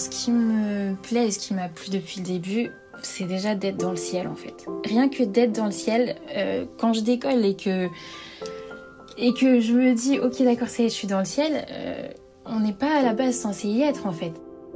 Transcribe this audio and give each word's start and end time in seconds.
Ce 0.00 0.08
qui 0.08 0.30
me 0.30 0.94
plaît 0.94 1.28
et 1.28 1.30
ce 1.30 1.38
qui 1.38 1.54
m'a 1.54 1.68
plu 1.68 1.90
depuis 1.90 2.20
le 2.20 2.26
début, 2.26 2.70
c'est 3.02 3.24
déjà 3.24 3.54
d'être 3.54 3.76
dans 3.76 3.90
le 3.90 3.96
ciel 3.96 4.26
en 4.28 4.34
fait. 4.34 4.66
Rien 4.84 5.08
que 5.08 5.22
d'être 5.22 5.52
dans 5.52 5.66
le 5.66 5.72
ciel, 5.72 6.16
euh, 6.36 6.64
quand 6.78 6.92
je 6.92 7.02
décolle 7.02 7.44
et 7.44 7.54
que, 7.54 7.88
et 9.18 9.32
que 9.34 9.60
je 9.60 9.72
me 9.74 9.94
dis 9.94 10.18
ok 10.18 10.42
d'accord 10.42 10.68
c'est 10.68 10.84
je 10.84 10.94
suis 10.94 11.06
dans 11.06 11.18
le 11.18 11.24
ciel, 11.24 11.66
euh, 11.70 12.08
on 12.46 12.60
n'est 12.60 12.72
pas 12.72 12.98
à 12.98 13.02
la 13.02 13.12
base 13.12 13.36
censé 13.36 13.68
y 13.68 13.82
être 13.82 14.06
en 14.06 14.12
fait. 14.12 14.32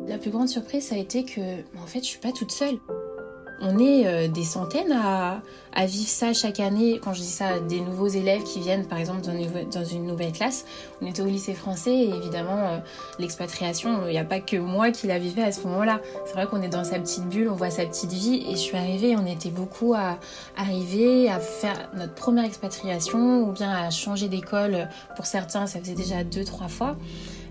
La 0.06 0.18
plus 0.18 0.30
grande 0.30 0.48
surprise 0.48 0.88
ça 0.88 0.94
a 0.94 0.98
été 0.98 1.24
que 1.24 1.40
en 1.82 1.86
fait 1.86 2.00
je 2.00 2.06
suis 2.06 2.20
pas 2.20 2.32
toute 2.32 2.52
seule. 2.52 2.78
On 3.60 3.78
est 3.78 4.06
euh, 4.06 4.28
des 4.28 4.44
centaines 4.44 4.92
à, 4.92 5.40
à, 5.72 5.86
vivre 5.86 6.08
ça 6.08 6.32
chaque 6.32 6.60
année. 6.60 7.00
Quand 7.02 7.12
je 7.12 7.20
dis 7.20 7.26
ça, 7.26 7.60
des 7.60 7.80
nouveaux 7.80 8.08
élèves 8.08 8.42
qui 8.42 8.60
viennent 8.60 8.86
par 8.86 8.98
exemple 8.98 9.20
dans 9.22 9.84
une, 9.84 10.06
nouvelle 10.06 10.32
classe. 10.32 10.64
On 11.00 11.06
était 11.06 11.22
au 11.22 11.26
lycée 11.26 11.54
français 11.54 11.94
et 11.94 12.08
évidemment 12.08 12.58
euh, 12.58 12.78
l'expatriation, 13.18 14.06
il 14.06 14.10
n'y 14.10 14.18
a 14.18 14.24
pas 14.24 14.40
que 14.40 14.56
moi 14.56 14.90
qui 14.90 15.06
la 15.06 15.18
vivais 15.18 15.42
à 15.42 15.52
ce 15.52 15.62
moment-là. 15.66 16.00
C'est 16.26 16.34
vrai 16.34 16.46
qu'on 16.46 16.62
est 16.62 16.68
dans 16.68 16.84
sa 16.84 16.98
petite 16.98 17.28
bulle, 17.28 17.48
on 17.48 17.54
voit 17.54 17.70
sa 17.70 17.86
petite 17.86 18.12
vie 18.12 18.44
et 18.48 18.52
je 18.52 18.60
suis 18.60 18.76
arrivée, 18.76 19.16
on 19.16 19.26
était 19.26 19.50
beaucoup 19.50 19.94
à 19.94 20.18
arriver 20.56 21.28
à 21.28 21.38
faire 21.38 21.90
notre 21.94 22.14
première 22.14 22.44
expatriation 22.44 23.42
ou 23.42 23.52
bien 23.52 23.70
à 23.70 23.90
changer 23.90 24.28
d'école. 24.28 24.88
Pour 25.16 25.26
certains, 25.26 25.66
ça 25.66 25.78
faisait 25.78 25.94
déjà 25.94 26.24
deux, 26.24 26.44
trois 26.44 26.68
fois. 26.68 26.96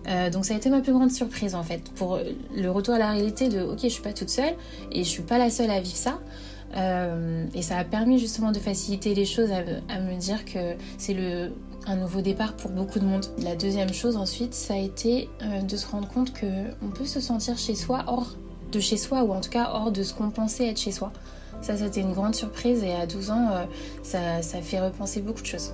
Euh, 0.07 0.29
donc 0.29 0.45
ça 0.45 0.53
a 0.53 0.57
été 0.57 0.69
ma 0.69 0.81
plus 0.81 0.91
grande 0.93 1.11
surprise 1.11 1.55
en 1.55 1.63
fait 1.63 1.89
pour 1.95 2.19
le 2.53 2.69
retour 2.69 2.93
à 2.93 2.97
la 2.97 3.11
réalité 3.11 3.47
de 3.47 3.61
ok 3.61 3.79
je 3.83 3.87
suis 3.87 4.01
pas 4.01 4.11
toute 4.11 4.29
seule 4.29 4.53
et 4.91 5.05
je 5.05 5.09
suis 5.09 5.23
pas 5.23 5.37
la 5.37 5.49
seule 5.49 5.71
à 5.71 5.79
vivre 5.79 5.95
ça 5.95 6.19
euh, 6.75 7.45
et 7.53 7.61
ça 7.61 7.77
a 7.77 7.83
permis 7.83 8.19
justement 8.19 8.51
de 8.51 8.59
faciliter 8.59 9.13
les 9.13 9.25
choses 9.25 9.49
à, 9.51 9.99
me 9.99 10.17
dire 10.17 10.43
que 10.45 10.75
c'est 10.97 11.13
le 11.13 11.51
un 11.85 11.97
nouveau 11.97 12.21
départ 12.21 12.55
pour 12.55 12.71
beaucoup 12.71 12.97
de 12.99 13.03
monde. 13.03 13.25
La 13.39 13.57
deuxième 13.57 13.93
chose 13.93 14.15
ensuite 14.15 14.53
ça 14.53 14.73
a 14.73 14.77
été 14.77 15.29
euh, 15.41 15.61
de 15.61 15.75
se 15.75 15.85
rendre 15.85 16.07
compte 16.07 16.33
que 16.33 16.45
on 16.81 16.89
peut 16.89 17.05
se 17.05 17.19
sentir 17.19 17.57
chez 17.57 17.75
soi 17.75 18.05
hors 18.07 18.35
de 18.71 18.79
chez 18.79 18.97
soi 18.97 19.23
ou 19.23 19.33
en 19.33 19.41
tout 19.41 19.49
cas 19.49 19.69
hors 19.73 19.91
de 19.91 20.01
ce 20.01 20.13
qu'on 20.13 20.31
pensait 20.31 20.69
être 20.69 20.79
chez 20.79 20.91
soi. 20.91 21.11
Ça 21.61 21.77
c'était 21.77 22.01
une 22.01 22.13
grande 22.13 22.35
surprise 22.35 22.83
et 22.83 22.93
à 22.93 23.05
12 23.05 23.31
ans 23.31 23.49
euh, 23.51 23.65
ça, 24.01 24.41
ça 24.41 24.61
fait 24.61 24.79
repenser 24.79 25.21
beaucoup 25.21 25.41
de 25.41 25.47
choses. 25.47 25.73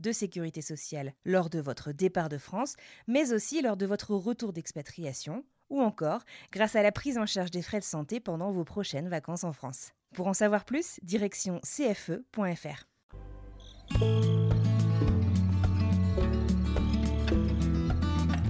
de 0.00 0.12
sécurité 0.12 0.62
sociale 0.62 1.12
lors 1.24 1.50
de 1.50 1.60
votre 1.60 1.92
départ 1.92 2.28
de 2.28 2.38
France, 2.38 2.74
mais 3.06 3.32
aussi 3.32 3.62
lors 3.62 3.76
de 3.76 3.86
votre 3.86 4.14
retour 4.14 4.52
d'expatriation, 4.52 5.44
ou 5.68 5.80
encore 5.80 6.22
grâce 6.52 6.76
à 6.76 6.82
la 6.82 6.92
prise 6.92 7.18
en 7.18 7.26
charge 7.26 7.50
des 7.50 7.62
frais 7.62 7.78
de 7.78 7.84
santé 7.84 8.20
pendant 8.20 8.50
vos 8.50 8.64
prochaines 8.64 9.08
vacances 9.08 9.44
en 9.44 9.52
France. 9.52 9.90
Pour 10.14 10.26
en 10.26 10.34
savoir 10.34 10.64
plus, 10.64 10.98
direction 11.02 11.60
cfe.fr. 11.62 12.86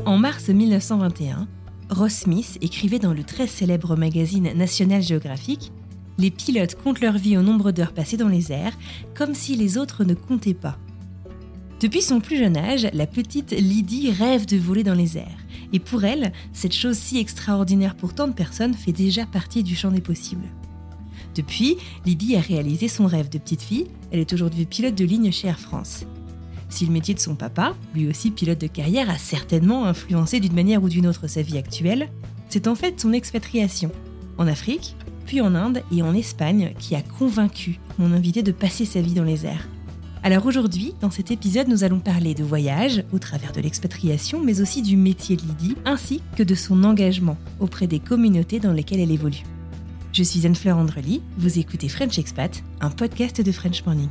En 0.07 0.17
mars 0.17 0.49
1921, 0.49 1.47
Ross 1.91 2.13
Smith 2.13 2.57
écrivait 2.61 2.99
dans 2.99 3.13
le 3.13 3.25
très 3.25 3.47
célèbre 3.47 3.97
magazine 3.97 4.53
National 4.55 5.03
Geographic 5.03 5.73
Les 6.19 6.31
pilotes 6.31 6.75
comptent 6.77 7.01
leur 7.01 7.19
vie 7.19 7.37
au 7.37 7.43
nombre 7.43 7.73
d'heures 7.73 7.93
passées 7.93 8.17
dans 8.17 8.29
les 8.29 8.53
airs, 8.53 8.77
comme 9.15 9.35
si 9.35 9.57
les 9.57 9.77
autres 9.77 10.05
ne 10.05 10.15
comptaient 10.15 10.55
pas. 10.55 10.79
Depuis 11.81 12.03
son 12.03 12.21
plus 12.21 12.37
jeune 12.37 12.59
âge, 12.59 12.89
la 12.93 13.07
petite 13.07 13.53
Lydie 13.53 14.11
rêve 14.13 14.45
de 14.45 14.59
voler 14.59 14.85
dans 14.85 14.95
les 14.95 15.17
airs. 15.17 15.39
Et 15.73 15.79
pour 15.79 16.05
elle, 16.05 16.33
cette 16.53 16.75
chose 16.75 16.99
si 16.99 17.19
extraordinaire 17.19 17.95
pour 17.95 18.15
tant 18.15 18.29
de 18.29 18.35
personnes 18.35 18.75
fait 18.75 18.93
déjà 18.93 19.25
partie 19.25 19.63
du 19.63 19.75
champ 19.75 19.91
des 19.91 20.03
possibles. 20.03 20.49
Depuis, 21.35 21.79
Lydie 22.05 22.37
a 22.37 22.41
réalisé 22.41 22.89
son 22.89 23.07
rêve 23.07 23.31
de 23.31 23.39
petite 23.39 23.63
fille. 23.63 23.87
Elle 24.11 24.21
est 24.21 24.33
aujourd'hui 24.35 24.67
pilote 24.67 24.95
de 24.95 25.07
ligne 25.07 25.33
chez 25.33 25.49
Air 25.49 25.59
France. 25.59 26.05
Si 26.69 26.85
le 26.85 26.93
métier 26.93 27.15
de 27.15 27.21
son 27.21 27.35
papa, 27.35 27.75
lui 27.95 28.09
aussi 28.09 28.31
pilote 28.31 28.61
de 28.61 28.67
carrière, 28.67 29.09
a 29.09 29.17
certainement 29.17 29.87
influencé 29.87 30.39
d'une 30.39 30.53
manière 30.53 30.83
ou 30.83 30.91
d'une 30.91 31.07
autre 31.07 31.29
sa 31.29 31.41
vie 31.41 31.57
actuelle, 31.57 32.11
c'est 32.51 32.69
en 32.69 32.75
fait 32.75 33.01
son 33.01 33.15
expatriation, 33.15 33.91
en 34.37 34.47
Afrique, 34.47 34.97
puis 35.25 35.41
en 35.41 35.55
Inde 35.55 35.83
et 35.91 36.03
en 36.03 36.15
Espagne, 36.15 36.75
qui 36.79 36.95
a 36.95 37.01
convaincu 37.01 37.81
mon 37.99 38.13
invité 38.13 38.43
de 38.43 38.53
passer 38.53 38.85
sa 38.85 39.01
vie 39.01 39.15
dans 39.15 39.25
les 39.25 39.47
airs. 39.47 39.67
Alors 40.23 40.45
aujourd'hui, 40.45 40.93
dans 41.01 41.11
cet 41.11 41.31
épisode, 41.31 41.69
nous 41.69 41.83
allons 41.83 41.99
parler 41.99 42.35
de 42.35 42.45
voyage 42.45 43.05
au 43.11 43.19
travers 43.19 43.53
de 43.53 43.61
l'expatriation, 43.63 44.43
mais 44.45 44.61
aussi 44.61 44.83
du 44.83 44.99
métier 44.99 45.37
de 45.37 45.41
Lydie, 45.41 45.77
ainsi 45.87 46.21
que 46.37 46.43
de 46.43 46.55
son 46.55 46.85
engagement 46.85 47.39
auprès 47.59 47.87
des 47.87 48.01
communautés 48.01 48.61
dans 48.61 48.75
lesquelles 48.75 49.01
elle 49.01 49.13
évolue. 49.13 49.45
Je 50.13 50.23
suis 50.23 50.45
Anne-Fleur 50.45 50.77
Andrely, 50.77 51.23
vous 51.39 51.59
écoutez 51.59 51.89
French 51.89 52.19
Expat, 52.19 52.63
un 52.83 52.91
podcast 52.91 53.41
de 53.41 53.51
French 53.51 53.83
Morning. 53.87 54.11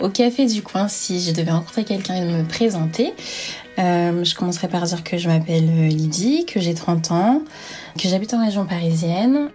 Au 0.00 0.08
café 0.08 0.46
du 0.46 0.62
coin, 0.62 0.88
si 0.88 1.20
je 1.20 1.32
devais 1.32 1.50
rencontrer 1.50 1.84
quelqu'un 1.84 2.14
et 2.14 2.24
me 2.24 2.48
présenter, 2.48 3.12
euh, 3.78 4.24
je 4.24 4.34
commencerai 4.34 4.68
par 4.68 4.84
dire 4.84 5.04
que 5.04 5.16
je 5.18 5.28
m'appelle 5.28 5.88
Lydie, 5.88 6.44
que 6.46 6.60
j'ai 6.60 6.74
30 6.74 7.10
ans, 7.12 7.42
que 8.00 8.08
j'habite 8.08 8.34
en 8.34 8.44
région 8.44 8.66
parisienne. 8.66 9.50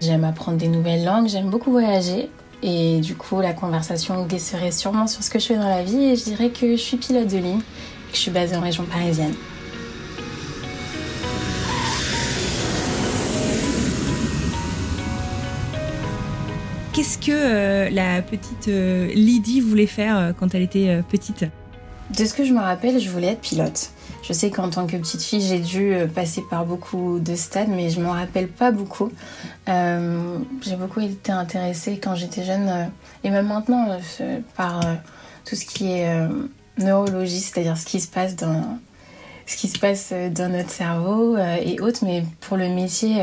J'aime 0.00 0.24
apprendre 0.24 0.58
des 0.58 0.68
nouvelles 0.68 1.04
langues, 1.04 1.28
j'aime 1.28 1.50
beaucoup 1.50 1.70
voyager. 1.70 2.30
Et 2.62 3.00
du 3.00 3.16
coup, 3.16 3.40
la 3.40 3.52
conversation 3.52 4.24
glisserait 4.26 4.70
sûrement 4.70 5.06
sur 5.06 5.22
ce 5.22 5.30
que 5.30 5.38
je 5.38 5.46
fais 5.46 5.56
dans 5.56 5.68
la 5.68 5.82
vie 5.82 6.04
et 6.04 6.16
je 6.16 6.24
dirais 6.24 6.50
que 6.50 6.72
je 6.72 6.80
suis 6.80 6.96
pilote 6.96 7.28
de 7.28 7.38
ligne 7.38 7.58
et 7.58 8.10
que 8.10 8.16
je 8.16 8.20
suis 8.20 8.30
basée 8.30 8.56
en 8.56 8.60
région 8.60 8.84
parisienne. 8.84 9.34
Qu'est-ce 16.92 17.18
que 17.18 17.32
euh, 17.32 17.90
la 17.90 18.22
petite 18.22 18.68
euh, 18.68 19.08
Lydie 19.14 19.60
voulait 19.60 19.86
faire 19.86 20.18
euh, 20.18 20.32
quand 20.38 20.54
elle 20.54 20.62
était 20.62 20.88
euh, 20.88 21.02
petite? 21.02 21.46
De 22.10 22.24
ce 22.24 22.34
que 22.34 22.44
je 22.44 22.52
me 22.52 22.60
rappelle, 22.60 23.00
je 23.00 23.08
voulais 23.08 23.28
être 23.28 23.40
pilote. 23.40 23.90
Je 24.22 24.32
sais 24.32 24.50
qu'en 24.50 24.70
tant 24.70 24.86
que 24.86 24.96
petite 24.96 25.22
fille, 25.22 25.40
j'ai 25.40 25.58
dû 25.58 25.94
euh, 25.94 26.06
passer 26.06 26.42
par 26.48 26.64
beaucoup 26.64 27.18
de 27.18 27.34
stades, 27.34 27.68
mais 27.68 27.90
je 27.90 28.00
m'en 28.00 28.12
rappelle 28.12 28.48
pas 28.48 28.70
beaucoup. 28.70 29.10
Euh, 29.68 30.38
j'ai 30.60 30.76
beaucoup 30.76 31.00
été 31.00 31.32
intéressée 31.32 31.98
quand 32.02 32.14
j'étais 32.14 32.44
jeune, 32.44 32.68
euh, 32.68 32.84
et 33.24 33.30
même 33.30 33.48
maintenant, 33.48 33.98
par 34.56 34.80
tout 35.44 35.56
ce 35.56 35.64
qui 35.64 35.90
est 35.90 36.28
neurologie, 36.78 37.40
c'est-à-dire 37.40 37.76
ce 37.76 37.84
qui 37.84 38.00
se 38.00 38.08
passe 38.08 38.36
dans 38.36 38.78
ce 39.44 39.56
qui 39.56 39.66
se 39.66 39.78
passe 39.78 40.12
dans 40.30 40.50
notre 40.52 40.70
cerveau 40.70 41.36
et 41.36 41.80
autres. 41.80 42.04
Mais 42.04 42.24
pour 42.40 42.56
le 42.56 42.68
métier, 42.68 43.16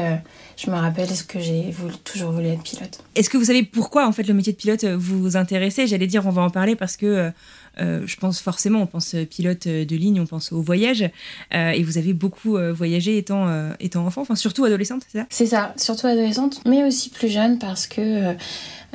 je 0.58 0.70
me 0.70 0.76
rappelle 0.76 1.10
ce 1.10 1.24
que 1.24 1.40
j'ai 1.40 1.74
toujours 2.04 2.32
voulu 2.32 2.48
être 2.48 2.62
pilote. 2.62 3.02
Est-ce 3.16 3.30
que 3.30 3.38
vous 3.38 3.46
savez 3.46 3.64
pourquoi 3.64 4.08
en 4.08 4.12
fait 4.12 4.24
le 4.24 4.34
métier 4.34 4.54
de 4.54 4.58
pilote 4.58 4.86
vous 4.86 5.38
intéressait? 5.38 5.88
J'allais 5.88 6.08
dire 6.08 6.26
on 6.26 6.32
va 6.32 6.42
en 6.42 6.50
parler 6.50 6.76
parce 6.76 6.98
que 6.98 7.32
je 7.80 8.16
pense 8.18 8.40
forcément, 8.40 8.82
on 8.82 8.86
pense 8.86 9.16
pilote 9.30 9.68
de 9.68 9.96
ligne, 9.96 10.20
on 10.20 10.26
pense 10.26 10.52
au 10.52 10.62
voyage. 10.62 11.10
et 11.52 11.84
vous 11.84 11.98
avez 11.98 12.14
beaucoup 12.14 12.58
voyagé 12.74 13.18
étant, 13.18 13.72
étant 13.80 14.06
enfant, 14.06 14.22
enfin 14.22 14.36
surtout 14.36 14.66
adolescente, 14.66 15.04
c'est 15.08 15.20
ça? 15.20 15.26
C'est 15.30 15.46
ça, 15.46 15.74
surtout 15.78 16.08
adolescente, 16.08 16.62
mais 16.66 16.84
aussi 16.84 17.10
plus 17.10 17.30
jeune 17.30 17.60
parce 17.60 17.88
que 17.88 18.36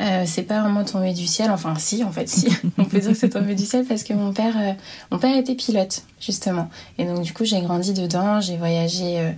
euh, 0.00 0.24
c'est 0.26 0.42
pas 0.42 0.60
vraiment 0.60 0.84
tombé 0.84 1.12
du 1.12 1.26
ciel. 1.26 1.50
Enfin, 1.50 1.74
si, 1.78 2.02
en 2.02 2.10
fait, 2.10 2.28
si. 2.28 2.48
On 2.78 2.84
peut 2.84 2.98
dire 2.98 3.12
que 3.12 3.16
c'est 3.16 3.30
tombé 3.30 3.54
du 3.54 3.64
ciel 3.64 3.84
parce 3.84 4.02
que 4.02 4.12
mon 4.12 4.32
père, 4.32 4.54
euh, 4.58 4.72
mon 5.10 5.18
père 5.18 5.36
était 5.36 5.54
pilote, 5.54 6.02
justement. 6.20 6.68
Et 6.98 7.04
donc, 7.04 7.22
du 7.22 7.32
coup, 7.32 7.44
j'ai 7.44 7.60
grandi 7.60 7.92
dedans. 7.92 8.40
J'ai 8.40 8.56
voyagé 8.56 9.32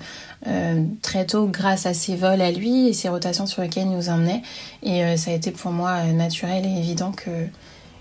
euh, 0.46 0.84
très 1.02 1.26
tôt 1.26 1.46
grâce 1.46 1.86
à 1.86 1.94
ses 1.94 2.16
vols 2.16 2.40
à 2.40 2.50
lui 2.50 2.88
et 2.88 2.92
ses 2.92 3.08
rotations 3.08 3.46
sur 3.46 3.62
lesquelles 3.62 3.86
il 3.86 3.90
nous 3.90 4.08
emmenait. 4.08 4.42
Et 4.82 5.16
ça 5.16 5.30
a 5.30 5.34
été 5.34 5.50
pour 5.50 5.72
moi 5.72 6.04
naturel 6.04 6.64
et 6.64 6.78
évident 6.78 7.12
que, 7.12 7.30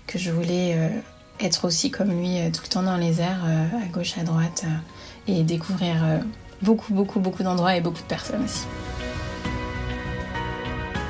que 0.06 0.18
je 0.18 0.30
voulais 0.30 0.76
être 1.40 1.66
aussi 1.66 1.90
comme 1.90 2.10
lui 2.10 2.38
tout 2.52 2.62
le 2.64 2.68
temps 2.68 2.82
dans 2.82 2.96
les 2.96 3.20
airs, 3.20 3.44
à 3.44 3.86
gauche, 3.86 4.16
à 4.18 4.24
droite, 4.24 4.64
et 5.28 5.42
découvrir 5.42 5.96
beaucoup, 6.62 6.94
beaucoup, 6.94 7.20
beaucoup 7.20 7.42
d'endroits 7.42 7.76
et 7.76 7.80
beaucoup 7.80 8.02
de 8.02 8.06
personnes 8.08 8.44
aussi. 8.44 8.64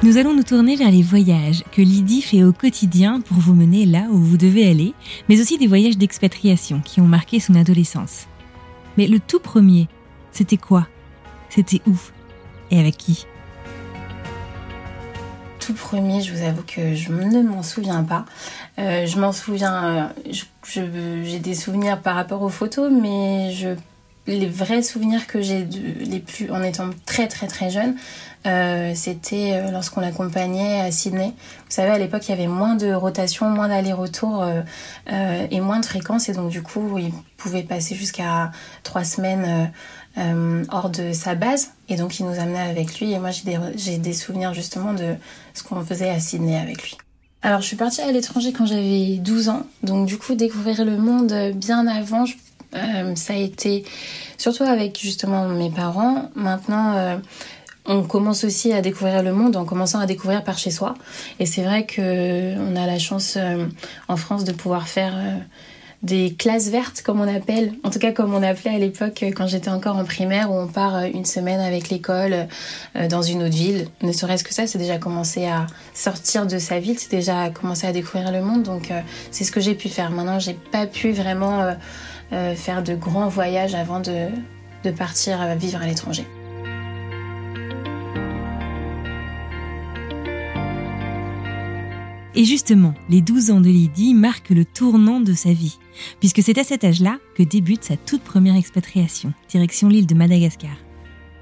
Nous 0.03 0.19
allons 0.19 0.35
nous 0.35 0.43
tourner 0.43 0.77
vers 0.77 0.91
les 0.91 1.03
voyages 1.03 1.65
que 1.73 1.81
Lydie 1.81 2.23
fait 2.23 2.45
au 2.45 2.53
quotidien 2.53 3.21
pour 3.23 3.39
vous 3.39 3.55
mener 3.55 3.87
là 3.87 4.07
où 4.11 4.19
vous 4.19 4.37
devez 4.37 4.69
aller, 4.69 4.95
mais 5.29 5.41
aussi 5.41 5.59
des 5.59 5.67
voyages 5.67 5.97
d'expatriation 5.97 6.81
qui 6.81 7.01
ont 7.01 7.07
marqué 7.07 7.41
son 7.41 7.55
adolescence. 7.55 8.27
Mais 8.99 9.07
le 9.07 9.19
tout 9.19 9.41
premier, 9.41 9.89
c'était 10.33 10.59
quoi? 10.59 10.87
C'était 11.49 11.81
où? 11.87 11.97
Et 12.71 12.79
avec 12.79 12.99
qui? 12.99 13.27
Tout 15.61 15.75
premier, 15.75 16.23
je 16.23 16.35
vous 16.35 16.43
avoue 16.45 16.63
que 16.67 16.95
je 16.95 17.11
ne 17.11 17.43
m'en 17.43 17.63
souviens 17.63 18.05
pas. 18.05 18.27
Euh, 18.79 19.07
je 19.07 19.19
m'en 19.19 19.33
souviens, 19.33 20.13
euh, 20.27 20.33
j'ai 20.65 21.39
des 21.39 21.55
souvenirs 21.55 22.01
par 22.01 22.15
rapport 22.15 22.43
aux 22.43 22.51
photos, 22.51 22.93
mais 22.93 23.55
les 24.27 24.47
vrais 24.47 24.83
souvenirs 24.83 25.27
que 25.27 25.41
j'ai 25.41 25.65
les 25.65 26.19
plus 26.19 26.51
en 26.51 26.63
étant 26.63 26.91
très 27.07 27.29
très 27.29 27.47
très 27.47 27.71
jeune, 27.71 27.97
euh, 28.47 28.93
c'était 28.95 29.71
lorsqu'on 29.71 30.01
l'accompagnait 30.01 30.81
à 30.81 30.91
Sydney. 30.91 31.29
Vous 31.29 31.71
savez, 31.71 31.91
à 31.91 31.99
l'époque, 31.99 32.29
il 32.29 32.33
y 32.33 32.35
avait 32.35 32.49
moins 32.49 32.75
de 32.75 32.93
rotation, 32.93 33.49
moins 33.49 33.69
d'aller-retour 33.69 34.45
et 35.09 35.61
moins 35.61 35.81
de 35.81 35.87
fréquence. 35.87 36.29
Et 36.29 36.33
donc, 36.33 36.51
du 36.51 36.63
coup, 36.63 36.99
il 36.99 37.13
pouvait 37.37 37.63
passer 37.63 37.95
jusqu'à 37.95 38.51
trois 38.83 39.05
semaines 39.05 39.71
hors 40.71 40.91
de 40.91 41.13
sa 41.13 41.35
base. 41.35 41.73
Et 41.89 41.97
donc, 41.97 42.21
il 42.21 42.27
nous 42.27 42.39
amenait 42.39 42.69
avec 42.69 43.01
lui. 43.01 43.13
Et 43.13 43.19
moi, 43.19 43.31
j'ai 43.31 43.99
des 43.99 44.13
souvenirs 44.13 44.55
justement 44.55 44.93
de 44.93 45.15
ce 45.55 45.63
qu'on 45.63 45.85
faisait 45.85 46.11
à 46.11 46.21
Sydney 46.21 46.59
avec 46.59 46.83
lui. 46.83 46.99
Alors, 47.43 47.61
je 47.61 47.67
suis 47.67 47.77
partie 47.77 48.01
à 48.01 48.11
l'étranger 48.11 48.53
quand 48.53 48.67
j'avais 48.67 49.19
12 49.19 49.49
ans. 49.49 49.67
Donc, 49.83 50.07
du 50.07 50.19
coup, 50.19 50.35
découvrir 50.35 50.85
le 50.85 50.97
monde 50.97 51.53
bien 51.55 51.87
avant, 51.87 52.25
ça 53.15 53.33
a 53.33 53.37
été 53.37 53.85
surtout 54.37 54.65
avec 54.65 54.99
justement 55.01 55.49
mes 55.49 55.71
parents. 55.71 56.31
Maintenant, 56.35 57.21
on 57.89 58.03
commence 58.03 58.45
aussi 58.45 58.73
à 58.73 58.83
découvrir 58.83 59.23
le 59.23 59.33
monde 59.33 59.57
en 59.57 59.65
commençant 59.65 60.01
à 60.01 60.07
découvrir 60.07 60.43
par 60.43 60.59
chez 60.59 60.71
soi. 60.71 60.95
Et 61.39 61.47
c'est 61.47 61.63
vrai 61.63 61.87
que 61.87 62.57
on 62.59 62.77
a 62.77 62.87
la 62.87 62.99
chance 62.99 63.35
euh, 63.37 63.67
en 64.09 64.17
France 64.17 64.45
de 64.45 64.53
pouvoir 64.53 64.89
faire 64.89 65.15
euh, 65.17 65.39
des 66.03 66.35
classes 66.35 66.69
vertes, 66.69 67.03
comme 67.03 67.21
on 67.21 67.29
appelle, 67.29 67.73
en 67.85 67.91
tout 67.91 67.99
cas 67.99 68.13
comme 68.13 68.35
on 68.35 68.43
appelait 68.43 68.75
à 68.75 68.79
l'époque 68.79 69.23
euh, 69.23 69.31
quand 69.35 69.47
j'étais 69.47 69.71
encore 69.71 69.97
en 69.97 70.05
primaire, 70.05 70.51
où 70.51 70.55
on 70.55 70.69
part 70.69 71.05
une 71.05 71.25
semaine 71.25 71.61
avec 71.61 71.89
l'école 71.89 72.49
dans 73.11 73.23
une 73.23 73.43
autre 73.43 73.55
ville. 73.55 73.89
Ne 74.03 74.13
serait-ce 74.13 74.45
que 74.45 74.55
ça, 74.55 74.67
c'est 74.67 74.79
déjà 74.79 74.99
commencer 74.99 75.47
à 75.47 75.67
sortir 75.95 76.47
de 76.47 76.59
sa 76.59 76.79
ville, 76.79 76.99
c'est 76.99 77.11
déjà 77.11 77.51
commencer 77.51 77.87
à 77.87 77.93
découvrir 77.93 78.33
le 78.33 78.43
monde. 78.43 78.63
Donc 78.63 78.93
c'est 79.31 79.45
ce 79.45 79.53
que 79.53 79.61
j'ai 79.61 79.75
pu 79.75 79.89
faire. 79.89 80.11
Maintenant, 80.11 80.39
j'ai 80.39 80.55
pas 80.55 80.87
pu 80.87 81.13
vraiment 81.13 81.75
faire 82.31 82.83
de 82.83 82.95
grands 82.95 83.29
voyages 83.29 83.75
avant 83.75 84.01
de, 84.01 84.29
de 84.85 84.91
partir 84.91 85.57
vivre 85.57 85.81
à 85.83 85.87
l'étranger. 85.87 86.25
Et 92.37 92.45
justement, 92.45 92.93
les 93.09 93.23
12 93.23 93.51
ans 93.51 93.61
de 93.61 93.71
Lydie 93.71 94.13
marquent 94.13 94.51
le 94.51 94.67
tournant 94.67 95.21
de 95.21 95.33
sa 95.33 95.55
vie, 95.55 95.79
puisque 96.21 96.43
c'est 96.43 96.59
à 96.59 96.65
cet 96.65 96.85
âge-là 96.85 97.19
que 97.35 97.43
débute 97.43 97.85
sa 97.85 97.97
toute 97.97 98.23
première 98.23 98.57
expatriation, 98.57 99.33
direction 99.49 99.89
l'île 99.89 100.07
de 100.07 100.15
Madagascar. 100.15 100.77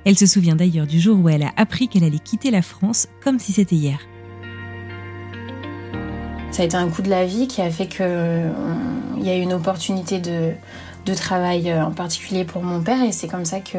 Elle 0.04 0.18
se 0.18 0.26
souvient 0.26 0.56
d'ailleurs 0.56 0.86
du 0.86 1.00
jour 1.00 1.18
où 1.18 1.28
elle 1.28 1.42
a 1.42 1.52
appris 1.56 1.88
qu'elle 1.88 2.04
allait 2.04 2.18
quitter 2.18 2.50
la 2.50 2.62
France 2.62 3.08
comme 3.22 3.38
si 3.38 3.52
c'était 3.52 3.76
hier. 3.76 3.98
Ça 6.50 6.62
a 6.62 6.66
été 6.66 6.76
un 6.76 6.88
coup 6.88 7.02
de 7.02 7.10
la 7.10 7.24
vie 7.24 7.48
qui 7.48 7.62
a 7.62 7.70
fait 7.70 7.88
qu'il 7.88 8.04
y 9.22 9.28
a 9.28 9.36
eu 9.36 9.40
une 9.40 9.54
opportunité 9.54 10.20
de, 10.20 10.52
de 11.04 11.14
travail 11.14 11.70
euh, 11.70 11.84
en 11.84 11.90
particulier 11.90 12.44
pour 12.44 12.62
mon 12.62 12.80
père 12.82 13.02
et 13.02 13.12
c'est 13.12 13.28
comme 13.28 13.44
ça 13.44 13.60
que 13.60 13.78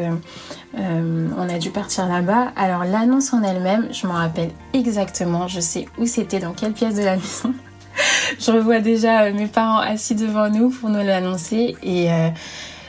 euh, 0.78 1.28
on 1.38 1.50
a 1.50 1.58
dû 1.58 1.70
partir 1.70 2.08
là-bas. 2.08 2.52
Alors 2.56 2.84
l'annonce 2.84 3.34
en 3.34 3.44
elle-même, 3.44 3.88
je 3.92 4.08
m'en 4.08 4.14
rappelle 4.14 4.50
exactement, 4.74 5.48
je 5.48 5.60
sais 5.60 5.86
où 5.98 6.06
c'était, 6.06 6.40
dans 6.40 6.54
quelle 6.54 6.74
pièce 6.74 6.96
de 6.96 7.04
la 7.04 7.16
maison. 7.16 7.54
je 8.40 8.52
revois 8.52 8.80
déjà 8.80 9.24
euh, 9.24 9.34
mes 9.34 9.48
parents 9.48 9.80
assis 9.80 10.16
devant 10.16 10.50
nous 10.50 10.70
pour 10.70 10.90
nous 10.90 11.04
l'annoncer 11.04 11.76
et 11.84 12.10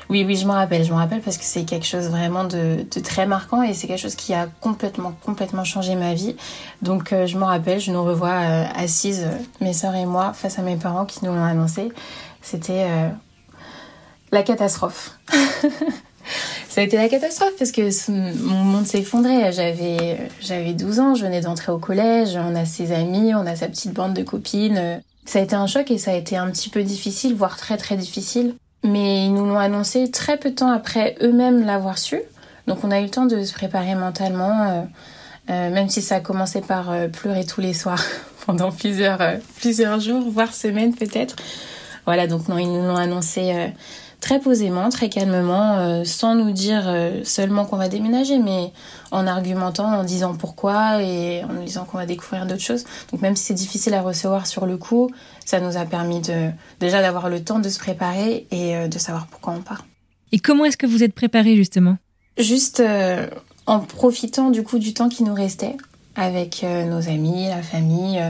oui, 0.09 0.25
oui, 0.25 0.37
je 0.37 0.47
m'en 0.47 0.55
rappelle, 0.55 0.85
je 0.85 0.93
m'en 0.93 0.99
rappelle 0.99 1.21
parce 1.21 1.37
que 1.37 1.45
c'est 1.45 1.65
quelque 1.65 1.87
chose 1.87 2.09
vraiment 2.11 2.45
de, 2.45 2.87
très 3.03 3.27
marquant 3.27 3.63
et 3.63 3.75
c'est 3.75 3.89
quelque 3.89 4.01
chose 4.01 4.15
qui 4.15 4.35
a 4.35 4.47
complètement, 4.61 5.13
complètement 5.25 5.65
changé 5.65 5.97
ma 5.97 6.15
vie. 6.15 6.37
Donc 6.81 7.13
je 7.13 7.37
m'en 7.37 7.47
rappelle, 7.47 7.81
je 7.81 7.91
nous 7.91 8.05
revois 8.05 8.37
assises, 8.77 9.27
mes 9.61 9.73
soeurs 9.73 9.97
et 9.97 10.07
moi, 10.07 10.33
face 10.33 10.61
à 10.61 10.63
mes 10.63 10.77
parents 10.77 11.07
qui 11.07 11.25
nous 11.25 11.33
l'ont 11.33 11.45
annoncé. 11.45 11.91
C'était 12.41 12.87
la 14.31 14.43
catastrophe. 14.45 15.19
ça 16.69 16.81
a 16.81 16.85
été 16.85 16.97
la 16.97 17.09
catastrophe 17.09 17.55
parce 17.59 17.73
que 17.73 17.89
mon 18.43 18.65
monde 18.65 18.87
s'effondrait. 18.87 19.53
J'avais, 19.53 20.19
j'avais 20.41 20.73
12 20.73 21.01
ans, 21.01 21.15
je 21.15 21.25
venais 21.25 21.41
d'entrer 21.41 21.73
au 21.73 21.79
collège, 21.79 22.37
on 22.37 22.55
a 22.55 22.65
ses 22.65 22.93
amis, 22.93 23.35
on 23.35 23.47
a 23.47 23.57
sa 23.57 23.69
petite 23.69 23.93
bande 23.93 24.15
de 24.15 24.23
copines. 24.23 25.01
Ça 25.25 25.41
a 25.41 25.43
été 25.43 25.57
un 25.57 25.67
choc 25.67 25.91
et 25.91 25.99
ça 25.99 26.13
a 26.13 26.15
été 26.15 26.37
un 26.37 26.51
petit 26.51 26.69
peu 26.69 26.83
difficile, 26.83 27.35
voire 27.35 27.57
très 27.57 27.77
très 27.77 27.97
difficile. 27.97 28.55
Mais 28.85 29.27
ils 29.27 29.35
nous 29.35 29.45
l'ont 29.45 29.59
annoncé 29.59 30.11
très 30.11 30.37
peu 30.37 30.51
de 30.51 30.55
temps 30.55 30.71
après 30.71 31.17
eux-mêmes 31.21 31.65
l'avoir 31.65 31.99
su. 31.99 32.21
Donc 32.67 32.85
on 32.85 32.91
a 32.91 33.01
eu 33.01 33.05
le 33.05 33.11
temps 33.11 33.27
de 33.27 33.43
se 33.45 33.53
préparer 33.53 33.95
mentalement, 33.95 34.63
euh, 34.63 34.83
euh, 35.51 35.71
même 35.71 35.89
si 35.89 36.03
ça 36.03 36.17
a 36.17 36.21
commencé 36.21 36.61
par 36.61 36.91
euh, 36.91 37.09
pleurer 37.09 37.45
tous 37.45 37.61
les 37.61 37.73
soirs 37.73 38.03
pendant 38.47 38.71
plusieurs, 38.71 39.19
plusieurs 39.57 40.01
jours, 40.01 40.31
voire 40.31 40.55
semaines 40.55 40.95
peut-être. 40.95 41.37
Voilà, 42.07 42.27
donc 42.27 42.49
non, 42.49 42.59
ils 42.59 42.69
nous 42.69 42.83
l'ont 42.83 42.97
annoncé 42.97 43.73
très 44.21 44.41
posément, 44.41 44.89
très 44.89 45.09
calmement, 45.09 45.79
euh, 45.79 46.05
sans 46.05 46.35
nous 46.35 46.51
dire 46.51 46.85
euh, 46.87 47.23
seulement 47.25 47.65
qu'on 47.65 47.77
va 47.77 47.89
déménager, 47.89 48.39
mais 48.39 48.73
en 49.11 49.27
argumentant, 49.27 49.87
en 49.87 50.05
disant 50.05 50.35
pourquoi 50.35 51.03
et 51.03 51.45
en 51.45 51.53
nous 51.53 51.65
disant 51.65 51.85
qu'on 51.85 51.99
va 51.99 52.07
découvrir 52.07 52.47
d'autres 52.47 52.63
choses. 52.63 52.85
Donc 53.13 53.23
même 53.23 53.37
si 53.37 53.45
c'est 53.45 53.55
difficile 53.55 53.95
à 53.95 54.03
recevoir 54.03 54.47
sur 54.47 54.67
le 54.67 54.77
coup, 54.77 55.11
ça 55.45 55.61
nous 55.61 55.77
a 55.77 55.85
permis 55.85 56.21
de 56.21 56.51
déjà 56.81 57.03
d'avoir 57.03 57.29
le 57.29 57.43
temps 57.43 57.59
de 57.59 57.69
se 57.69 57.79
préparer 57.79 58.47
et 58.51 58.77
euh, 58.77 58.89
de 58.89 58.99
savoir 58.99 59.27
pourquoi 59.27 59.53
on 59.53 59.63
part. 59.63 59.87
Et 60.33 60.39
comment 60.39 60.65
est-ce 60.65 60.77
que 60.77 60.87
vous 60.87 61.03
êtes 61.03 61.15
préparé 61.15 61.57
justement? 61.57 61.97
Juste 62.37 62.83
en 63.67 63.81
profitant 63.81 64.51
du 64.51 64.63
coup 64.63 64.79
du 64.79 64.93
temps 64.93 65.09
qui 65.09 65.23
nous 65.23 65.33
restait 65.33 65.77
avec 66.17 66.63
nos 66.65 67.09
amis, 67.09 67.49
la 67.49 67.63
famille, 67.63 68.21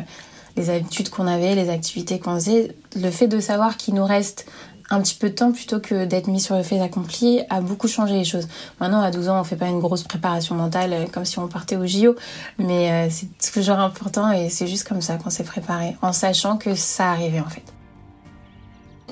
les 0.57 0.71
habitudes 0.71 1.11
qu'on 1.11 1.27
avait, 1.27 1.55
les 1.55 1.69
activités 1.69 2.19
qu'on 2.19 2.35
faisait, 2.35 2.75
le 2.97 3.11
fait 3.11 3.29
de 3.29 3.41
savoir 3.41 3.77
qu'il 3.77 3.95
nous 3.95 4.05
reste 4.05 4.47
un 4.91 5.01
petit 5.01 5.17
peu 5.17 5.31
de 5.31 5.35
temps 5.35 5.53
plutôt 5.53 5.81
que 5.81 6.05
d'être 6.05 6.29
mis 6.29 6.41
sur 6.41 6.57
le 6.57 6.63
fait 6.63 6.81
accompli 6.81 7.41
a 7.51 7.61
beaucoup 7.61 7.89
changé 7.89 8.15
les 8.15 8.25
choses. 8.25 8.49
Maintenant, 8.81 9.01
à 9.01 9.11
12 9.11 9.29
ans, 9.29 9.41
on 9.41 9.45
fait 9.45 9.57
pas 9.57 9.67
une 9.67 9.81
grosse 9.81 10.05
préparation 10.05 10.55
mentale 10.55 10.93
euh, 10.93 11.05
comme 11.13 11.25
si 11.25 11.39
on 11.39 11.49
partait 11.49 11.77
au 11.77 11.87
JO, 11.87 12.15
mais 12.59 12.91
euh, 12.91 13.09
c'est 13.11 13.53
toujours 13.53 13.79
important 13.79 14.31
et 14.31 14.49
c'est 14.49 14.67
juste 14.67 14.87
comme 14.87 15.01
ça 15.01 15.17
qu'on 15.17 15.31
s'est 15.31 15.45
préparé, 15.45 15.97
en 16.03 16.13
sachant 16.13 16.57
que 16.57 16.75
ça 16.75 17.11
arrivait 17.11 17.41
en 17.41 17.49
fait. 17.49 17.65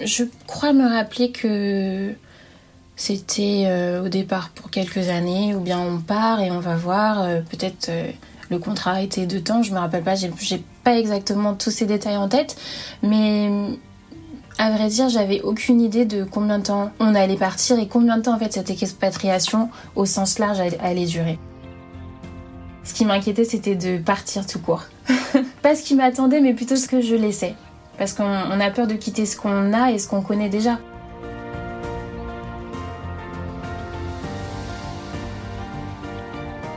Je 0.05 0.25
crois 0.47 0.73
me 0.73 0.89
rappeler 0.89 1.31
que 1.31 2.15
c'était 2.97 3.65
euh, 3.67 4.05
au 4.05 4.09
départ 4.09 4.51
pour 4.51 4.71
quelques 4.71 5.09
années, 5.09 5.55
ou 5.55 5.61
bien 5.61 5.81
on 5.81 5.99
part 6.01 6.41
et 6.41 6.51
on 6.51 6.61
va 6.61 6.77
voir, 6.77 7.27
peut-être 7.51 7.91
le 8.51 8.59
contrat 8.59 9.03
était 9.03 9.27
de 9.27 9.39
temps, 9.39 9.63
je 9.63 9.73
me 9.73 9.79
rappelle 9.79 10.03
pas, 10.03 10.15
j'ai 10.15 10.31
pas 10.85 10.97
exactement 10.99 11.55
tous 11.55 11.71
ces 11.71 11.87
détails 11.87 12.17
en 12.17 12.29
tête, 12.29 12.57
mais 13.03 13.51
à 14.57 14.71
vrai 14.71 14.89
dire, 14.89 15.09
j'avais 15.09 15.41
aucune 15.43 15.81
idée 15.81 16.05
de 16.05 16.25
combien 16.25 16.59
de 16.59 16.65
temps 16.65 16.93
on 17.01 17.15
allait 17.15 17.37
partir 17.37 17.79
et 17.79 17.89
combien 17.89 18.19
de 18.19 18.23
temps 18.23 18.35
en 18.35 18.39
fait 18.39 18.53
cette 18.53 18.71
expatriation 18.71 19.69
au 19.97 20.07
sens 20.07 20.39
large 20.39 20.61
allait 20.81 21.07
durer. 21.07 21.39
Ce 22.85 22.95
qui 22.95 23.05
m'inquiétait, 23.05 23.45
c'était 23.45 23.75
de 23.75 23.99
partir 23.99 24.47
tout 24.47 24.61
court. 24.61 24.85
Pas 25.63 25.75
ce 25.75 25.83
qui 25.83 25.95
m'attendait, 25.95 26.41
mais 26.41 26.55
plutôt 26.55 26.77
ce 26.77 26.87
que 26.87 27.01
je 27.01 27.17
laissais. 27.17 27.55
Parce 27.99 28.13
qu'on 28.13 28.25
a 28.25 28.71
peur 28.71 28.87
de 28.87 28.95
quitter 28.95 29.27
ce 29.27 29.37
qu'on 29.37 29.73
a 29.73 29.91
et 29.91 29.99
ce 29.99 30.07
qu'on 30.07 30.23
connaît 30.23 30.51
déjà. 30.51 30.79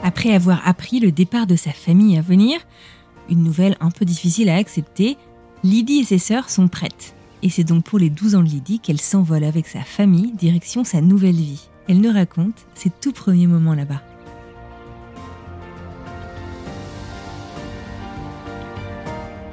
Après 0.03 0.33
avoir 0.33 0.65
appris 0.67 0.99
le 0.99 1.11
départ 1.11 1.45
de 1.45 1.55
sa 1.55 1.71
famille 1.71 2.17
à 2.17 2.21
venir, 2.21 2.59
une 3.29 3.43
nouvelle 3.43 3.75
un 3.81 3.91
peu 3.91 4.05
difficile 4.05 4.49
à 4.49 4.55
accepter, 4.55 5.17
Lydie 5.63 5.99
et 5.99 6.05
ses 6.05 6.19
sœurs 6.19 6.49
sont 6.49 6.69
prêtes 6.69 7.16
Et 7.43 7.49
c'est 7.49 7.63
donc 7.63 7.83
pour 7.83 7.99
les 7.99 8.09
12 8.09 8.35
ans 8.35 8.43
de 8.43 8.49
Lydie 8.49 8.79
qu'elle 8.79 9.01
s'envole 9.01 9.43
avec 9.43 9.67
sa 9.67 9.81
famille 9.81 10.31
direction 10.33 10.83
sa 10.83 11.01
nouvelle 11.01 11.35
vie. 11.35 11.69
Elle 11.87 12.01
nous 12.01 12.11
raconte 12.11 12.65
ses 12.73 12.89
tout 12.89 13.13
premiers 13.13 13.47
moments 13.47 13.75
là-bas. 13.75 14.01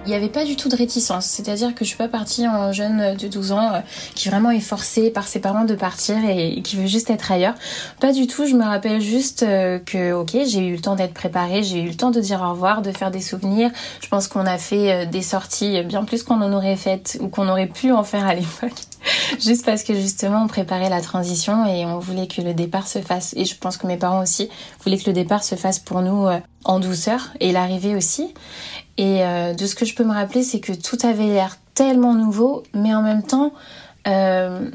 Il 0.06 0.10
n'y 0.10 0.14
avait 0.14 0.28
pas 0.28 0.44
du 0.44 0.56
tout 0.56 0.68
de 0.68 0.76
réticence. 0.76 1.26
C'est-à-dire 1.26 1.74
que 1.74 1.84
je 1.84 1.88
suis 1.88 1.96
pas 1.96 2.08
partie 2.08 2.46
en 2.46 2.72
jeune 2.72 3.16
de 3.16 3.28
12 3.28 3.52
ans 3.52 3.74
euh, 3.74 3.80
qui 4.14 4.28
vraiment 4.28 4.50
est 4.50 4.60
forcée 4.60 5.10
par 5.10 5.26
ses 5.26 5.40
parents 5.40 5.64
de 5.64 5.74
partir 5.74 6.16
et, 6.28 6.60
qui 6.62 6.76
veut 6.76 6.86
juste 6.86 7.10
être 7.10 7.32
ailleurs. 7.32 7.54
Pas 8.00 8.12
du 8.12 8.26
tout. 8.26 8.46
Je 8.46 8.54
me 8.54 8.64
rappelle 8.64 9.00
juste 9.00 9.42
euh, 9.42 9.78
que, 9.78 10.12
ok, 10.12 10.36
j'ai 10.46 10.66
eu 10.66 10.72
le 10.72 10.80
temps 10.80 10.96
d'être 10.96 11.14
préparée, 11.14 11.62
j'ai 11.62 11.80
eu 11.80 11.88
le 11.88 11.94
temps 11.94 12.10
de 12.10 12.20
dire 12.20 12.42
au 12.42 12.50
revoir, 12.50 12.82
de 12.82 12.92
faire 12.92 13.10
des 13.10 13.20
souvenirs. 13.20 13.70
Je 14.02 14.08
pense 14.08 14.28
qu'on 14.28 14.46
a 14.46 14.58
fait 14.58 14.92
euh, 14.92 15.06
des 15.06 15.22
sorties 15.22 15.82
bien 15.82 16.04
plus 16.04 16.22
qu'on 16.22 16.40
en 16.42 16.52
aurait 16.52 16.76
faites 16.76 17.18
ou 17.20 17.28
qu'on 17.28 17.48
aurait 17.48 17.68
pu 17.68 17.92
en 17.92 18.04
faire 18.04 18.26
à 18.26 18.34
l'époque. 18.34 18.72
juste 19.40 19.64
parce 19.64 19.82
que 19.82 19.94
justement 19.94 20.44
on 20.44 20.46
préparait 20.46 20.88
la 20.88 21.00
transition 21.00 21.66
et 21.66 21.84
on 21.84 21.98
voulait 21.98 22.26
que 22.26 22.42
le 22.42 22.52
départ 22.52 22.88
se 22.88 23.00
fasse. 23.00 23.32
Et 23.36 23.44
je 23.44 23.56
pense 23.56 23.76
que 23.76 23.86
mes 23.86 23.96
parents 23.96 24.22
aussi 24.22 24.48
voulaient 24.82 24.98
que 24.98 25.06
le 25.06 25.12
départ 25.12 25.44
se 25.44 25.54
fasse 25.54 25.78
pour 25.78 26.02
nous 26.02 26.26
en 26.64 26.80
douceur 26.80 27.30
et 27.40 27.52
l'arrivée 27.52 27.94
aussi. 27.94 28.32
Et 28.96 29.24
euh, 29.24 29.54
de 29.54 29.66
ce 29.66 29.74
que 29.74 29.84
je 29.84 29.94
peux 29.94 30.04
me 30.04 30.12
rappeler, 30.12 30.42
c'est 30.42 30.60
que 30.60 30.72
tout 30.72 30.98
avait 31.02 31.26
l'air 31.26 31.58
tellement 31.74 32.14
nouveau, 32.14 32.62
mais 32.74 32.94
en 32.94 33.02
même 33.02 33.22
temps, 33.22 33.52
euh, 34.06 34.70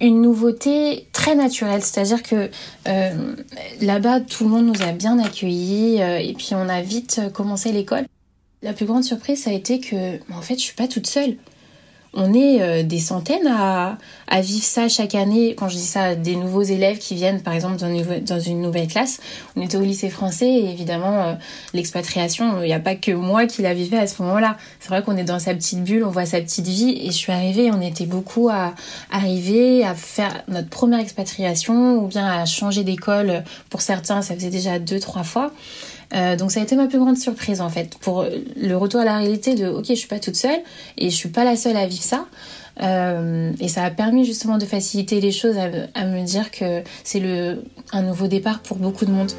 une 0.00 0.20
nouveauté 0.20 1.08
très 1.12 1.34
naturelle. 1.34 1.82
C'est-à-dire 1.82 2.22
que 2.22 2.50
euh, 2.88 3.34
là-bas, 3.80 4.20
tout 4.20 4.44
le 4.44 4.50
monde 4.50 4.66
nous 4.66 4.82
a 4.82 4.92
bien 4.92 5.18
accueillis 5.18 6.00
et 6.00 6.34
puis 6.36 6.50
on 6.52 6.68
a 6.68 6.82
vite 6.82 7.20
commencé 7.32 7.72
l'école. 7.72 8.04
La 8.62 8.72
plus 8.72 8.86
grande 8.86 9.04
surprise, 9.04 9.44
ça 9.44 9.50
a 9.50 9.52
été 9.52 9.80
que, 9.80 10.18
en 10.32 10.42
fait, 10.42 10.54
je 10.54 10.62
suis 10.62 10.74
pas 10.74 10.88
toute 10.88 11.06
seule 11.06 11.36
on 12.14 12.32
est 12.32 12.62
euh, 12.62 12.82
des 12.82 12.98
centaines 12.98 13.46
à, 13.46 13.96
vivre 14.40 14.64
ça 14.64 14.88
chaque 14.88 15.14
année. 15.14 15.54
Quand 15.56 15.68
je 15.68 15.76
dis 15.76 15.86
ça, 15.86 16.14
des 16.14 16.36
nouveaux 16.36 16.62
élèves 16.62 16.98
qui 16.98 17.14
viennent, 17.14 17.42
par 17.42 17.54
exemple, 17.54 17.76
dans 17.76 18.40
une, 18.40 18.62
nouvelle 18.62 18.88
classe. 18.88 19.20
On 19.56 19.62
était 19.62 19.76
au 19.76 19.82
lycée 19.82 20.08
français 20.08 20.48
et 20.48 20.70
évidemment, 20.70 21.22
euh, 21.22 21.34
l'expatriation, 21.74 22.62
il 22.62 22.66
n'y 22.66 22.72
a 22.72 22.80
pas 22.80 22.94
que 22.94 23.12
moi 23.12 23.46
qui 23.46 23.62
la 23.62 23.74
vivais 23.74 23.98
à 23.98 24.06
ce 24.06 24.22
moment-là. 24.22 24.56
C'est 24.80 24.88
vrai 24.88 25.02
qu'on 25.02 25.16
est 25.16 25.24
dans 25.24 25.38
sa 25.38 25.54
petite 25.54 25.82
bulle, 25.84 26.04
on 26.04 26.10
voit 26.10 26.26
sa 26.26 26.40
petite 26.40 26.66
vie. 26.66 26.98
Et 27.02 27.06
je 27.06 27.16
suis 27.16 27.32
arrivée, 27.32 27.70
on 27.72 27.80
était 27.80 28.06
beaucoup 28.06 28.48
à 28.48 28.74
arriver 29.10 29.84
à 29.84 29.94
faire 29.94 30.42
notre 30.48 30.68
première 30.68 31.00
expatriation 31.00 31.98
ou 31.98 32.06
bien 32.06 32.26
à 32.26 32.44
changer 32.46 32.84
d'école. 32.84 33.44
Pour 33.70 33.80
certains, 33.80 34.22
ça 34.22 34.34
faisait 34.34 34.50
déjà 34.50 34.78
deux, 34.78 35.00
trois 35.00 35.24
fois. 35.24 35.52
Euh, 36.14 36.36
donc 36.36 36.50
ça 36.50 36.60
a 36.60 36.62
été 36.62 36.74
ma 36.74 36.86
plus 36.86 36.98
grande 36.98 37.18
surprise 37.18 37.60
en 37.60 37.68
fait 37.68 37.98
pour 37.98 38.24
le 38.56 38.74
retour 38.76 39.00
à 39.00 39.04
la 39.04 39.18
réalité 39.18 39.54
de 39.54 39.68
ok 39.68 39.84
je 39.90 39.94
suis 39.94 40.08
pas 40.08 40.18
toute 40.18 40.36
seule 40.36 40.60
et 40.96 41.10
je 41.10 41.14
suis 41.14 41.28
pas 41.28 41.44
la 41.44 41.54
seule 41.54 41.76
à 41.76 41.86
vivre 41.86 42.02
ça 42.02 42.24
euh, 42.82 43.52
et 43.60 43.68
ça 43.68 43.84
a 43.84 43.90
permis 43.90 44.24
justement 44.24 44.56
de 44.56 44.64
faciliter 44.64 45.20
les 45.20 45.32
choses 45.32 45.56
à, 45.58 46.06
me 46.06 46.24
dire 46.24 46.50
que 46.50 46.82
c'est 47.04 47.20
le 47.20 47.62
un 47.92 48.02
nouveau 48.02 48.26
départ 48.26 48.60
pour 48.60 48.78
beaucoup 48.78 49.04
de 49.04 49.10
monde. 49.10 49.32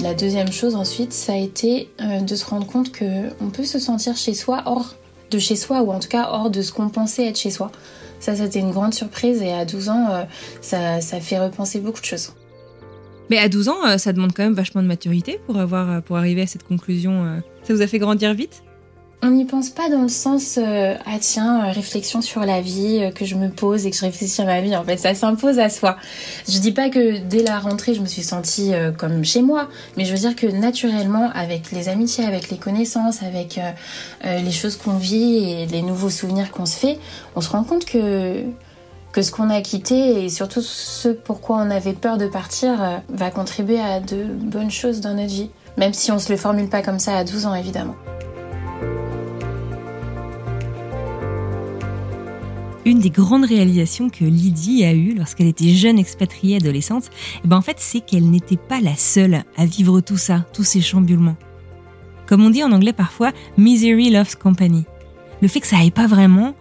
La 0.00 0.14
deuxième 0.14 0.52
chose 0.52 0.76
ensuite 0.76 1.12
ça 1.12 1.32
a 1.32 1.36
été 1.36 1.88
euh, 2.00 2.20
de 2.20 2.36
se 2.36 2.44
rendre 2.44 2.66
compte 2.68 2.92
que 2.92 3.04
on 3.40 3.50
peut 3.50 3.64
se 3.64 3.80
sentir 3.80 4.16
chez 4.16 4.34
soi 4.34 4.62
hors 4.66 4.94
de 5.32 5.38
chez 5.40 5.56
soi 5.56 5.82
ou 5.82 5.90
en 5.90 5.98
tout 5.98 6.08
cas 6.08 6.28
hors 6.30 6.48
de 6.48 6.62
ce 6.62 6.72
qu'on 6.72 6.90
pensait 6.90 7.26
être 7.26 7.38
chez 7.38 7.50
soi. 7.50 7.72
Ça, 8.20 8.36
c'était 8.36 8.60
une 8.60 8.70
grande 8.70 8.94
surprise 8.94 9.42
et 9.42 9.52
à 9.52 9.64
12 9.64 9.88
ans, 9.88 10.26
ça, 10.60 11.00
ça 11.00 11.18
fait 11.18 11.40
repenser 11.40 11.80
beaucoup 11.80 12.00
de 12.00 12.04
choses. 12.04 12.32
Mais 13.32 13.38
à 13.38 13.48
12 13.48 13.70
ans, 13.70 13.86
euh, 13.86 13.96
ça 13.96 14.12
demande 14.12 14.34
quand 14.34 14.42
même 14.42 14.52
vachement 14.52 14.82
de 14.82 14.86
maturité 14.86 15.40
pour, 15.46 15.56
avoir, 15.56 15.90
euh, 15.90 16.00
pour 16.02 16.18
arriver 16.18 16.42
à 16.42 16.46
cette 16.46 16.64
conclusion. 16.64 17.24
Euh. 17.24 17.38
Ça 17.62 17.72
vous 17.72 17.80
a 17.80 17.86
fait 17.86 17.98
grandir 17.98 18.34
vite? 18.34 18.62
On 19.22 19.30
n'y 19.30 19.46
pense 19.46 19.70
pas 19.70 19.88
dans 19.88 20.02
le 20.02 20.08
sens 20.08 20.58
ah 20.58 21.18
tiens 21.20 21.70
réflexion 21.70 22.20
sur 22.20 22.40
la 22.44 22.60
vie 22.60 23.08
que 23.14 23.24
je 23.24 23.36
me 23.36 23.48
pose 23.48 23.86
et 23.86 23.90
que 23.90 23.96
je 23.96 24.02
réfléchis 24.02 24.42
à 24.42 24.44
ma 24.44 24.60
vie 24.60 24.74
en 24.74 24.82
fait 24.82 24.96
ça 24.96 25.14
s'impose 25.14 25.60
à 25.60 25.70
soi 25.70 25.96
je 26.48 26.58
dis 26.58 26.72
pas 26.72 26.88
que 26.88 27.18
dès 27.18 27.44
la 27.44 27.60
rentrée 27.60 27.94
je 27.94 28.00
me 28.00 28.06
suis 28.06 28.24
sentie 28.24 28.72
comme 28.98 29.24
chez 29.24 29.40
moi 29.40 29.68
mais 29.96 30.04
je 30.04 30.12
veux 30.12 30.18
dire 30.18 30.34
que 30.34 30.48
naturellement 30.48 31.30
avec 31.36 31.70
les 31.70 31.88
amitiés 31.88 32.24
avec 32.24 32.50
les 32.50 32.56
connaissances 32.56 33.22
avec 33.22 33.60
les 34.24 34.50
choses 34.50 34.74
qu'on 34.74 34.96
vit 34.96 35.36
et 35.52 35.66
les 35.66 35.82
nouveaux 35.82 36.10
souvenirs 36.10 36.50
qu'on 36.50 36.66
se 36.66 36.76
fait 36.76 36.98
on 37.36 37.40
se 37.40 37.50
rend 37.50 37.62
compte 37.62 37.84
que 37.84 38.42
que 39.12 39.22
ce 39.22 39.30
qu'on 39.30 39.50
a 39.50 39.60
quitté 39.60 40.24
et 40.24 40.28
surtout 40.30 40.62
ce 40.62 41.08
pourquoi 41.08 41.56
on 41.56 41.70
avait 41.70 41.92
peur 41.92 42.16
de 42.16 42.26
partir 42.26 42.82
euh, 42.82 42.96
va 43.10 43.30
contribuer 43.30 43.78
à 43.78 44.00
de 44.00 44.24
bonnes 44.24 44.70
choses 44.70 45.00
dans 45.00 45.14
notre 45.14 45.32
vie. 45.32 45.50
Même 45.76 45.92
si 45.92 46.10
on 46.10 46.14
ne 46.14 46.20
se 46.20 46.32
le 46.32 46.38
formule 46.38 46.68
pas 46.68 46.82
comme 46.82 46.98
ça 46.98 47.16
à 47.16 47.24
12 47.24 47.46
ans 47.46 47.54
évidemment. 47.54 47.94
Une 52.84 52.98
des 52.98 53.10
grandes 53.10 53.44
réalisations 53.44 54.10
que 54.10 54.24
Lydie 54.24 54.84
a 54.84 54.92
eues 54.92 55.14
lorsqu'elle 55.14 55.46
était 55.46 55.68
jeune 55.68 56.00
expatriée 56.00 56.56
adolescente, 56.56 57.10
eh 57.44 57.48
ben 57.48 57.56
en 57.56 57.62
fait, 57.62 57.76
c'est 57.78 58.00
qu'elle 58.00 58.28
n'était 58.28 58.56
pas 58.56 58.80
la 58.80 58.96
seule 58.96 59.44
à 59.56 59.66
vivre 59.66 60.00
tout 60.00 60.16
ça, 60.16 60.44
tous 60.52 60.64
ces 60.64 60.80
chamboulements. 60.80 61.36
Comme 62.26 62.44
on 62.44 62.50
dit 62.50 62.64
en 62.64 62.72
anglais 62.72 62.92
parfois, 62.92 63.30
misery 63.56 64.10
loves 64.10 64.36
company. 64.36 64.84
Le 65.42 65.48
fait 65.48 65.60
que 65.60 65.68
ça 65.68 65.76
aille 65.78 65.92
pas 65.92 66.08
vraiment, 66.08 66.54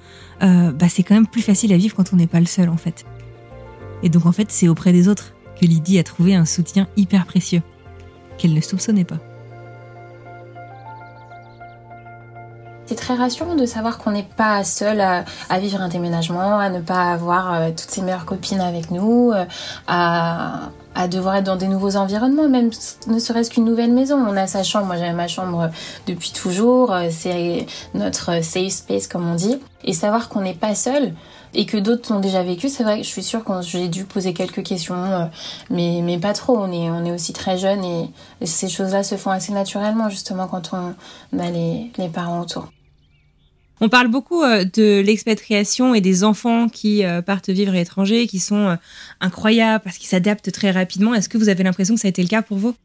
euh, 0.43 0.71
bah, 0.71 0.89
c'est 0.89 1.03
quand 1.03 1.15
même 1.15 1.27
plus 1.27 1.41
facile 1.41 1.73
à 1.73 1.77
vivre 1.77 1.95
quand 1.95 2.13
on 2.13 2.15
n'est 2.15 2.27
pas 2.27 2.39
le 2.39 2.45
seul 2.45 2.69
en 2.69 2.77
fait. 2.77 3.05
Et 4.03 4.09
donc 4.09 4.25
en 4.25 4.31
fait, 4.31 4.51
c'est 4.51 4.67
auprès 4.67 4.91
des 4.91 5.07
autres 5.07 5.33
que 5.59 5.65
Lydie 5.65 5.99
a 5.99 6.03
trouvé 6.03 6.35
un 6.35 6.45
soutien 6.45 6.87
hyper 6.97 7.25
précieux, 7.25 7.61
qu'elle 8.37 8.53
ne 8.53 8.61
soupçonnait 8.61 9.03
pas. 9.03 9.19
C'est 12.91 12.97
très 12.97 13.15
rassurant 13.15 13.55
de 13.55 13.65
savoir 13.65 13.99
qu'on 13.99 14.11
n'est 14.11 14.27
pas 14.35 14.65
seul 14.65 14.99
à, 14.99 15.23
vivre 15.59 15.79
un 15.79 15.87
déménagement, 15.87 16.59
à 16.59 16.69
ne 16.69 16.81
pas 16.81 17.13
avoir 17.13 17.53
euh, 17.53 17.69
toutes 17.69 17.89
ses 17.89 18.01
meilleures 18.01 18.25
copines 18.25 18.59
avec 18.59 18.91
nous, 18.91 19.31
euh, 19.31 19.45
à, 19.87 20.71
à 20.93 21.07
devoir 21.07 21.35
être 21.35 21.45
dans 21.45 21.55
des 21.55 21.69
nouveaux 21.69 21.95
environnements, 21.95 22.49
même 22.49 22.69
ne 23.07 23.17
serait-ce 23.17 23.49
qu'une 23.49 23.63
nouvelle 23.63 23.93
maison. 23.93 24.17
On 24.17 24.35
a 24.35 24.45
sa 24.45 24.63
chambre, 24.63 24.87
moi 24.87 24.97
j'avais 24.97 25.13
ma 25.13 25.29
chambre 25.29 25.69
depuis 26.05 26.33
toujours, 26.33 26.91
euh, 26.91 27.07
c'est 27.09 27.65
notre 27.93 28.43
safe 28.43 28.73
space 28.73 29.07
comme 29.07 29.25
on 29.25 29.35
dit. 29.35 29.57
Et 29.85 29.93
savoir 29.93 30.27
qu'on 30.27 30.41
n'est 30.41 30.53
pas 30.53 30.75
seul 30.75 31.13
et 31.53 31.65
que 31.65 31.77
d'autres 31.77 32.11
l'ont 32.11 32.19
déjà 32.19 32.43
vécu, 32.43 32.67
c'est 32.67 32.83
vrai 32.83 32.97
que 32.97 33.03
je 33.03 33.09
suis 33.09 33.23
sûre 33.23 33.45
que 33.45 33.53
j'ai 33.61 33.87
dû 33.87 34.03
poser 34.03 34.33
quelques 34.33 34.63
questions, 34.63 35.31
mais, 35.69 36.01
mais 36.03 36.17
pas 36.17 36.33
trop. 36.33 36.57
On 36.57 36.69
est, 36.73 36.89
on 36.89 37.05
est 37.05 37.11
aussi 37.13 37.31
très 37.31 37.57
jeunes 37.57 37.85
et, 37.85 38.09
ces 38.45 38.67
choses-là 38.67 39.03
se 39.03 39.15
font 39.15 39.31
assez 39.31 39.53
naturellement 39.53 40.09
justement 40.09 40.47
quand 40.47 40.71
on 40.73 41.39
a 41.39 41.51
les, 41.51 41.89
les 41.97 42.09
parents 42.09 42.41
autour. 42.41 42.67
On 43.83 43.89
parle 43.89 44.09
beaucoup 44.09 44.43
euh, 44.43 44.63
de 44.63 45.01
l'expatriation 45.01 45.95
et 45.95 46.01
des 46.01 46.23
enfants 46.23 46.69
qui 46.69 47.03
euh, 47.03 47.23
partent 47.23 47.49
vivre 47.49 47.71
à 47.71 47.75
l'étranger, 47.75 48.27
qui 48.27 48.37
sont 48.39 48.67
euh, 48.67 48.75
incroyables 49.21 49.83
parce 49.83 49.97
qu'ils 49.97 50.07
s'adaptent 50.07 50.51
très 50.51 50.69
rapidement. 50.69 51.15
Est-ce 51.15 51.27
que 51.27 51.39
vous 51.39 51.49
avez 51.49 51.63
l'impression 51.63 51.95
que 51.95 52.01
ça 52.01 52.07
a 52.07 52.09
été 52.09 52.21
le 52.21 52.27
cas 52.27 52.43
pour 52.43 52.57
vous? 52.57 52.75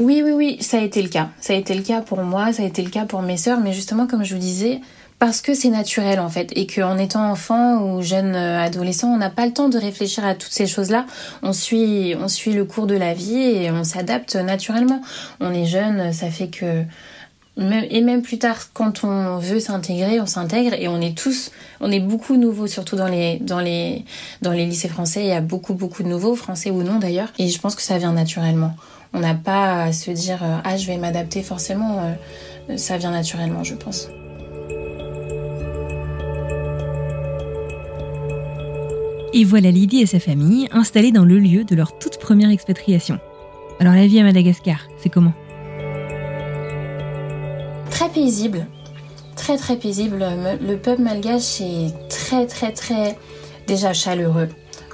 Oui, 0.00 0.20
oui, 0.24 0.32
oui, 0.32 0.56
ça 0.60 0.78
a 0.78 0.80
été 0.80 1.00
le 1.00 1.08
cas. 1.08 1.30
Ça 1.40 1.52
a 1.52 1.56
été 1.56 1.74
le 1.74 1.82
cas 1.82 2.00
pour 2.00 2.22
moi, 2.22 2.52
ça 2.52 2.64
a 2.64 2.66
été 2.66 2.82
le 2.82 2.90
cas 2.90 3.04
pour 3.04 3.22
mes 3.22 3.36
sœurs, 3.36 3.60
mais 3.60 3.72
justement, 3.72 4.08
comme 4.08 4.24
je 4.24 4.34
vous 4.34 4.40
disais, 4.40 4.80
parce 5.20 5.42
que 5.42 5.54
c'est 5.54 5.68
naturel 5.68 6.18
en 6.18 6.30
fait 6.30 6.50
et 6.56 6.66
qu'en 6.66 6.96
étant 6.98 7.30
enfant 7.30 7.80
ou 7.84 8.02
jeune 8.02 8.34
adolescent, 8.34 9.12
on 9.12 9.18
n'a 9.18 9.30
pas 9.30 9.46
le 9.46 9.52
temps 9.52 9.68
de 9.68 9.78
réfléchir 9.78 10.24
à 10.24 10.34
toutes 10.34 10.50
ces 10.50 10.66
choses-là. 10.66 11.06
On 11.42 11.52
suit, 11.52 12.16
on 12.18 12.26
suit 12.26 12.52
le 12.52 12.64
cours 12.64 12.86
de 12.86 12.96
la 12.96 13.14
vie 13.14 13.36
et 13.36 13.70
on 13.70 13.84
s'adapte 13.84 14.34
naturellement. 14.34 15.02
On 15.38 15.52
est 15.52 15.66
jeune, 15.66 16.12
ça 16.12 16.30
fait 16.30 16.48
que 16.48 16.84
et 17.56 18.00
même 18.00 18.22
plus 18.22 18.38
tard, 18.38 18.72
quand 18.72 19.04
on 19.04 19.38
veut 19.38 19.60
s'intégrer, 19.60 20.20
on 20.20 20.26
s'intègre 20.26 20.74
et 20.74 20.88
on 20.88 21.00
est 21.00 21.16
tous, 21.16 21.50
on 21.80 21.90
est 21.90 22.00
beaucoup 22.00 22.36
nouveaux, 22.36 22.66
surtout 22.66 22.96
dans 22.96 23.08
les, 23.08 23.38
dans 23.40 23.60
les, 23.60 24.04
dans 24.40 24.52
les 24.52 24.64
lycées 24.64 24.88
français. 24.88 25.24
Il 25.24 25.28
y 25.28 25.32
a 25.32 25.40
beaucoup, 25.40 25.74
beaucoup 25.74 26.02
de 26.02 26.08
nouveaux, 26.08 26.36
français 26.36 26.70
ou 26.70 26.82
non 26.82 26.98
d'ailleurs. 26.98 27.32
Et 27.38 27.48
je 27.48 27.60
pense 27.60 27.74
que 27.74 27.82
ça 27.82 27.98
vient 27.98 28.12
naturellement. 28.12 28.74
On 29.12 29.20
n'a 29.20 29.34
pas 29.34 29.84
à 29.84 29.92
se 29.92 30.10
dire, 30.10 30.42
euh, 30.42 30.58
ah, 30.64 30.76
je 30.76 30.86
vais 30.86 30.96
m'adapter 30.96 31.42
forcément. 31.42 32.14
Euh, 32.68 32.76
ça 32.76 32.96
vient 32.96 33.10
naturellement, 33.10 33.64
je 33.64 33.74
pense. 33.74 34.08
Et 39.32 39.44
voilà 39.44 39.70
Lydie 39.70 40.00
et 40.00 40.06
sa 40.06 40.18
famille 40.18 40.68
installés 40.72 41.12
dans 41.12 41.24
le 41.24 41.38
lieu 41.38 41.64
de 41.64 41.74
leur 41.74 41.98
toute 41.98 42.18
première 42.18 42.50
expatriation. 42.50 43.18
Alors 43.78 43.94
la 43.94 44.06
vie 44.06 44.18
à 44.18 44.24
Madagascar, 44.24 44.88
c'est 44.98 45.08
comment? 45.08 45.32
Très 48.00 48.08
paisible, 48.08 48.66
très 49.36 49.58
très 49.58 49.76
paisible. 49.76 50.24
Le 50.62 50.76
peuple 50.76 51.02
malgache 51.02 51.60
est 51.60 51.92
très 52.08 52.46
très 52.46 52.72
très 52.72 53.18
déjà 53.66 53.92
chaleureux 53.92 54.48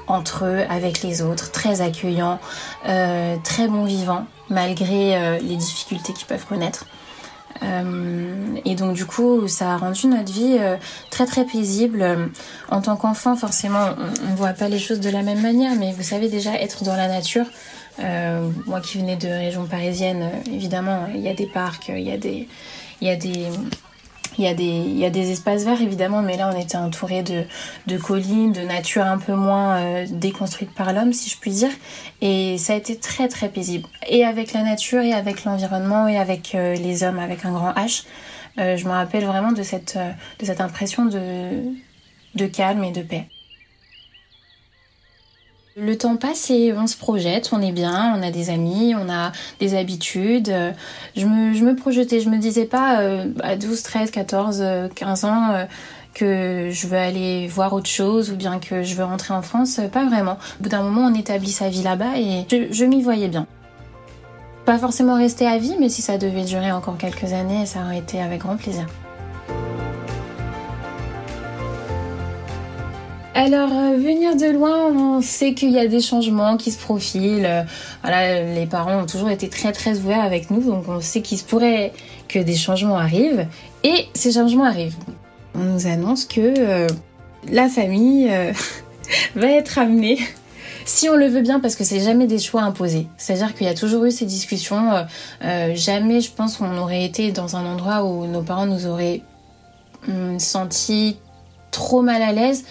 entre 0.08 0.44
eux, 0.44 0.64
avec 0.68 1.04
les 1.04 1.22
autres, 1.22 1.52
très 1.52 1.82
accueillant, 1.82 2.40
euh, 2.88 3.36
très 3.44 3.68
bon 3.68 3.84
vivant, 3.84 4.26
malgré 4.50 5.16
euh, 5.16 5.38
les 5.38 5.54
difficultés 5.54 6.14
qu'ils 6.14 6.26
peuvent 6.26 6.46
connaître. 6.46 6.86
Euh, 7.62 8.56
et 8.64 8.74
donc 8.74 8.94
du 8.94 9.06
coup, 9.06 9.46
ça 9.46 9.74
a 9.74 9.76
rendu 9.76 10.08
notre 10.08 10.32
vie 10.32 10.58
très 11.12 11.26
très 11.26 11.44
paisible. 11.44 12.28
En 12.72 12.80
tant 12.80 12.96
qu'enfant, 12.96 13.36
forcément, 13.36 13.90
on 14.26 14.32
ne 14.32 14.36
voit 14.36 14.52
pas 14.52 14.68
les 14.68 14.80
choses 14.80 14.98
de 14.98 15.10
la 15.10 15.22
même 15.22 15.42
manière, 15.42 15.76
mais 15.76 15.92
vous 15.92 16.02
savez 16.02 16.28
déjà 16.28 16.60
être 16.60 16.82
dans 16.82 16.96
la 16.96 17.06
nature. 17.06 17.46
moi 18.66 18.80
qui 18.80 18.98
venais 18.98 19.16
de 19.16 19.28
région 19.28 19.66
parisienne, 19.66 20.28
évidemment, 20.52 21.06
il 21.14 21.20
y 21.20 21.28
a 21.28 21.34
des 21.34 21.46
parcs, 21.46 21.86
il 21.88 22.02
y 22.02 22.10
a 22.10 22.18
des, 22.18 22.48
il 23.00 23.08
y 23.08 23.10
a 23.10 23.16
des 23.16 23.48
Il 24.38 24.44
y, 24.44 24.48
a 24.48 24.52
des, 24.52 24.64
il 24.64 24.98
y 24.98 25.06
a 25.06 25.08
des 25.08 25.30
espaces 25.30 25.64
verts 25.64 25.80
évidemment, 25.80 26.20
mais 26.20 26.36
là 26.36 26.50
on 26.54 26.60
était 26.60 26.76
entouré 26.76 27.22
de, 27.22 27.44
de 27.86 27.96
collines, 27.96 28.52
de 28.52 28.60
nature 28.60 29.02
un 29.02 29.16
peu 29.16 29.34
moins 29.34 29.78
euh, 29.78 30.06
déconstruite 30.10 30.74
par 30.74 30.92
l'homme, 30.92 31.14
si 31.14 31.30
je 31.30 31.38
puis 31.38 31.52
dire. 31.52 31.70
Et 32.20 32.58
ça 32.58 32.74
a 32.74 32.76
été 32.76 32.98
très 32.98 33.28
très 33.28 33.48
paisible. 33.48 33.88
Et 34.06 34.26
avec 34.26 34.52
la 34.52 34.62
nature, 34.62 35.00
et 35.00 35.14
avec 35.14 35.44
l'environnement, 35.44 36.06
et 36.06 36.18
avec 36.18 36.54
euh, 36.54 36.74
les 36.74 37.02
hommes, 37.02 37.18
avec 37.18 37.46
un 37.46 37.52
grand 37.52 37.72
H. 37.72 38.04
Euh, 38.58 38.76
je 38.76 38.84
me 38.84 38.90
rappelle 38.90 39.24
vraiment 39.24 39.52
de 39.52 39.62
cette, 39.62 39.98
de 40.38 40.44
cette 40.44 40.60
impression 40.60 41.06
de, 41.06 41.72
de 42.34 42.46
calme 42.46 42.84
et 42.84 42.92
de 42.92 43.00
paix. 43.00 43.28
Le 45.78 45.98
temps 45.98 46.16
passe 46.16 46.48
et 46.48 46.72
on 46.72 46.86
se 46.86 46.96
projette, 46.96 47.50
on 47.52 47.60
est 47.60 47.70
bien, 47.70 48.14
on 48.16 48.22
a 48.22 48.30
des 48.30 48.48
amis, 48.48 48.94
on 48.94 49.10
a 49.10 49.32
des 49.60 49.76
habitudes. 49.76 50.50
Je 51.14 51.26
me, 51.26 51.52
je 51.52 51.62
me 51.64 51.76
projetais, 51.76 52.20
je 52.20 52.30
me 52.30 52.38
disais 52.38 52.64
pas 52.64 53.02
euh, 53.02 53.26
à 53.42 53.56
12, 53.56 53.82
13, 53.82 54.10
14, 54.10 54.64
15 54.94 55.24
ans 55.26 55.50
euh, 55.50 55.64
que 56.14 56.70
je 56.72 56.86
veux 56.86 56.96
aller 56.96 57.46
voir 57.46 57.74
autre 57.74 57.90
chose 57.90 58.30
ou 58.30 58.36
bien 58.36 58.58
que 58.58 58.82
je 58.82 58.94
veux 58.94 59.04
rentrer 59.04 59.34
en 59.34 59.42
France, 59.42 59.78
pas 59.92 60.06
vraiment. 60.06 60.38
Au 60.58 60.62
bout 60.62 60.70
d'un 60.70 60.82
moment, 60.82 61.02
on 61.02 61.14
établit 61.14 61.52
sa 61.52 61.68
vie 61.68 61.82
là-bas 61.82 62.16
et 62.16 62.46
je, 62.50 62.72
je 62.72 62.84
m'y 62.86 63.02
voyais 63.02 63.28
bien. 63.28 63.46
Pas 64.64 64.78
forcément 64.78 65.16
rester 65.16 65.46
à 65.46 65.58
vie, 65.58 65.76
mais 65.78 65.90
si 65.90 66.00
ça 66.00 66.16
devait 66.16 66.44
durer 66.44 66.72
encore 66.72 66.96
quelques 66.96 67.34
années, 67.34 67.66
ça 67.66 67.80
aurait 67.84 67.98
été 67.98 68.22
avec 68.22 68.40
grand 68.40 68.56
plaisir. 68.56 68.86
Alors, 73.38 73.70
euh, 73.70 73.98
venir 73.98 74.34
de 74.34 74.46
loin, 74.46 74.86
on 74.86 75.20
sait 75.20 75.52
qu'il 75.52 75.70
y 75.70 75.78
a 75.78 75.86
des 75.86 76.00
changements 76.00 76.56
qui 76.56 76.70
se 76.70 76.78
profilent. 76.78 77.66
Euh, 78.06 78.54
les 78.54 78.64
parents 78.64 79.02
ont 79.02 79.04
toujours 79.04 79.28
été 79.28 79.50
très 79.50 79.72
très 79.72 79.98
ouverts 79.98 80.22
avec 80.22 80.50
nous, 80.50 80.62
donc 80.62 80.88
on 80.88 81.02
sait 81.02 81.20
qu'il 81.20 81.36
se 81.36 81.44
pourrait 81.44 81.92
que 82.28 82.38
des 82.38 82.56
changements 82.56 82.96
arrivent. 82.96 83.46
Et 83.84 84.06
ces 84.14 84.32
changements 84.32 84.64
arrivent. 84.64 84.96
On 85.54 85.64
nous 85.64 85.86
annonce 85.86 86.24
que 86.24 86.40
euh, 86.40 86.86
la 87.52 87.68
famille 87.68 88.32
va 89.36 89.48
être 89.48 89.78
amenée 89.78 90.18
si 90.86 91.10
on 91.10 91.14
le 91.14 91.26
veut 91.26 91.42
bien, 91.42 91.60
parce 91.60 91.76
que 91.76 91.84
c'est 91.84 92.00
jamais 92.00 92.26
des 92.26 92.38
choix 92.38 92.62
imposés. 92.62 93.06
C'est-à-dire 93.18 93.54
qu'il 93.54 93.66
y 93.66 93.70
a 93.70 93.74
toujours 93.74 94.06
eu 94.06 94.12
ces 94.12 94.24
discussions. 94.24 95.06
jamais, 95.74 96.22
je 96.22 96.30
pense, 96.30 96.58
on 96.62 96.78
aurait 96.78 97.04
été 97.04 97.32
dans 97.32 97.56
un 97.56 97.66
endroit 97.66 98.02
où 98.02 98.26
nos 98.26 98.42
parents 98.42 98.66
nous 98.66 98.86
auraient 98.86 99.20
hum, 100.08 100.38
senti 100.38 101.18
trop 101.70 102.00
mal 102.00 102.22
à 102.22 102.32
l'aise 102.32 102.64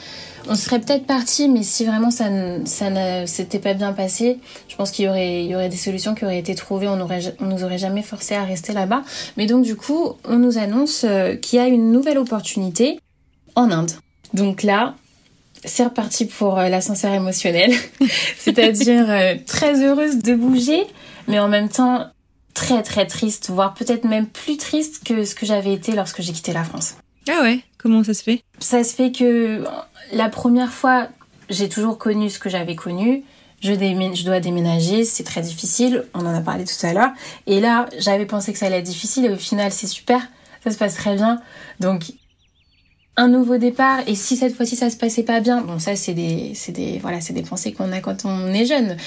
on 0.48 0.56
serait 0.56 0.80
peut-être 0.80 1.06
parti, 1.06 1.50
mais 1.50 1.64
si 1.64 1.86
vraiment 1.86 2.12
ça 2.12 2.30
ne 2.30 2.66
ça 2.66 3.25
s'était 3.25 3.60
pas 3.60 3.74
bien 3.74 3.94
passé, 3.94 4.40
je 4.68 4.75
pense 4.75 4.92
qu'il 4.92 5.06
y 5.06 5.08
aurait, 5.08 5.44
il 5.44 5.50
y 5.50 5.56
aurait 5.56 5.70
des 5.70 5.78
solutions 5.78 6.16
qui 6.16 6.25
auraient 6.25 6.40
été 6.40 6.56
trouvées. 6.56 6.88
On, 6.88 7.00
aurait, 7.00 7.36
on 7.40 7.46
nous 7.46 7.64
aurait 7.64 7.78
jamais 7.78 8.02
forcé 8.02 8.36
à 8.36 8.44
rester 8.44 8.74
là-bas. 8.74 9.04
Mais 9.38 9.46
donc 9.46 9.64
du 9.64 9.75
coup, 9.75 10.14
on 10.25 10.38
nous 10.38 10.58
annonce 10.58 11.04
euh, 11.04 11.36
qu'il 11.36 11.58
y 11.58 11.62
a 11.62 11.68
une 11.68 11.92
nouvelle 11.92 12.18
opportunité 12.18 13.00
en 13.56 13.72
Inde. 13.72 13.92
Donc 14.34 14.64
là, 14.64 14.96
c'est 15.64 15.84
reparti 15.84 16.25
pour 16.25 16.60
euh, 16.60 16.70
l'ascenseur 16.70 17.14
émotionnel, 17.14 17.72
c'est-à-dire 18.38 19.10
euh, 19.10 19.36
très 19.46 19.84
heureuse 19.84 20.20
de 20.20 20.36
bouger, 20.36 20.86
mais 21.28 21.40
en 21.40 21.48
même 21.48 21.70
temps 21.70 22.08
très 22.54 22.84
très 22.84 23.06
triste, 23.06 23.50
voire 23.50 23.74
peut-être 23.74 24.06
même 24.06 24.28
plus 24.28 24.58
triste 24.58 25.04
que 25.06 25.25
ce 25.25 25.36
que 25.36 25.46
j'avais 25.46 25.74
été 25.74 25.94
lorsque 25.94 26.22
j'ai 26.22 26.34
quitté 26.34 26.54
la 26.54 26.64
France. 26.64 26.96
Ah 27.27 27.41
ouais, 27.41 27.60
comment 27.77 28.03
ça 28.03 28.13
se 28.13 28.24
fait? 28.24 28.44
Ça 28.60 28.84
se 28.84 28.94
fait 28.94 29.12
que 29.12 29.63
la 30.12 30.29
première 30.29 30.72
fois, 30.72 31.08
j'ai 31.50 31.70
toujours 31.70 31.98
connu 31.98 32.29
ce 32.29 32.39
que 32.39 32.50
j'avais 32.50 32.75
connu. 32.75 33.24
Je, 33.62 34.24
dois 34.24 34.39
déménager, 34.39 35.05
c'est 35.05 35.24
très 35.24 35.41
difficile, 35.41 36.05
on 36.13 36.20
en 36.20 36.36
a 36.36 36.41
parlé 36.41 36.65
tout 36.65 36.86
à 36.86 36.94
l'heure. 36.94 37.12
Et 37.48 37.60
là, 37.60 37.88
j'avais 37.98 38.27
pensé 38.27 38.53
que 38.53 38.60
ça 38.60 38.67
allait 38.67 38.79
être 38.79 38.86
difficile 38.86 39.25
et 39.25 39.29
au 39.29 39.38
final, 39.38 39.72
c'est 39.72 39.88
super, 39.88 40.22
ça 40.63 40.70
se 40.70 40.77
passe 40.77 40.94
très 40.94 41.15
bien. 41.15 41.41
Donc, 41.79 42.03
un 43.17 43.27
nouveau 43.27 43.58
départ 43.58 44.01
et 44.08 44.15
si 44.15 44.36
cette 44.36 44.55
fois-ci 44.55 44.75
ça 44.75 44.89
se 44.89 44.98
passait 44.98 45.24
pas 45.24 45.39
bien, 45.39 45.62
bon 45.62 45.79
ça 45.79 45.96
c'est 45.96 46.13
des, 46.13 46.51
des, 46.70 47.00
voilà, 47.00 47.20
des 47.20 47.41
pensées 47.44 47.72
qu'on 47.72 47.91
a 47.94 48.01
quand 48.01 48.25
on 48.25 48.53
est 48.53 48.65
jeune. 48.65 48.98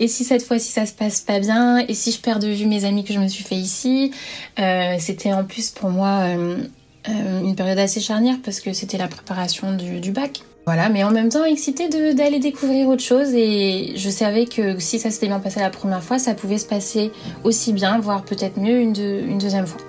Et 0.00 0.08
si 0.08 0.24
cette 0.24 0.42
fois-ci 0.42 0.72
ça 0.72 0.84
se 0.84 0.92
passe 0.92 1.20
pas 1.20 1.38
bien 1.38 1.78
et 1.78 1.94
si 1.94 2.10
je 2.10 2.20
perds 2.20 2.40
de 2.40 2.48
vue 2.48 2.66
mes 2.66 2.84
amis 2.84 3.04
que 3.04 3.12
je 3.12 3.20
me 3.20 3.28
suis 3.28 3.44
fait 3.44 3.54
ici, 3.54 4.12
euh, 4.58 4.96
c'était 4.98 5.32
en 5.32 5.44
plus 5.44 5.70
pour 5.70 5.90
moi 5.90 6.22
euh, 6.24 6.56
euh, 7.08 7.40
une 7.40 7.54
période 7.54 7.78
assez 7.78 8.00
charnière 8.00 8.36
parce 8.44 8.60
que 8.60 8.72
c'était 8.72 8.98
la 8.98 9.08
préparation 9.08 9.72
du, 9.72 10.12
bac. 10.12 10.42
Voilà, 10.66 10.88
mais 10.88 11.04
en 11.04 11.12
même 11.12 11.28
temps 11.28 11.44
excitée 11.44 11.88
d'aller 11.88 12.40
découvrir 12.40 12.88
autre 12.88 13.02
chose 13.02 13.32
et 13.34 13.92
je 13.96 14.10
savais 14.10 14.46
que 14.46 14.78
si 14.80 14.98
ça 14.98 15.10
s'était 15.10 15.28
bien 15.28 15.38
passé 15.38 15.60
la 15.60 15.70
première 15.70 16.02
fois, 16.02 16.18
ça 16.18 16.34
pouvait 16.34 16.58
se 16.58 16.66
passer 16.66 17.12
aussi 17.44 17.72
bien, 17.72 18.00
voire 18.00 18.24
peut-être 18.24 18.58
mieux 18.58 18.80
une, 18.80 18.96
une 18.96 19.38
deuxième 19.38 19.66
fois. 19.66 19.80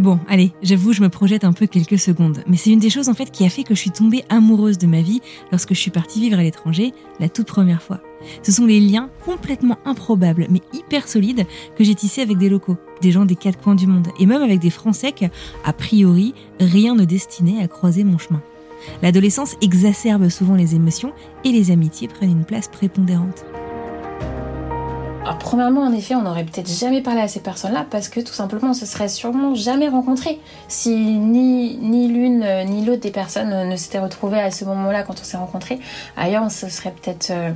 Bon, 0.00 0.18
allez, 0.28 0.52
j'avoue, 0.60 0.92
je 0.92 1.02
me 1.02 1.08
projette 1.08 1.44
un 1.44 1.52
peu 1.52 1.66
quelques 1.66 2.00
secondes, 2.00 2.42
mais 2.48 2.56
c'est 2.56 2.70
une 2.70 2.80
des 2.80 2.90
choses 2.90 3.08
en 3.08 3.14
fait 3.14 3.30
qui 3.30 3.44
a 3.44 3.48
fait 3.48 3.62
que 3.62 3.76
je 3.76 3.80
suis 3.80 3.92
tombée 3.92 4.24
amoureuse 4.28 4.76
de 4.76 4.88
ma 4.88 5.00
vie 5.02 5.20
lorsque 5.52 5.72
je 5.72 5.78
suis 5.78 5.92
partie 5.92 6.20
vivre 6.20 6.38
à 6.38 6.42
l'étranger 6.42 6.92
la 7.20 7.28
toute 7.28 7.46
première 7.46 7.80
fois. 7.80 8.00
Ce 8.42 8.50
sont 8.50 8.66
les 8.66 8.80
liens 8.80 9.08
complètement 9.24 9.78
improbables 9.84 10.48
mais 10.50 10.62
hyper 10.72 11.06
solides 11.06 11.46
que 11.76 11.84
j'ai 11.84 11.94
tissés 11.94 12.22
avec 12.22 12.38
des 12.38 12.48
locaux, 12.48 12.76
des 13.02 13.12
gens 13.12 13.24
des 13.24 13.36
quatre 13.36 13.60
coins 13.60 13.76
du 13.76 13.86
monde, 13.86 14.08
et 14.18 14.26
même 14.26 14.42
avec 14.42 14.58
des 14.58 14.70
Français 14.70 15.12
que, 15.12 15.26
a 15.64 15.72
priori, 15.72 16.34
rien 16.58 16.96
ne 16.96 17.04
destinait 17.04 17.62
à 17.62 17.68
croiser 17.68 18.02
mon 18.02 18.18
chemin. 18.18 18.42
L'adolescence 19.00 19.54
exacerbe 19.62 20.28
souvent 20.28 20.56
les 20.56 20.74
émotions 20.74 21.12
et 21.44 21.52
les 21.52 21.70
amitiés 21.70 22.08
prennent 22.08 22.32
une 22.32 22.44
place 22.44 22.68
prépondérante. 22.68 23.44
Alors, 25.24 25.38
premièrement, 25.38 25.80
en 25.80 25.92
effet, 25.94 26.14
on 26.14 26.20
n'aurait 26.20 26.44
peut-être 26.44 26.68
jamais 26.68 27.00
parlé 27.00 27.22
à 27.22 27.28
ces 27.28 27.40
personnes-là 27.40 27.86
parce 27.90 28.10
que 28.10 28.20
tout 28.20 28.34
simplement, 28.34 28.70
on 28.70 28.74
se 28.74 28.84
serait 28.84 29.08
sûrement 29.08 29.54
jamais 29.54 29.88
rencontrés. 29.88 30.38
Si 30.68 30.90
ni, 30.94 31.78
l'une 32.08 32.42
euh, 32.42 32.62
ni 32.64 32.84
l'autre 32.84 33.00
des 33.00 33.10
personnes 33.10 33.50
euh, 33.50 33.64
ne 33.64 33.74
s'étaient 33.76 34.00
retrouvées 34.00 34.38
à 34.38 34.50
ce 34.50 34.66
moment-là 34.66 35.02
quand 35.02 35.14
on 35.18 35.24
s'est 35.24 35.38
rencontrés, 35.38 35.80
ailleurs, 36.18 36.42
on 36.42 36.50
se 36.50 36.68
serait 36.68 36.90
peut-être, 36.90 37.30
euh, 37.30 37.52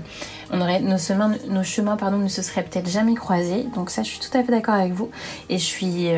on 0.50 0.62
aurait, 0.62 0.80
nos 0.80 0.96
chemins, 0.96 1.34
nos 1.46 2.18
ne 2.18 2.28
se 2.28 2.40
seraient 2.40 2.62
peut-être 2.62 2.88
jamais 2.88 3.14
croisés. 3.14 3.66
Donc 3.74 3.90
ça, 3.90 4.02
je 4.02 4.08
suis 4.08 4.18
tout 4.18 4.34
à 4.34 4.42
fait 4.42 4.50
d'accord 4.50 4.76
avec 4.76 4.94
vous. 4.94 5.10
Et 5.50 5.58
je 5.58 5.64
suis 5.64 6.08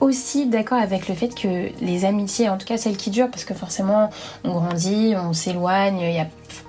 aussi 0.00 0.46
d'accord 0.46 0.78
avec 0.78 1.08
le 1.08 1.14
fait 1.14 1.34
que 1.34 1.70
les 1.82 2.04
amitiés, 2.04 2.50
en 2.50 2.58
tout 2.58 2.66
cas 2.66 2.76
celles 2.76 2.98
qui 2.98 3.08
durent, 3.08 3.30
parce 3.30 3.44
que 3.44 3.54
forcément, 3.54 4.10
on 4.44 4.52
grandit, 4.52 5.14
on 5.16 5.32
s'éloigne, 5.32 6.00
il 6.00 6.12
y 6.12 6.18
a 6.18 6.26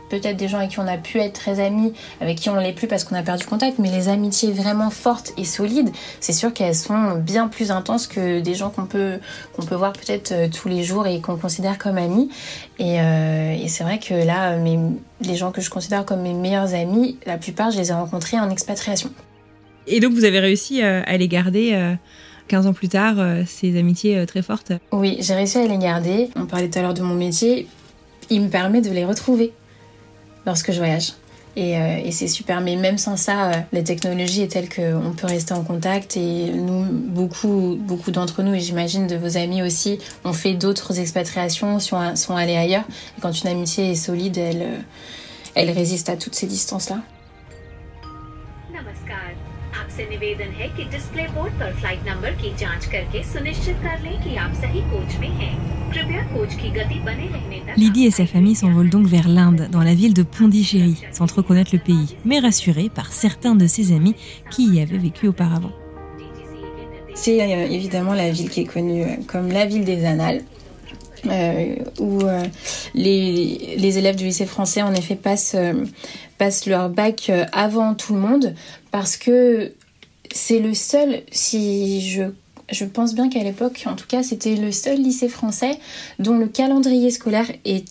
peut-être 0.09 0.37
des 0.37 0.47
gens 0.47 0.57
avec 0.57 0.71
qui 0.71 0.79
on 0.79 0.87
a 0.87 0.97
pu 0.97 1.19
être 1.19 1.33
très 1.33 1.59
amis, 1.59 1.93
avec 2.21 2.37
qui 2.37 2.49
on 2.49 2.55
l'est 2.55 2.73
plus 2.73 2.87
parce 2.87 3.03
qu'on 3.03 3.15
a 3.15 3.23
perdu 3.23 3.45
contact, 3.45 3.79
mais 3.79 3.91
les 3.91 4.09
amitiés 4.09 4.51
vraiment 4.51 4.89
fortes 4.89 5.33
et 5.37 5.45
solides, 5.45 5.89
c'est 6.19 6.33
sûr 6.33 6.53
qu'elles 6.53 6.75
sont 6.75 7.15
bien 7.17 7.47
plus 7.47 7.71
intenses 7.71 8.07
que 8.07 8.39
des 8.39 8.53
gens 8.53 8.69
qu'on 8.69 8.85
peut, 8.85 9.19
qu'on 9.55 9.63
peut 9.63 9.75
voir 9.75 9.93
peut-être 9.93 10.31
euh, 10.31 10.47
tous 10.49 10.69
les 10.69 10.83
jours 10.83 11.07
et 11.07 11.19
qu'on 11.21 11.37
considère 11.37 11.77
comme 11.77 11.97
amis. 11.97 12.29
Et, 12.79 12.99
euh, 12.99 13.53
et 13.53 13.67
c'est 13.67 13.83
vrai 13.83 13.99
que 13.99 14.13
là, 14.13 14.57
mes, 14.57 14.79
les 15.21 15.35
gens 15.35 15.51
que 15.51 15.61
je 15.61 15.69
considère 15.69 16.05
comme 16.05 16.21
mes 16.21 16.33
meilleurs 16.33 16.73
amis, 16.73 17.17
la 17.25 17.37
plupart, 17.37 17.71
je 17.71 17.79
les 17.79 17.89
ai 17.89 17.93
rencontrés 17.93 18.39
en 18.39 18.49
expatriation. 18.49 19.09
Et 19.87 19.99
donc 19.99 20.13
vous 20.13 20.25
avez 20.25 20.39
réussi 20.39 20.81
euh, 20.81 21.01
à 21.05 21.17
les 21.17 21.27
garder 21.27 21.95
15 22.47 22.67
ans 22.67 22.73
plus 22.73 22.87
tard, 22.87 23.15
ces 23.45 23.77
amitiés 23.77 24.25
très 24.25 24.41
fortes? 24.41 24.71
Oui, 24.91 25.17
j'ai 25.19 25.33
réussi 25.33 25.57
à 25.57 25.67
les 25.67 25.77
garder. 25.77 26.29
On 26.35 26.45
parlait 26.45 26.69
tout 26.69 26.79
à 26.79 26.81
l'heure 26.81 26.93
de 26.93 27.01
mon 27.01 27.15
métier. 27.15 27.67
Il 28.29 28.43
me 28.43 28.49
permet 28.49 28.81
de 28.81 28.89
les 28.91 29.03
retrouver 29.03 29.51
lorsque 30.45 30.71
je 30.71 30.77
voyage. 30.77 31.13
Euh, 31.57 32.01
et, 32.03 32.11
c'est 32.11 32.27
super, 32.27 32.61
mais 32.61 32.75
même 32.75 32.97
sans 32.97 33.15
ça, 33.15 33.51
euh, 33.51 33.53
la 33.73 33.83
technologie 33.83 34.41
est 34.41 34.47
telle 34.47 34.69
qu'on 34.69 35.13
peut 35.15 35.27
rester 35.27 35.53
en 35.53 35.63
contact 35.63 36.17
et 36.17 36.51
nous, 36.51 36.85
beaucoup, 36.89 37.77
beaucoup 37.79 38.09
d'entre 38.09 38.41
nous, 38.41 38.55
et 38.55 38.59
j'imagine 38.59 39.05
de 39.05 39.15
vos 39.15 39.37
amis 39.37 39.61
aussi, 39.61 39.99
ont 40.25 40.33
fait 40.33 40.55
d'autres 40.55 40.99
expatriations, 40.99 41.79
sont, 41.79 42.15
sont 42.15 42.35
allés 42.35 42.55
ailleurs. 42.55 42.85
Et 43.17 43.21
quand 43.21 43.39
une 43.39 43.49
amitié 43.49 43.91
est 43.91 43.95
solide, 43.95 44.37
elle, 44.37 44.61
euh, 44.61 44.77
elle 45.53 45.69
résiste 45.69 46.09
à 46.09 46.17
toutes 46.17 46.35
ces 46.35 46.47
distances-là. 46.47 47.01
आपसे 49.92 50.04
निवेदन 50.10 50.52
है 50.58 50.68
कि 50.76 50.84
display 50.90 51.26
board 51.34 51.52
पर 51.60 51.72
flight 51.80 52.06
number 52.08 52.30
की 52.42 52.54
जांच 52.60 52.86
करके 52.86 53.22
सुनिश्चित 53.32 53.76
कर 53.82 54.00
लें 54.02 54.22
कि 54.22 54.36
आप 54.36 54.54
सही 54.62 54.80
कोच 54.92 55.16
में 55.20 55.28
हैं। 55.28 55.52
कृपया 55.92 56.22
कोच 56.34 56.54
की 56.54 56.70
गति 56.70 56.98
बने 57.04 57.28
रहने 57.28 57.60
तक 57.66 57.78
Lydie 57.78 58.06
et 58.06 58.10
sa 58.10 58.26
famille 58.26 58.54
s'envolent 58.54 58.90
donc 58.90 59.06
vers 59.06 59.28
l'Inde, 59.28 59.68
dans 59.70 59.82
la 59.82 59.94
ville 59.94 60.14
de 60.14 60.22
Pondichéry, 60.22 60.96
sans 61.12 61.26
trop 61.26 61.42
connaître 61.42 61.70
le 61.72 61.78
pays, 61.78 62.16
mais 62.24 62.38
rassurés 62.40 62.88
par 62.88 63.12
certains 63.12 63.54
de 63.54 63.66
ses 63.66 63.92
amis 63.92 64.14
qui 64.50 64.68
y 64.74 64.80
avaient 64.80 64.98
vécu 64.98 65.28
auparavant. 65.28 65.72
C'est 67.14 67.42
euh, 67.42 67.66
évidemment 67.68 68.14
la 68.14 68.30
ville 68.30 68.48
qui 68.48 68.60
est 68.60 68.64
connue 68.64 69.02
euh, 69.02 69.16
comme 69.26 69.48
la 69.50 69.66
ville 69.66 69.84
des 69.84 70.04
annales. 70.04 70.42
Euh, 71.26 71.74
où 71.98 72.20
euh, 72.22 72.44
les, 72.94 73.74
les, 73.76 73.98
élèves 73.98 74.14
du 74.14 74.24
lycée 74.24 74.46
français 74.46 74.82
en 74.82 74.94
effet 74.94 75.16
passent, 75.16 75.56
euh, 75.56 75.84
passent 76.38 76.66
leur 76.66 76.88
bac 76.90 77.26
euh, 77.28 77.44
avant 77.52 77.94
tout 77.94 78.14
le 78.14 78.20
monde 78.20 78.54
parce 78.92 79.16
que 79.16 79.72
c'est 80.33 80.59
le 80.59 80.73
seul, 80.73 81.21
si 81.31 82.01
je, 82.01 82.23
je 82.69 82.85
pense 82.85 83.13
bien 83.13 83.29
qu'à 83.29 83.43
l'époque, 83.43 83.83
en 83.85 83.95
tout 83.95 84.07
cas, 84.07 84.23
c'était 84.23 84.55
le 84.55 84.71
seul 84.71 84.97
lycée 84.97 85.29
français 85.29 85.77
dont 86.19 86.37
le 86.37 86.47
calendrier 86.47 87.11
scolaire 87.11 87.49
est, 87.65 87.85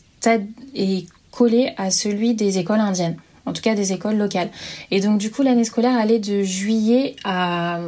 est 0.75 1.07
collé 1.31 1.73
à 1.79 1.91
celui 1.91 2.35
des 2.35 2.59
écoles 2.59 2.81
indiennes. 2.81 3.17
en 3.47 3.53
tout 3.53 3.63
cas 3.63 3.75
des 3.75 3.93
écoles 3.93 4.17
locales. 4.17 4.51
Et 4.91 5.01
donc 5.01 5.19
du 5.19 5.31
coup 5.31 5.43
l'année 5.43 5.65
scolaire 5.65 5.97
allait 5.97 6.21
de 6.21 6.43
juillet 6.43 7.17
à 7.25 7.81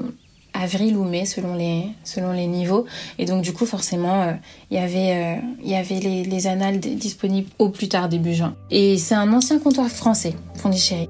avril 0.52 0.96
ou 0.96 1.04
mai 1.04 1.26
selon 1.26 1.54
les, 1.54 1.84
selon 2.04 2.32
les 2.32 2.46
niveaux. 2.46 2.86
Et 3.18 3.24
donc 3.24 3.42
du 3.42 3.52
coup 3.52 3.66
forcément 3.66 4.22
euh, 4.22 4.32
il 4.70 4.78
y 4.78 4.80
avait, 4.80 5.36
euh, 5.36 5.64
y 5.64 5.74
avait 5.74 6.00
les, 6.00 6.24
les 6.24 6.46
annales 6.46 6.80
disponibles 6.80 7.48
au 7.58 7.68
plus 7.68 7.88
tard 7.88 8.08
début 8.08 8.34
juin. 8.34 8.56
Et 8.70 8.98
c'est 8.98 9.14
un 9.14 9.32
ancien 9.32 9.58
comptoir 9.58 9.88
français, 9.88 10.34
Pondichéry. 10.62 11.08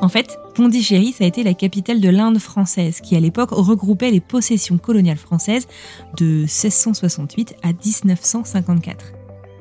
En 0.00 0.08
fait, 0.08 0.38
Pondichéry, 0.54 1.12
ça 1.12 1.24
a 1.24 1.26
été 1.26 1.42
la 1.42 1.54
capitale 1.54 2.00
de 2.00 2.08
l'Inde 2.08 2.38
française, 2.38 3.00
qui 3.00 3.16
à 3.16 3.20
l'époque 3.20 3.50
regroupait 3.52 4.10
les 4.10 4.20
possessions 4.20 4.78
coloniales 4.78 5.18
françaises 5.18 5.66
de 6.16 6.42
1668 6.42 7.56
à 7.62 7.68
1954. 7.68 9.12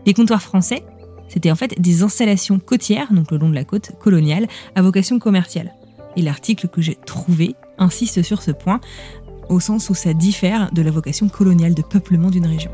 Les 0.05 0.13
comptoirs 0.13 0.41
français, 0.41 0.83
c'était 1.29 1.51
en 1.51 1.55
fait 1.55 1.79
des 1.79 2.03
installations 2.03 2.59
côtières, 2.59 3.13
donc 3.13 3.31
le 3.31 3.37
long 3.37 3.49
de 3.49 3.55
la 3.55 3.63
côte 3.63 3.91
coloniale, 3.99 4.47
à 4.75 4.81
vocation 4.81 5.19
commerciale. 5.19 5.73
Et 6.15 6.21
l'article 6.21 6.67
que 6.67 6.81
j'ai 6.81 6.95
trouvé 6.95 7.55
insiste 7.77 8.21
sur 8.21 8.41
ce 8.41 8.51
point, 8.51 8.81
au 9.49 9.59
sens 9.59 9.89
où 9.89 9.95
ça 9.95 10.13
diffère 10.13 10.71
de 10.73 10.81
la 10.81 10.91
vocation 10.91 11.29
coloniale 11.29 11.73
de 11.73 11.81
peuplement 11.81 12.29
d'une 12.29 12.45
région. 12.47 12.71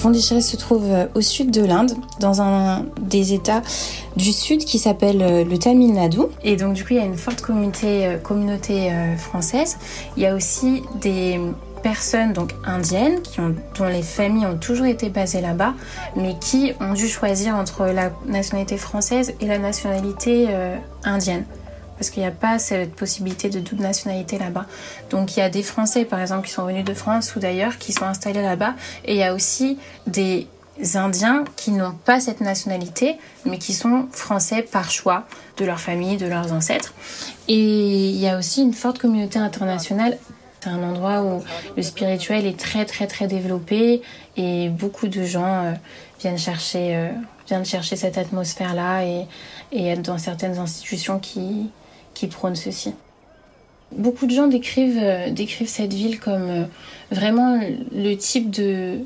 Pondichéry 0.00 0.42
se 0.42 0.56
trouve 0.56 0.84
euh, 0.84 1.06
au 1.14 1.20
sud 1.20 1.50
de 1.50 1.64
l'Inde, 1.64 1.92
dans 2.20 2.40
un 2.40 2.84
des 3.00 3.32
États 3.32 3.62
du 4.16 4.32
sud 4.32 4.64
qui 4.64 4.78
s'appelle 4.78 5.22
euh, 5.22 5.44
le 5.44 5.58
Tamil 5.58 5.92
Nadu. 5.92 6.20
Et 6.42 6.56
donc 6.56 6.74
du 6.74 6.82
coup, 6.84 6.94
il 6.94 6.96
y 6.96 7.00
a 7.00 7.04
une 7.04 7.16
forte 7.16 7.40
communauté, 7.40 8.06
euh, 8.06 8.18
communauté 8.18 8.90
française. 9.18 9.76
Il 10.16 10.22
y 10.22 10.26
a 10.26 10.34
aussi 10.34 10.82
des 11.00 11.40
personnes 11.82 12.32
donc 12.32 12.54
indiennes 12.64 13.20
qui 13.22 13.40
ont, 13.40 13.54
dont 13.76 13.86
les 13.86 14.02
familles 14.02 14.46
ont 14.46 14.56
toujours 14.56 14.86
été 14.86 15.08
basées 15.08 15.40
là-bas, 15.40 15.74
mais 16.16 16.36
qui 16.38 16.72
ont 16.80 16.92
dû 16.92 17.08
choisir 17.08 17.56
entre 17.56 17.86
la 17.86 18.10
nationalité 18.26 18.76
française 18.76 19.34
et 19.40 19.46
la 19.46 19.58
nationalité 19.58 20.48
indienne 21.02 21.44
parce 22.02 22.10
qu'il 22.10 22.24
n'y 22.24 22.28
a 22.28 22.32
pas 22.32 22.58
cette 22.58 22.96
possibilité 22.96 23.48
de 23.48 23.60
double 23.60 23.82
nationalité 23.82 24.36
là-bas. 24.36 24.66
Donc 25.10 25.36
il 25.36 25.38
y 25.38 25.42
a 25.44 25.48
des 25.48 25.62
Français, 25.62 26.04
par 26.04 26.20
exemple, 26.20 26.48
qui 26.48 26.52
sont 26.52 26.66
venus 26.66 26.84
de 26.84 26.94
France 26.94 27.36
ou 27.36 27.38
d'ailleurs, 27.38 27.78
qui 27.78 27.92
sont 27.92 28.06
installés 28.06 28.42
là-bas, 28.42 28.74
et 29.04 29.12
il 29.12 29.18
y 29.18 29.22
a 29.22 29.32
aussi 29.32 29.78
des 30.08 30.48
Indiens 30.96 31.44
qui 31.54 31.70
n'ont 31.70 31.92
pas 31.92 32.18
cette 32.18 32.40
nationalité, 32.40 33.18
mais 33.44 33.58
qui 33.58 33.72
sont 33.72 34.08
français 34.10 34.62
par 34.62 34.90
choix 34.90 35.28
de 35.58 35.64
leur 35.64 35.78
famille, 35.78 36.16
de 36.16 36.26
leurs 36.26 36.52
ancêtres. 36.52 36.92
Et 37.46 38.08
il 38.08 38.18
y 38.18 38.26
a 38.26 38.36
aussi 38.36 38.62
une 38.62 38.74
forte 38.74 38.98
communauté 38.98 39.38
internationale. 39.38 40.18
C'est 40.58 40.70
un 40.70 40.82
endroit 40.82 41.22
où 41.22 41.44
le 41.76 41.82
spirituel 41.84 42.46
est 42.46 42.58
très 42.58 42.84
très 42.84 43.06
très 43.06 43.28
développé 43.28 44.02
et 44.36 44.70
beaucoup 44.70 45.06
de 45.06 45.22
gens 45.22 45.66
euh, 45.66 45.72
viennent 46.18 46.36
chercher, 46.36 46.96
euh, 46.96 47.08
viennent 47.46 47.64
chercher 47.64 47.94
cette 47.94 48.18
atmosphère-là 48.18 49.04
et, 49.04 49.26
et 49.70 49.86
être 49.86 50.02
dans 50.02 50.18
certaines 50.18 50.58
institutions 50.58 51.20
qui, 51.20 51.70
prône 52.28 52.56
ceci. 52.56 52.94
Beaucoup 53.96 54.26
de 54.26 54.30
gens 54.30 54.46
décrivent, 54.46 54.98
euh, 55.02 55.28
cette 55.66 55.92
ville 55.92 56.18
comme 56.18 56.48
euh, 56.48 56.64
vraiment 57.10 57.60
le 57.92 58.14
type 58.14 58.50
de, 58.50 59.00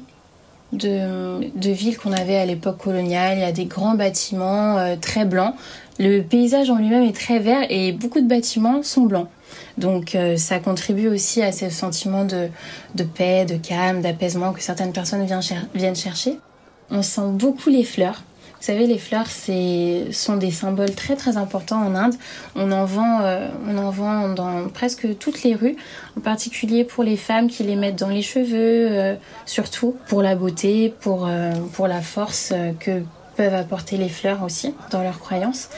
ville 0.72 1.98
qu'on 1.98 2.12
avait 2.12 2.37
à 2.37 2.46
l'époque 2.46 2.79
coloniale. 2.79 3.38
Il 3.38 3.40
y 3.40 3.44
a 3.44 3.52
des 3.52 3.64
grands 3.64 3.94
bâtiments 3.94 4.79
euh, 4.79 4.94
très 5.00 5.24
blancs. 5.24 5.55
Le 5.98 6.20
paysage 6.20 6.70
en 6.70 6.76
lui-même 6.76 7.02
est 7.02 7.16
très 7.16 7.38
vert 7.38 7.66
et 7.68 7.92
beaucoup 7.92 8.20
de 8.20 8.29
bâtiments 8.29 8.83
sont 8.83 9.02
blancs. 9.02 9.29
Donc 9.79 10.16
ça 10.37 10.59
contribue 10.59 11.09
aussi 11.09 11.40
à 11.42 11.52
ce 11.52 11.70
sentiment 11.70 12.26
de, 12.26 12.50
paix, 13.02 13.46
de 13.46 13.57
calme, 13.57 14.02
d'apaisement 14.02 14.52
que 14.52 14.62
certaines 14.62 14.92
personnes 14.92 15.26
viennent 15.74 15.96
chercher. 15.96 16.38
On 16.90 17.00
sent 17.00 17.29
beaucoup 17.33 17.70
les 17.70 17.85
fleurs. 17.85 18.22
Vous 18.58 18.72
savez, 18.72 18.86
les 18.86 18.98
fleurs 18.98 19.26
sont 19.28 20.36
des 20.36 20.50
symboles 20.50 20.94
très 20.94 21.14
très 21.14 21.36
importants 21.36 21.82
en 21.82 21.94
Inde. 21.94 22.14
On 22.54 22.72
en, 22.72 22.84
vend, 22.84 23.20
euh, 23.20 23.48
on 23.68 23.76
en 23.76 23.90
vend 23.90 24.30
dans 24.30 24.68
presque 24.68 25.18
toutes 25.18 25.42
les 25.42 25.54
rues, 25.54 25.76
en 26.16 26.20
particulier 26.20 26.82
pour 26.82 27.04
les 27.04 27.16
femmes 27.16 27.48
qui 27.48 27.62
les 27.64 27.76
mettent 27.76 27.98
dans 27.98 28.08
les 28.08 28.22
cheveux, 28.22 28.88
euh, 28.90 29.14
surtout 29.44 29.96
pour 30.08 30.22
la 30.22 30.34
beauté, 30.34 30.92
pour, 31.00 31.26
euh, 31.26 31.52
pour 31.74 31.86
la 31.86 32.00
force 32.00 32.52
que 32.80 33.02
peuvent 33.36 33.54
apporter 33.54 33.98
les 33.98 34.08
fleurs 34.08 34.42
aussi 34.42 34.74
dans 34.90 35.02
leurs 35.02 35.18
croyances. 35.18 35.68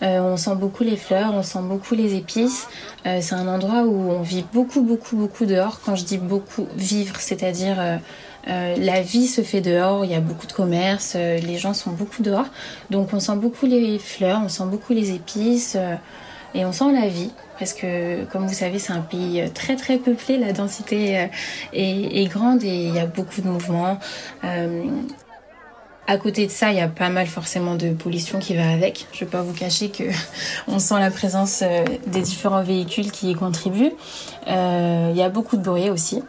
on 0.00 0.38
sent 0.38 0.54
beaucoup 0.56 0.82
les 0.82 0.96
fleurs, 0.96 1.34
on 1.34 1.42
sent 1.42 1.58
beaucoup 1.60 1.94
les 1.94 2.14
épices. 2.14 2.68
c'est 3.04 3.34
un 3.34 3.48
endroit 3.48 3.82
où 3.82 4.10
on 4.10 4.22
vit 4.22 4.46
beaucoup, 4.54 4.80
beaucoup, 4.80 5.16
beaucoup 5.16 5.44
dehors. 5.44 5.82
Quand 5.84 5.94
je 5.94 6.06
dis 6.06 6.16
beaucoup, 6.16 6.66
vivre, 6.74 7.16
c'est-à-dire 7.20 8.00
la 8.46 9.02
vie 9.02 9.26
se 9.26 9.42
fait 9.42 9.60
dehors, 9.60 10.04
il 10.04 10.10
y 10.10 10.14
a 10.14 10.20
beaucoup 10.20 10.46
de 10.46 10.52
commerce, 10.52 11.14
euh, 11.16 11.38
les 11.38 11.58
gens 11.58 11.74
sont 11.74 11.90
beaucoup 11.90 12.22
dehors. 12.22 12.46
Donc 12.90 13.12
on 13.12 13.20
sent 13.20 13.36
beaucoup 13.36 13.66
les 13.66 13.98
fleurs, 13.98 14.40
on 14.44 14.48
sent 14.48 14.64
beaucoup 14.66 14.92
les 14.92 15.12
épices 15.12 15.74
euh, 15.76 15.94
et 16.54 16.64
on 16.64 16.72
sent 16.72 16.92
la 16.92 17.08
vie. 17.08 17.30
Parce 17.58 17.72
que, 17.72 18.24
comme 18.24 18.46
vous 18.46 18.54
savez, 18.54 18.78
c'est 18.80 18.92
un 18.92 19.02
pays 19.02 19.44
très 19.54 19.76
très 19.76 19.96
peuplé, 19.98 20.36
la 20.36 20.52
densité 20.52 21.28
est, 21.72 22.26
grande 22.26 22.64
et 22.64 22.86
il 22.86 22.94
y 22.94 22.98
a 22.98 23.06
beaucoup 23.06 23.40
de 23.40 23.46
mouvements. 23.46 24.00
À 26.08 26.16
côté 26.16 26.46
de 26.46 26.50
ça, 26.50 26.72
il 26.72 26.78
y 26.78 26.80
a 26.80 26.88
pas 26.88 27.08
mal 27.08 27.28
forcément 27.28 27.76
de 27.76 27.90
pollution 27.90 28.40
qui 28.40 28.56
va 28.56 28.68
avec. 28.68 29.06
Je 29.12 29.18
ne 29.18 29.26
vais 29.26 29.30
pas 29.30 29.42
vous 29.42 29.52
cacher 29.52 29.90
que 29.90 30.02
on 30.66 30.80
sent 30.80 30.98
la 30.98 31.12
présence 31.12 31.62
des 32.08 32.22
différents 32.22 32.64
véhicules 32.64 33.12
qui 33.12 33.30
y 33.30 33.34
contribuent. 33.34 33.92
Il 34.48 35.14
y 35.14 35.22
a 35.22 35.28
beaucoup 35.28 35.56
de 35.56 35.62
bruit 35.62 35.88
aussi. 35.88 36.20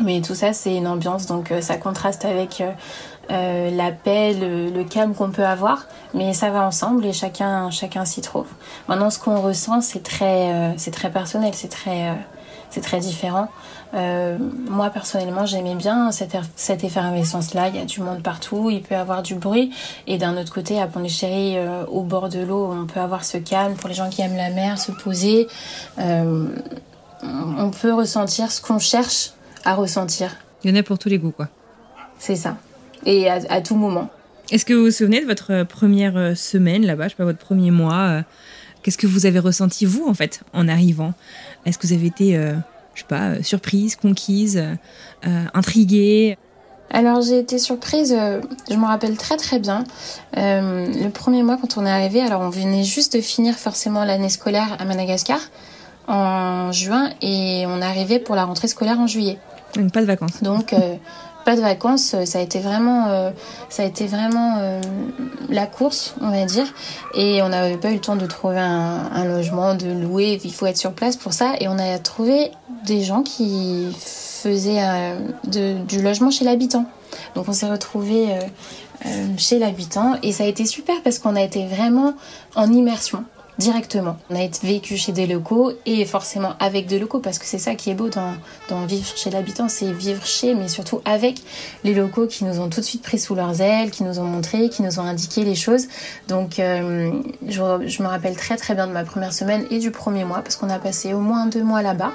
Mais 0.00 0.20
tout 0.20 0.34
ça, 0.34 0.52
c'est 0.52 0.76
une 0.76 0.88
ambiance, 0.88 1.26
donc 1.26 1.52
euh, 1.52 1.60
ça 1.60 1.76
contraste 1.76 2.24
avec 2.24 2.60
euh, 2.60 2.72
euh, 3.30 3.70
la 3.70 3.92
paix, 3.92 4.34
le, 4.34 4.82
calme 4.84 5.14
qu'on 5.14 5.30
peut 5.30 5.46
avoir, 5.46 5.86
mais 6.14 6.32
ça 6.34 6.50
va 6.50 6.66
ensemble 6.66 7.06
et 7.06 7.12
chacun, 7.12 7.70
chacun 7.70 8.04
s'y 8.04 8.20
trouve. 8.20 8.46
Maintenant, 8.88 9.10
ce 9.10 9.18
qu'on 9.18 9.40
ressent, 9.40 9.80
c'est 9.80 10.02
très, 10.02 10.74
c'est 10.76 10.90
très 10.90 11.10
personnel, 11.10 11.52
c'est 11.54 11.68
très, 11.68 12.12
c'est 12.70 12.82
très 12.82 13.00
différent. 13.00 13.48
moi, 13.92 14.90
personnellement, 14.90 15.46
j'aimais 15.46 15.74
bien 15.74 16.12
cette, 16.12 16.36
cette 16.54 16.84
effervescence-là. 16.84 17.68
Il 17.68 17.76
y 17.76 17.80
a 17.80 17.86
du 17.86 18.00
monde 18.00 18.22
partout, 18.22 18.68
il 18.70 18.82
peut 18.82 18.94
y 18.94 18.98
avoir 18.98 19.22
du 19.22 19.36
bruit. 19.36 19.72
Et 20.06 20.18
d'un 20.18 20.36
autre 20.36 20.52
côté, 20.52 20.80
à 20.80 20.86
Pondichéry, 20.86 21.56
au 21.90 22.02
bord 22.02 22.28
de 22.28 22.40
l'eau, 22.40 22.70
on 22.72 22.86
peut 22.86 23.00
avoir 23.00 23.24
ce 23.24 23.38
calme 23.38 23.74
pour 23.74 23.88
les 23.88 23.94
gens 23.94 24.10
qui 24.10 24.20
aiment 24.20 24.36
la 24.36 24.50
mer, 24.50 24.78
se 24.78 24.92
poser. 24.92 25.48
on 25.96 27.70
peut 27.80 27.94
ressentir 27.94 28.52
ce 28.52 28.60
qu'on 28.60 28.78
cherche 28.78 29.30
à 29.64 29.74
ressentir. 29.74 30.36
Il 30.62 30.70
y 30.70 30.72
en 30.72 30.76
a 30.76 30.82
pour 30.82 30.98
tous 30.98 31.08
les 31.08 31.18
goûts, 31.18 31.30
quoi. 31.30 31.48
C'est 32.18 32.36
ça. 32.36 32.56
Et 33.06 33.28
à, 33.28 33.60
tout 33.60 33.76
moment. 33.76 34.08
Est-ce 34.50 34.64
que 34.64 34.72
vous 34.72 34.84
vous 34.84 34.90
souvenez 34.90 35.20
de 35.20 35.26
votre 35.26 35.52
euh, 35.52 35.64
première 35.64 36.16
euh, 36.16 36.34
semaine 36.34 36.86
là-bas, 36.86 37.04
je 37.04 37.10
sais 37.10 37.16
pas, 37.16 37.24
votre 37.24 37.38
premier 37.38 37.70
mois 37.70 38.08
euh, 38.08 38.22
Qu'est-ce 38.82 38.98
que 38.98 39.06
vous 39.06 39.26
avez 39.26 39.38
ressenti, 39.38 39.84
vous, 39.84 40.06
en 40.06 40.14
fait, 40.14 40.40
en 40.52 40.68
arrivant? 40.68 41.12
Est-ce 41.66 41.78
que 41.78 41.86
vous 41.86 41.92
avez 41.92 42.06
été, 42.06 42.34
je 42.94 43.00
sais 43.00 43.06
pas, 43.08 43.42
surprise, 43.42 43.96
conquise, 43.96 44.62
intriguée? 45.22 46.36
Alors 46.90 47.22
j'ai 47.22 47.38
été 47.38 47.58
surprise, 47.58 48.14
je 48.70 48.76
me 48.76 48.84
rappelle 48.84 49.16
très 49.16 49.38
très 49.38 49.58
bien. 49.58 49.84
le 50.36 51.08
premier 51.08 51.42
mois 51.42 51.56
quand 51.56 51.78
on 51.78 51.86
est 51.86 51.90
arrivé, 51.90 52.20
alors 52.20 52.42
on 52.42 52.50
venait 52.50 52.84
juste 52.84 53.16
de 53.16 53.22
finir 53.22 53.54
forcément 53.54 54.04
l'année 54.04 54.28
scolaire 54.28 54.76
à 54.78 54.84
Madagascar 54.84 55.40
en 56.06 56.70
juin 56.70 57.08
et 57.22 57.64
on 57.66 57.80
est 57.80 57.86
arrivé 57.86 58.18
pour 58.18 58.34
la 58.36 58.44
rentrée 58.44 58.68
scolaire 58.68 59.00
en 59.00 59.06
juillet. 59.06 59.38
Donc 59.76 59.92
pas 59.92 60.00
de 60.00 60.06
vacances. 60.06 60.42
Donc 60.42 60.72
euh, 60.72 60.96
pas 61.44 61.56
de 61.56 61.60
vacances, 61.60 62.14
ça 62.24 62.38
a 62.38 62.42
été 62.42 62.60
vraiment, 62.60 63.08
euh, 63.08 63.30
ça 63.68 63.82
a 63.82 63.86
été 63.86 64.06
vraiment 64.06 64.56
euh, 64.58 64.80
la 65.50 65.66
course, 65.66 66.14
on 66.20 66.30
va 66.30 66.44
dire. 66.44 66.66
Et 67.14 67.42
on 67.42 67.48
n'avait 67.50 67.76
pas 67.76 67.90
eu 67.90 67.94
le 67.94 68.00
temps 68.00 68.16
de 68.16 68.26
trouver 68.26 68.58
un, 68.58 69.24
logement, 69.24 69.74
de 69.74 69.86
louer. 69.86 70.40
Il 70.42 70.52
faut 70.52 70.66
être 70.66 70.78
sur 70.78 70.92
place 70.92 71.16
pour 71.16 71.32
ça. 71.32 71.54
Et 71.60 71.68
on 71.68 71.78
a 71.78 71.98
trouvé 71.98 72.50
des 72.86 73.02
gens 73.02 73.22
qui 73.22 73.94
faisaient 73.98 74.82
du 75.44 76.02
logement 76.02 76.30
chez 76.30 76.44
l'habitant. 76.44 76.86
Donc 77.34 77.48
on 77.48 77.52
s'est 77.52 77.70
retrouvé 77.70 78.28
chez 79.36 79.58
l'habitant 79.58 80.16
et 80.22 80.32
ça 80.32 80.44
a 80.44 80.46
été 80.46 80.64
super 80.64 81.02
parce 81.02 81.18
qu'on 81.18 81.36
a 81.36 81.42
été 81.42 81.66
vraiment 81.66 82.14
en 82.54 82.72
immersion 82.72 83.24
directement. 83.58 84.16
On 84.30 84.36
a 84.36 84.48
vécu 84.62 84.96
chez 84.96 85.12
des 85.12 85.26
locaux 85.26 85.72
et 85.86 86.04
forcément 86.04 86.54
avec 86.58 86.86
des 86.86 86.98
locaux 86.98 87.20
parce 87.20 87.38
que 87.38 87.46
c'est 87.46 87.58
ça 87.58 87.74
qui 87.74 87.90
est 87.90 87.94
beau 87.94 88.08
dans, 88.08 88.86
vivre 88.86 89.06
chez 89.16 89.30
l'habitant, 89.30 89.68
c'est 89.68 89.92
vivre 89.92 90.24
chez 90.26 90.54
mais 90.54 90.68
surtout 90.68 91.00
avec 91.04 91.40
les 91.84 91.94
locaux 91.94 92.26
qui 92.26 92.44
nous 92.44 92.60
ont 92.60 92.68
tout 92.68 92.80
de 92.80 92.84
suite 92.84 93.02
pris 93.02 93.18
sous 93.18 93.34
leurs 93.34 93.60
ailes, 93.60 93.90
qui 93.90 94.02
nous 94.02 94.18
ont 94.18 94.24
montré, 94.24 94.68
qui 94.68 94.82
nous 94.82 94.98
ont 94.98 95.04
indiqué 95.04 95.44
les 95.44 95.54
choses. 95.54 95.86
Donc 96.28 96.58
euh, 96.58 97.12
je, 97.46 97.86
je, 97.86 98.02
me 98.02 98.08
rappelle 98.08 98.36
très 98.36 98.56
très 98.56 98.74
bien 98.74 98.86
de 98.86 98.92
ma 98.92 99.04
première 99.04 99.32
semaine 99.32 99.64
et 99.70 99.78
du 99.78 99.90
premier 99.90 100.24
mois 100.24 100.42
parce 100.42 100.56
qu'on 100.56 100.70
a 100.70 100.78
passé 100.78 101.14
au 101.14 101.20
moins 101.20 101.46
deux 101.46 101.62
mois 101.62 101.82
là-bas. 101.82 102.12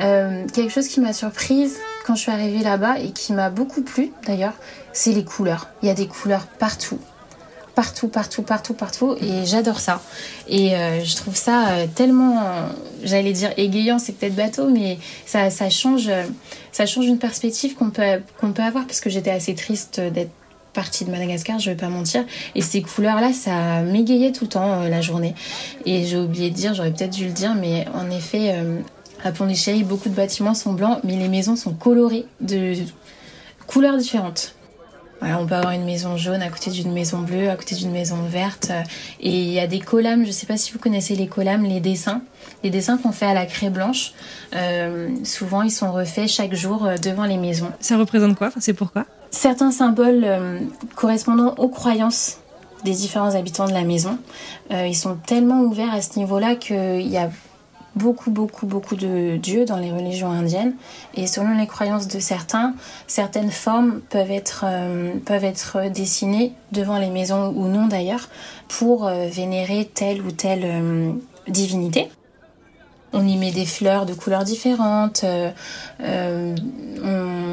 Euh, 0.00 0.46
quelque 0.52 0.72
chose 0.72 0.88
qui 0.88 1.00
m'a 1.00 1.12
surprise 1.12 1.76
quand 2.06 2.14
je 2.16 2.22
suis 2.22 2.32
arrivée 2.32 2.62
là-bas 2.62 2.98
et 2.98 3.10
qui 3.12 3.32
m'a 3.32 3.50
beaucoup 3.50 3.82
plu 3.82 4.12
d'ailleurs, 4.26 4.54
c'est 4.92 5.12
les 5.12 5.24
couleurs. 5.24 5.68
Il 5.82 5.88
y 5.88 5.90
a 5.90 5.94
des 5.94 6.06
couleurs 6.06 6.46
partout 6.58 6.98
partout, 7.74 8.08
partout, 8.08 8.42
partout, 8.42 8.74
partout. 8.74 9.16
Et 9.20 9.44
j'adore 9.44 9.80
ça. 9.80 10.02
Et 10.48 10.74
euh, 10.74 11.04
je 11.04 11.16
trouve 11.16 11.36
ça 11.36 11.68
euh, 11.68 11.86
tellement, 11.94 12.42
j'allais 13.02 13.32
dire 13.32 13.52
égayant, 13.56 13.98
c'est 13.98 14.12
peut-être 14.12 14.34
bateau, 14.34 14.68
mais 14.68 14.98
ça, 15.26 15.50
ça, 15.50 15.70
change, 15.70 16.10
ça 16.72 16.86
change 16.86 17.06
une 17.06 17.18
perspective 17.18 17.74
qu'on 17.74 17.90
peut, 17.90 18.20
peut 18.40 18.62
avoir 18.62 18.86
parce 18.86 19.00
que 19.00 19.10
j'étais 19.10 19.30
assez 19.30 19.54
triste 19.54 20.00
d'être 20.00 20.30
partie 20.72 21.04
de 21.04 21.10
Madagascar, 21.10 21.58
je 21.58 21.70
vais 21.70 21.76
pas 21.76 21.90
mentir. 21.90 22.24
Et 22.54 22.62
ces 22.62 22.80
couleurs-là, 22.80 23.32
ça 23.32 23.82
m'égayait 23.82 24.32
tout 24.32 24.44
le 24.44 24.50
temps 24.50 24.82
la 24.88 25.00
journée. 25.02 25.34
Et 25.84 26.06
j'ai 26.06 26.16
oublié 26.16 26.48
de 26.48 26.54
dire, 26.54 26.72
j'aurais 26.72 26.92
peut-être 26.92 27.10
dû 27.10 27.26
le 27.26 27.32
dire, 27.32 27.54
mais 27.54 27.86
en 27.94 28.10
effet, 28.10 28.54
à 29.22 29.32
Pondichéry, 29.32 29.84
beaucoup 29.84 30.08
de 30.08 30.14
bâtiments 30.14 30.54
sont 30.54 30.72
blancs, 30.72 31.00
mais 31.04 31.16
les 31.16 31.28
maisons 31.28 31.56
sont 31.56 31.74
colorées 31.74 32.24
de 32.40 32.74
couleurs 33.66 33.98
différentes 33.98 34.54
on 35.22 35.46
peut 35.46 35.54
avoir 35.54 35.72
une 35.72 35.84
maison 35.84 36.16
jaune 36.16 36.42
à 36.42 36.48
côté 36.48 36.70
d'une 36.70 36.92
maison 36.92 37.20
bleue, 37.20 37.50
à 37.50 37.56
côté 37.56 37.74
d'une 37.74 37.92
maison 37.92 38.22
verte. 38.22 38.68
Euh, 38.70 38.82
et 39.20 39.30
il 39.30 39.52
y 39.52 39.60
a 39.60 39.66
des 39.66 39.80
collames, 39.80 40.22
je 40.22 40.28
ne 40.28 40.32
sais 40.32 40.46
pas 40.46 40.56
si 40.56 40.72
vous 40.72 40.78
connaissez 40.78 41.14
les 41.14 41.26
collames, 41.26 41.64
les 41.64 41.80
dessins. 41.80 42.22
Les 42.64 42.70
dessins 42.70 42.98
qu'on 42.98 43.12
fait 43.12 43.26
à 43.26 43.34
la 43.34 43.46
craie 43.46 43.70
blanche, 43.70 44.12
euh, 44.54 45.08
souvent 45.24 45.62
ils 45.62 45.70
sont 45.70 45.92
refaits 45.92 46.28
chaque 46.28 46.54
jour 46.54 46.86
euh, 46.86 46.96
devant 46.96 47.24
les 47.24 47.36
maisons. 47.36 47.70
Ça 47.80 47.96
représente 47.96 48.36
quoi? 48.36 48.50
C'est 48.58 48.74
pourquoi? 48.74 49.06
Certains 49.30 49.70
symboles 49.70 50.26
correspondant 50.94 51.54
aux 51.56 51.70
croyances 51.70 52.38
des 52.84 52.92
différents 52.92 53.34
habitants 53.34 53.66
de 53.66 53.72
la 53.72 53.84
maison. 53.84 54.18
ils 54.70 54.94
sont 54.94 55.14
tellement 55.14 55.62
ouverts 55.62 55.94
à 55.94 56.02
ce 56.02 56.18
niveau-là 56.18 56.54
qu'il 56.54 57.08
y 57.08 57.16
a 57.16 57.30
beaucoup, 57.96 58.30
beaucoup, 58.30 58.66
beaucoup 58.66 58.96
de 58.96 59.36
dieux 59.36 59.64
dans 59.64 59.76
les 59.76 59.92
religions 59.92 60.30
indiennes. 60.30 60.74
Et 61.14 61.26
selon 61.26 61.56
les 61.56 61.66
croyances 61.66 62.08
de 62.08 62.20
certains, 62.20 62.74
certaines 63.06 63.50
formes 63.50 64.00
peuvent 64.08 64.30
être, 64.30 64.64
euh, 64.66 65.12
peuvent 65.24 65.44
être 65.44 65.90
dessinées 65.90 66.52
devant 66.72 66.98
les 66.98 67.10
maisons 67.10 67.52
ou 67.54 67.68
non 67.68 67.86
d'ailleurs 67.86 68.28
pour 68.68 69.06
euh, 69.06 69.26
vénérer 69.28 69.90
telle 69.92 70.22
ou 70.22 70.30
telle 70.30 70.64
euh, 70.64 71.12
divinité. 71.48 72.08
On 73.14 73.26
y 73.26 73.36
met 73.36 73.50
des 73.50 73.66
fleurs 73.66 74.06
de 74.06 74.14
couleurs 74.14 74.44
différentes, 74.44 75.26
on 76.02 76.54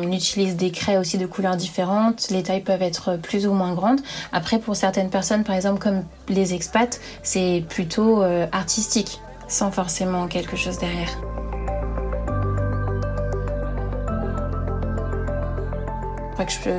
utilise 0.10 0.56
des 0.56 0.71
craies 0.71 0.95
aussi 0.95 1.17
de 1.17 1.25
couleurs 1.25 1.58
différentes, 1.58 2.30
les 2.30 2.43
tailles 2.43 2.63
peuvent 2.63 2.82
être 2.82 3.17
plus 3.17 3.45
ou 3.45 3.52
moins 3.52 3.73
grandes. 3.73 3.99
Après, 4.32 4.60
pour 4.60 4.78
certaines 4.78 5.10
personnes, 5.10 5.43
par 5.43 5.58
exemple 5.58 5.80
comme 5.80 6.06
les 6.30 6.54
expats, 6.54 7.02
c'est 7.23 7.62
plutôt 7.67 8.21
artistique 8.54 9.19
sans 9.49 9.71
forcément 9.71 10.27
quelque 10.27 10.55
chose 10.55 10.77
derrière. 10.77 11.09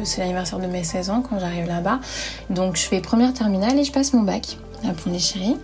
C'est 0.04 0.18
l'anniversaire 0.18 0.58
de 0.58 0.66
mes 0.66 0.84
16 0.84 1.10
ans 1.10 1.22
quand 1.22 1.38
j'arrive 1.38 1.66
là-bas. 1.66 2.00
Donc 2.48 2.76
je 2.76 2.82
fais 2.82 3.00
première 3.00 3.34
terminale 3.34 3.78
et 3.78 3.84
je 3.84 3.92
passe 3.92 4.12
mon 4.12 4.22
bac 4.22 4.56
à 4.88 4.92
Pondichéry. 4.92 5.56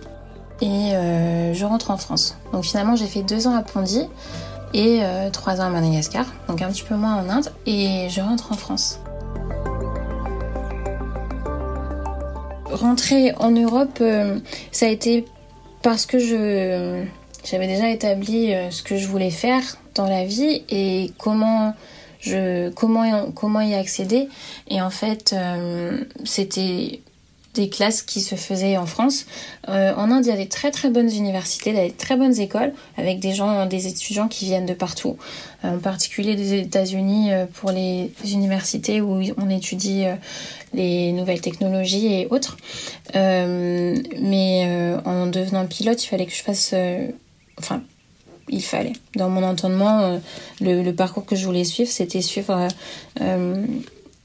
Et 0.61 0.95
euh, 0.95 1.53
je 1.53 1.65
rentre 1.65 1.91
en 1.91 1.97
France. 1.97 2.37
Donc 2.51 2.63
finalement 2.63 2.95
j'ai 2.95 3.05
fait 3.05 3.21
deux 3.21 3.47
ans 3.47 3.55
à 3.55 3.61
Pondy 3.61 4.07
et 4.73 4.99
euh, 5.01 5.29
trois 5.29 5.61
ans 5.61 5.65
à 5.65 5.69
Madagascar. 5.69 6.25
Donc 6.47 6.61
un 6.61 6.69
petit 6.69 6.83
peu 6.83 6.95
moins 6.95 7.15
en 7.15 7.29
Inde. 7.29 7.51
Et 7.65 8.07
je 8.09 8.21
rentre 8.21 8.51
en 8.51 8.55
France. 8.55 8.99
Rentrer 12.71 13.33
en 13.39 13.51
Europe, 13.51 13.97
euh, 14.01 14.39
ça 14.71 14.85
a 14.85 14.89
été 14.89 15.25
parce 15.87 16.05
que 16.05 16.19
j'avais 16.19 17.67
déjà 17.67 17.89
établi 17.89 18.53
euh, 18.53 18.71
ce 18.71 18.83
que 18.83 18.97
je 18.97 19.07
voulais 19.07 19.31
faire 19.31 19.63
dans 19.95 20.09
la 20.09 20.25
vie 20.25 20.63
et 20.69 21.13
comment 21.17 21.73
y 22.25 23.73
accéder. 23.73 24.27
Et 24.67 24.81
en 24.81 24.89
fait 24.89 25.31
euh, 25.31 26.03
c'était 26.25 26.99
des 27.57 27.69
classes 27.69 28.01
qui 28.01 28.21
se 28.21 28.35
faisaient 28.35 28.77
en 28.77 28.85
France. 28.85 29.25
Euh, 29.67 29.93
en 29.95 30.09
Inde, 30.11 30.25
il 30.25 30.29
y 30.29 30.31
a 30.31 30.37
des 30.37 30.47
très 30.47 30.71
très 30.71 30.89
bonnes 30.89 31.11
universités, 31.11 31.73
des 31.73 31.91
très 31.91 32.15
bonnes 32.15 32.39
écoles 32.39 32.73
avec 32.97 33.19
des 33.19 33.33
gens, 33.33 33.65
des 33.65 33.87
étudiants 33.87 34.27
qui 34.27 34.45
viennent 34.45 34.65
de 34.65 34.73
partout. 34.73 35.17
en 35.63 35.79
particulier 35.79 36.35
des 36.35 36.53
États-Unis 36.53 37.31
pour 37.53 37.71
les 37.71 38.11
universités 38.23 39.01
où 39.01 39.21
on 39.37 39.49
étudie 39.49 40.05
les 40.73 41.11
nouvelles 41.11 41.41
technologies 41.41 42.13
et 42.13 42.27
autres. 42.29 42.57
mais 43.13 44.97
en 45.05 45.27
devenant 45.27 45.65
pilote, 45.65 46.03
il 46.03 46.07
fallait 46.07 46.25
que 46.25 46.35
je 46.35 46.43
fasse 46.43 46.73
enfin, 47.57 47.81
il 48.49 48.63
fallait. 48.63 48.93
Dans 49.15 49.29
mon 49.29 49.43
entendement, 49.43 49.99
euh, 49.99 50.17
le, 50.61 50.91
parcours 50.91 51.25
que 51.25 51.35
je 51.35 51.45
voulais 51.45 51.63
suivre, 51.63 51.89
c'était 51.89 52.21
suivre 52.21 52.67
euh, 53.21 53.65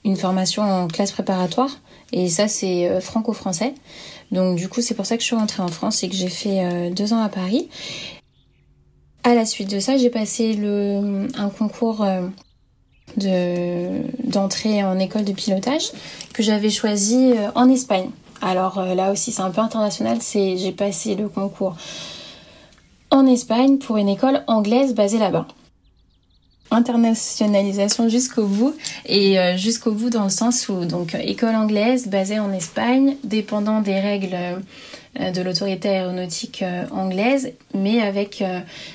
une 0.04 0.16
formation 0.16 0.62
en 0.62 0.88
classe 0.88 1.12
préparatoire. 1.12 1.70
Et 2.12 2.29
ça, 2.29 2.48
c'est 2.48 2.88
euh, 2.88 3.01
franco-français. 3.01 3.75
Donc, 4.31 4.57
du 4.57 4.68
coup, 4.68 4.81
c'est 4.81 4.94
pour 4.94 5.07
ça 5.07 5.16
que 5.16 5.22
je 5.22 5.27
suis 5.27 5.37
rentrée 5.37 5.62
en 5.62 5.68
France 5.68 6.03
et 6.03 6.09
que 6.09 6.14
j'ai 6.14 6.29
fait 6.29 6.90
deux 6.90 7.12
ans 7.12 7.22
à 7.22 7.29
Paris. 7.29 7.68
À 9.25 9.35
la 9.35 9.44
suite 9.44 9.70
de 9.70 9.79
ça, 9.79 9.98
j'ai 9.98 10.09
passé 10.09 10.59
un 11.37 11.48
concours 11.51 12.07
d'entrée 13.18 14.83
en 14.83 14.98
école 14.98 15.25
de 15.25 15.33
pilotage 15.33 15.92
que 16.33 16.42
j'avais 16.42 16.70
choisi 16.70 17.35
en 17.55 17.68
Espagne. 17.68 18.09
Alors 18.40 18.83
là 18.83 19.12
aussi, 19.12 19.33
c'est 19.33 19.42
un 19.42 19.51
peu 19.51 19.61
international. 19.61 20.18
C'est 20.22 20.57
j'ai 20.57 20.72
passé 20.72 21.14
le 21.14 21.29
concours 21.29 21.77
en 23.11 23.27
Espagne 23.27 23.77
pour 23.77 23.98
une 23.98 24.09
école 24.09 24.42
anglaise 24.46 24.94
basée 24.94 25.18
là-bas. 25.18 25.46
Internationalisation 26.72 28.08
jusqu'au 28.08 28.46
bout 28.46 28.74
et 29.04 29.38
euh, 29.38 29.58
jusqu'au 29.58 29.92
bout 29.92 30.08
dans 30.08 30.24
le 30.24 30.30
sens 30.30 30.70
où 30.70 30.87
donc 30.87 31.14
école 31.14 31.54
anglaise 31.54 32.08
basée 32.08 32.38
en 32.38 32.50
Espagne, 32.50 33.16
dépendant 33.24 33.82
des 33.82 34.00
règles 34.00 34.35
euh, 35.20 35.30
de 35.30 35.42
l'autorité 35.42 35.90
aéronautique 35.90 36.62
euh, 36.62 36.85
anglaise, 36.90 37.52
mais 37.74 38.00
avec 38.00 38.42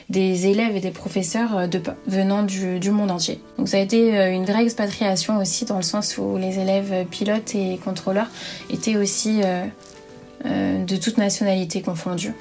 des 0.09 0.47
élèves 0.47 0.75
et 0.75 0.79
des 0.79 0.89
professeurs 0.89 1.67
venant 2.07 2.41
du, 2.41 2.79
du, 2.79 2.89
monde 2.89 3.11
entier. 3.11 3.39
Donc 3.59 3.69
ça 3.69 3.77
a 3.77 3.81
été 3.81 4.09
une 4.31 4.45
vraie 4.45 4.63
expatriation 4.63 5.37
aussi 5.37 5.65
dans 5.65 5.77
le 5.77 5.83
sens 5.83 6.17
où 6.17 6.35
les 6.35 6.57
élèves 6.57 7.05
pilotes 7.11 7.53
et 7.53 7.77
contrôleurs 7.77 8.31
étaient 8.71 8.97
aussi 8.97 9.41
de 10.43 10.95
toute 10.97 11.19
nationalité 11.19 11.81
confondue. 11.83 12.33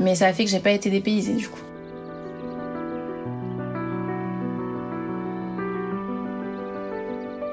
Mais 0.00 0.14
ça 0.14 0.28
a 0.28 0.32
fait 0.32 0.46
que 0.46 0.50
j'ai 0.50 0.60
pas 0.60 0.70
été 0.72 0.88
dépaysée 0.88 1.34
du 1.34 1.48
coup. 1.48 1.67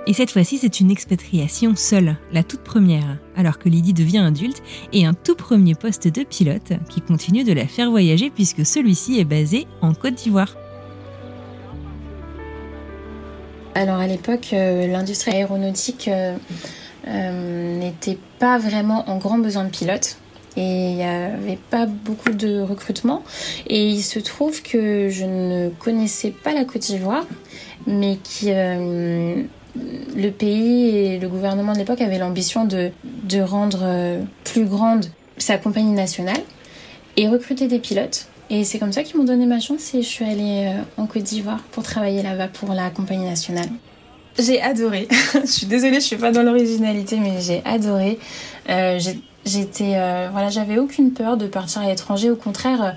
Et 0.08 0.14
cette 0.14 0.30
fois-ci, 0.30 0.60
c'est 0.60 0.80
une 0.80 0.92
expatriation 0.92 1.76
seule, 1.76 2.16
la 2.32 2.44
toute 2.44 2.64
première, 2.64 3.18
alors 3.36 3.58
que 3.58 3.70
Lydie 3.70 3.94
devient 3.94 4.20
adulte, 4.20 4.62
et 4.94 5.06
un 5.06 5.16
tout 5.16 5.36
premier 5.36 5.74
poste 5.74 6.08
de 6.08 6.24
pilote 6.24 6.74
qui 6.90 7.02
continue 7.02 7.44
de 7.44 7.54
la 7.54 7.66
faire 7.66 7.90
voyager 7.90 8.30
puisque 8.30 8.66
celui-ci 8.66 9.20
est 9.20 9.26
basé 9.26 9.66
en 9.82 9.94
Côte 9.94 10.16
d'Ivoire. 10.16 10.56
Alors 13.74 13.98
à 13.98 14.08
l'époque, 14.08 14.50
euh, 14.54 14.88
l'industrie 14.88 15.32
aéronautique 15.32 16.08
euh, 16.08 16.38
euh, 17.08 17.80
n'était 17.80 18.18
pas 18.40 18.58
vraiment 18.58 19.10
en 19.10 19.18
grand 19.18 19.40
besoin 19.40 19.66
de 19.66 19.70
pilotes 19.70 20.18
et 20.58 20.62
il 20.62 20.96
n'y 20.96 21.04
avait 21.04 21.60
pas 21.70 21.86
beaucoup 21.86 22.32
de 22.32 22.62
recrutement. 22.62 23.24
Et 23.68 23.90
il 23.90 24.02
se 24.02 24.20
trouve 24.20 24.62
que 24.62 25.10
je 25.10 25.26
ne 25.26 25.70
connaissais 25.80 26.32
pas 26.32 26.54
la 26.54 26.66
Côte 26.66 26.84
d'Ivoire, 26.84 27.26
mais 27.86 28.18
euh, 28.46 29.44
le 30.16 30.30
pays 30.30 30.90
et 30.90 31.20
le 31.20 31.28
gouvernement 31.28 31.74
de 31.74 31.80
l'époque 31.80 32.02
avaient 32.02 32.18
l'ambition 32.18 32.66
de, 32.66 32.92
de 33.04 33.42
rendre 33.42 33.80
euh, 33.84 34.24
plus 34.44 34.66
grande 34.66 35.06
sa 35.38 35.58
compagnie 35.58 35.92
nationale 35.92 36.42
et 37.18 37.28
recruter 37.28 37.68
des 37.68 37.80
pilotes. 37.80 38.28
Et 38.50 38.64
c'est 38.64 38.80
comme 38.80 38.92
ça 38.92 39.04
qu'ils 39.04 39.18
m'ont 39.18 39.26
donné 39.26 39.46
ma 39.46 39.60
chance 39.60 39.94
et 39.94 40.02
je 40.02 40.08
suis 40.08 40.26
allée 40.26 40.68
euh, 40.68 41.02
en 41.02 41.08
Côte 41.08 41.24
d'Ivoire 41.24 41.60
pour 41.72 41.84
travailler 41.84 42.22
là-bas 42.24 42.48
pour 42.48 42.74
la 42.74 42.90
compagnie 42.90 43.26
nationale. 43.26 43.70
J'ai 44.38 44.62
adoré. 44.62 45.08
je 45.34 45.50
suis 45.50 45.66
désolée, 45.66 45.96
je 45.96 46.06
suis 46.06 46.18
pas 46.18 46.32
dans 46.32 46.44
l'originalité, 46.44 47.18
mais 47.18 47.42
j'ai 47.42 47.62
adoré. 47.66 48.20
Euh, 48.70 49.00
J'étais, 49.48 49.92
voilà, 50.32 50.50
j'avais 50.50 50.80
aucune 50.80 51.12
peur 51.14 51.38
de 51.38 51.46
partir 51.46 51.84
à 51.84 51.86
l'étranger. 51.86 52.32
Au 52.32 52.36
contraire, 52.36 52.96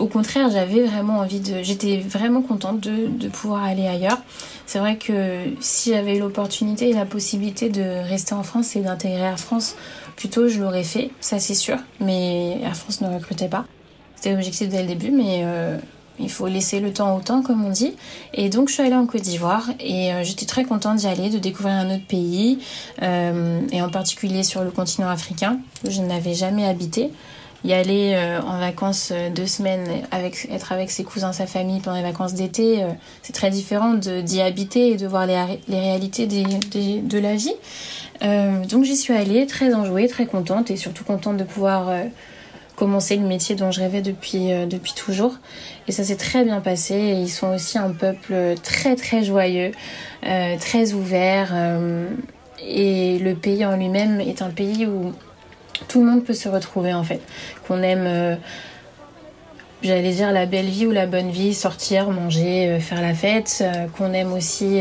au 0.00 0.06
contraire, 0.06 0.50
j'avais 0.50 0.82
vraiment 0.82 1.18
envie 1.18 1.40
de, 1.40 1.62
j'étais 1.62 1.98
vraiment 1.98 2.40
contente 2.42 2.80
de, 2.80 3.28
pouvoir 3.28 3.62
aller 3.62 3.86
ailleurs. 3.86 4.18
C'est 4.66 4.78
vrai 4.78 4.96
que 4.96 5.44
si 5.60 5.90
j'avais 5.90 6.16
eu 6.16 6.20
l'opportunité 6.20 6.88
et 6.88 6.92
la 6.92 7.04
possibilité 7.04 7.68
de 7.68 8.08
rester 8.08 8.34
en 8.34 8.42
France 8.42 8.74
et 8.76 8.80
d'intégrer 8.80 9.20
Air 9.20 9.38
France, 9.38 9.76
plutôt 10.16 10.48
je 10.48 10.60
l'aurais 10.60 10.84
fait, 10.84 11.10
ça 11.20 11.38
c'est 11.38 11.54
sûr. 11.54 11.76
Mais 12.00 12.60
Air 12.62 12.76
France 12.76 13.00
ne 13.02 13.12
recrutait 13.12 13.48
pas. 13.48 13.66
C'était 14.16 14.32
l'objectif 14.32 14.68
dès 14.68 14.82
le 14.82 14.88
début, 14.88 15.10
mais 15.10 15.42
euh, 15.44 15.78
il 16.18 16.30
faut 16.30 16.46
laisser 16.46 16.80
le 16.80 16.92
temps 16.92 17.16
au 17.16 17.20
temps, 17.20 17.42
comme 17.42 17.64
on 17.64 17.70
dit. 17.70 17.94
Et 18.32 18.48
donc, 18.48 18.68
je 18.68 18.74
suis 18.74 18.82
allée 18.82 18.94
en 18.94 19.06
Côte 19.06 19.22
d'Ivoire 19.22 19.70
et 19.80 20.12
euh, 20.12 20.22
j'étais 20.22 20.46
très 20.46 20.64
contente 20.64 20.96
d'y 20.96 21.06
aller, 21.06 21.30
de 21.30 21.38
découvrir 21.38 21.74
un 21.74 21.94
autre 21.94 22.06
pays, 22.06 22.58
euh, 23.02 23.60
et 23.72 23.82
en 23.82 23.90
particulier 23.90 24.42
sur 24.42 24.62
le 24.62 24.70
continent 24.70 25.08
africain, 25.08 25.58
où 25.86 25.90
je 25.90 26.00
n'avais 26.02 26.34
jamais 26.34 26.66
habité. 26.66 27.10
Y 27.64 27.72
aller 27.72 28.14
euh, 28.14 28.40
en 28.40 28.58
vacances 28.58 29.12
deux 29.34 29.46
semaines, 29.46 29.86
avec, 30.10 30.48
être 30.50 30.72
avec 30.72 30.90
ses 30.90 31.04
cousins, 31.04 31.32
sa 31.32 31.46
famille 31.46 31.80
pendant 31.80 31.96
les 31.96 32.02
vacances 32.02 32.34
d'été, 32.34 32.84
c'est 33.22 33.32
très 33.32 33.50
différent 33.50 33.94
d'y 33.94 34.40
habiter 34.40 34.92
et 34.92 34.96
de 34.96 35.06
voir 35.06 35.26
les, 35.26 35.60
les 35.68 35.80
réalités 35.80 36.26
des, 36.26 36.44
de 37.02 37.18
la 37.18 37.34
vie. 37.34 37.54
donc, 38.68 38.84
j'y 38.84 38.96
suis 38.96 39.14
allée, 39.14 39.46
très 39.46 39.74
enjouée, 39.74 40.08
très 40.08 40.26
contente 40.26 40.70
et 40.70 40.76
surtout 40.76 41.04
contente 41.04 41.36
de 41.36 41.44
pouvoir 41.44 41.90
commencer 42.80 43.16
le 43.16 43.26
métier 43.26 43.54
dont 43.56 43.70
je 43.70 43.80
rêvais 43.80 44.00
depuis, 44.00 44.52
euh, 44.52 44.64
depuis 44.64 44.94
toujours. 44.94 45.34
Et 45.86 45.92
ça 45.92 46.02
s'est 46.02 46.16
très 46.16 46.44
bien 46.44 46.60
passé. 46.60 46.94
ils 46.96 47.28
sont 47.28 47.54
aussi 47.54 47.76
un 47.76 47.90
peuple 47.90 48.54
très 48.62 48.96
très 48.96 49.22
joyeux, 49.22 49.72
euh, 50.26 50.56
très 50.58 50.94
ouvert. 50.94 51.50
Euh, 51.52 52.08
et 52.66 53.18
le 53.18 53.34
pays 53.34 53.66
en 53.66 53.76
lui-même 53.76 54.20
est 54.20 54.40
un 54.40 54.48
pays 54.48 54.86
où 54.86 55.12
tout 55.88 56.00
le 56.00 56.06
monde 56.06 56.24
peut 56.24 56.34
se 56.34 56.48
retrouver 56.48 56.92
en 56.92 57.04
fait. 57.04 57.20
Qu'on 57.66 57.82
aime, 57.82 58.04
euh, 58.06 58.36
j'allais 59.82 60.12
dire 60.12 60.32
la 60.32 60.46
belle 60.46 60.66
vie 60.66 60.86
ou 60.86 60.90
la 60.90 61.06
bonne 61.06 61.30
vie, 61.30 61.54
sortir, 61.54 62.10
manger, 62.10 62.68
euh, 62.68 62.80
faire 62.80 63.00
la 63.00 63.14
fête. 63.14 63.58
Euh, 63.62 63.86
qu'on 63.96 64.12
aime 64.12 64.32
aussi 64.32 64.80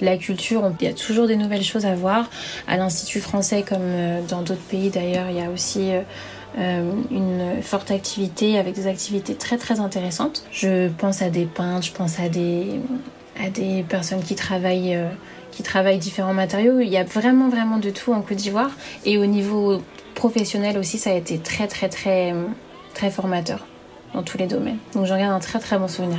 la 0.00 0.16
culture. 0.16 0.70
Il 0.80 0.86
y 0.86 0.90
a 0.90 0.94
toujours 0.94 1.26
des 1.26 1.36
nouvelles 1.36 1.64
choses 1.64 1.86
à 1.86 1.94
voir. 1.94 2.30
À 2.66 2.76
l'Institut 2.76 3.20
français, 3.20 3.64
comme 3.66 4.24
dans 4.28 4.42
d'autres 4.42 4.60
pays 4.70 4.90
d'ailleurs, 4.90 5.26
il 5.30 5.36
y 5.36 5.42
a 5.42 5.50
aussi 5.50 5.90
une 6.56 7.62
forte 7.62 7.90
activité 7.90 8.58
avec 8.58 8.74
des 8.74 8.86
activités 8.86 9.34
très 9.34 9.58
très 9.58 9.80
intéressantes. 9.80 10.44
Je 10.50 10.88
pense 10.88 11.22
à 11.22 11.30
des 11.30 11.44
peintres, 11.44 11.86
je 11.86 11.92
pense 11.92 12.18
à 12.18 12.28
des, 12.28 12.80
personnes 13.88 14.22
qui 14.22 14.34
travaillent 14.34 14.98
qui 15.52 15.64
travaillent 15.64 15.98
différents 15.98 16.34
matériaux. 16.34 16.78
Il 16.78 16.88
y 16.88 16.96
a 16.96 17.02
vraiment, 17.02 17.48
vraiment 17.48 17.78
de 17.78 17.90
tout 17.90 18.12
en 18.12 18.20
Côte 18.20 18.36
d'Ivoire. 18.36 18.70
Et 19.04 19.18
au 19.18 19.26
niveau 19.26 19.82
professionnel 20.18 20.76
aussi, 20.76 20.98
ça 20.98 21.10
a 21.10 21.14
été 21.14 21.38
très, 21.38 21.68
très, 21.68 21.88
très, 21.88 22.34
très 22.92 23.10
formateur 23.10 23.64
dans 24.14 24.24
tous 24.24 24.36
les 24.36 24.48
domaines. 24.48 24.78
Donc 24.94 25.06
j'en 25.06 25.16
garde 25.16 25.32
un 25.32 25.38
très, 25.38 25.60
très 25.60 25.78
bon 25.78 25.86
souvenir. 25.86 26.18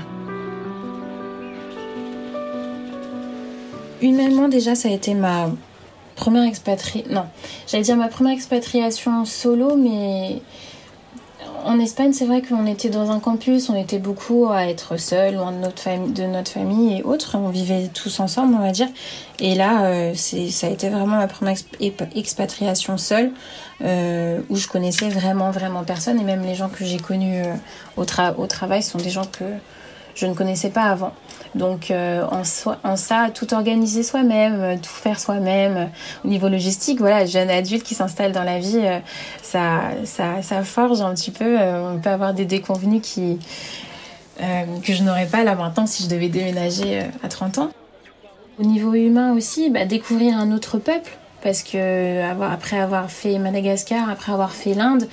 Humainement, 4.02 4.48
déjà, 4.48 4.74
ça 4.76 4.88
a 4.88 4.92
été 4.92 5.14
ma 5.14 5.50
première 6.16 6.46
expatriation. 6.46 7.14
Non, 7.14 7.26
j'allais 7.68 7.84
dire 7.84 7.98
ma 7.98 8.08
première 8.08 8.34
expatriation 8.34 9.26
solo, 9.26 9.76
mais 9.76 10.42
en 11.66 11.78
Espagne, 11.80 12.14
c'est 12.14 12.26
vrai 12.26 12.42
qu'on 12.42 12.66
était 12.66 12.90
dans 12.90 13.12
un 13.12 13.20
campus, 13.20 13.70
on 13.70 13.76
était 13.76 14.00
beaucoup 14.00 14.48
à 14.50 14.68
être 14.68 14.98
seuls, 14.98 15.36
loin 15.36 15.52
de 15.52 15.58
notre, 15.58 15.82
famille, 15.82 16.14
de 16.14 16.24
notre 16.24 16.52
famille 16.52 17.00
et 17.00 17.04
autres. 17.04 17.38
On 17.38 17.50
vivait 17.50 17.90
tous 17.94 18.20
ensemble, 18.22 18.56
on 18.56 18.60
va 18.60 18.72
dire. 18.72 18.88
Et 19.40 19.56
là, 19.56 19.86
euh, 19.86 20.14
ça 20.16 20.68
a 20.68 20.70
été 20.70 20.90
vraiment 20.90 21.18
ma 21.18 21.28
première 21.28 21.58
expatriation 22.16 22.98
seule, 22.98 23.32
euh, 23.82 24.42
où 24.50 24.58
je 24.58 24.68
connaissais 24.68 25.08
vraiment, 25.08 25.52
vraiment 25.52 25.84
personne. 25.84 26.20
Et 26.20 26.24
même 26.24 26.42
les 26.42 26.56
gens 26.56 26.70
que 26.70 26.84
j'ai 26.84 26.98
connus 26.98 27.44
euh, 27.44 27.56
au, 27.96 28.06
travail 28.48 28.84
sont 28.84 28.98
des 28.98 29.10
gens 29.10 29.26
que 29.26 29.46
je 30.16 30.26
ne 30.26 30.34
connaissais 30.34 30.70
pas 30.70 30.84
avant. 30.84 31.14
Donc 31.56 31.90
euh, 31.90 32.26
en, 32.30 32.96
ça, 32.96 33.30
tout 33.34 33.54
organiser 33.54 34.04
soi-même, 34.04 34.80
tout 34.82 34.90
faire 34.90 35.20
soi-même, 35.20 35.90
au 36.26 36.28
niveau 36.28 36.50
logistique, 36.50 37.00
voilà, 37.00 37.26
jeune 37.26 37.50
adulte 37.50 37.84
qui 37.84 37.96
s'installe 37.96 38.34
dans 38.34 38.44
la 38.44 38.60
vie, 38.60 38.86
ça, 39.42 39.82
ça, 40.04 40.42
ça, 40.42 40.64
forge 40.64 41.02
un 41.02 41.14
petit 41.14 41.32
peu. 41.32 41.58
on 41.58 42.00
peut 42.00 42.10
avoir 42.10 42.34
des 42.34 42.46
déconvenus 42.46 43.02
qui, 43.02 43.40
que 44.38 44.94
je 44.94 45.04
n'aurais 45.04 45.26
pas 45.26 45.44
là 45.44 45.56
maintenant 45.56 45.88
si 45.88 46.04
je 46.04 46.10
devais 46.10 46.30
déménager 46.30 47.02
à 47.24 47.30
30 47.30 47.58
ans. 47.60 47.70
Au 48.60 48.64
niveau 48.64 48.94
humain 48.94 49.34
aussi, 49.34 49.70
bah, 49.70 49.86
découvrir 49.86 50.38
un 50.38 50.52
autre 50.52 50.78
peuple, 50.78 51.18
parce 51.42 51.64
que 51.64 52.22
après 52.44 52.80
avoir 52.80 53.10
fait 53.10 53.38
Madagascar, 53.40 54.10
après 54.10 54.32
avoir 54.32 54.52
fait 54.52 54.74
l'Inde, 54.74 55.08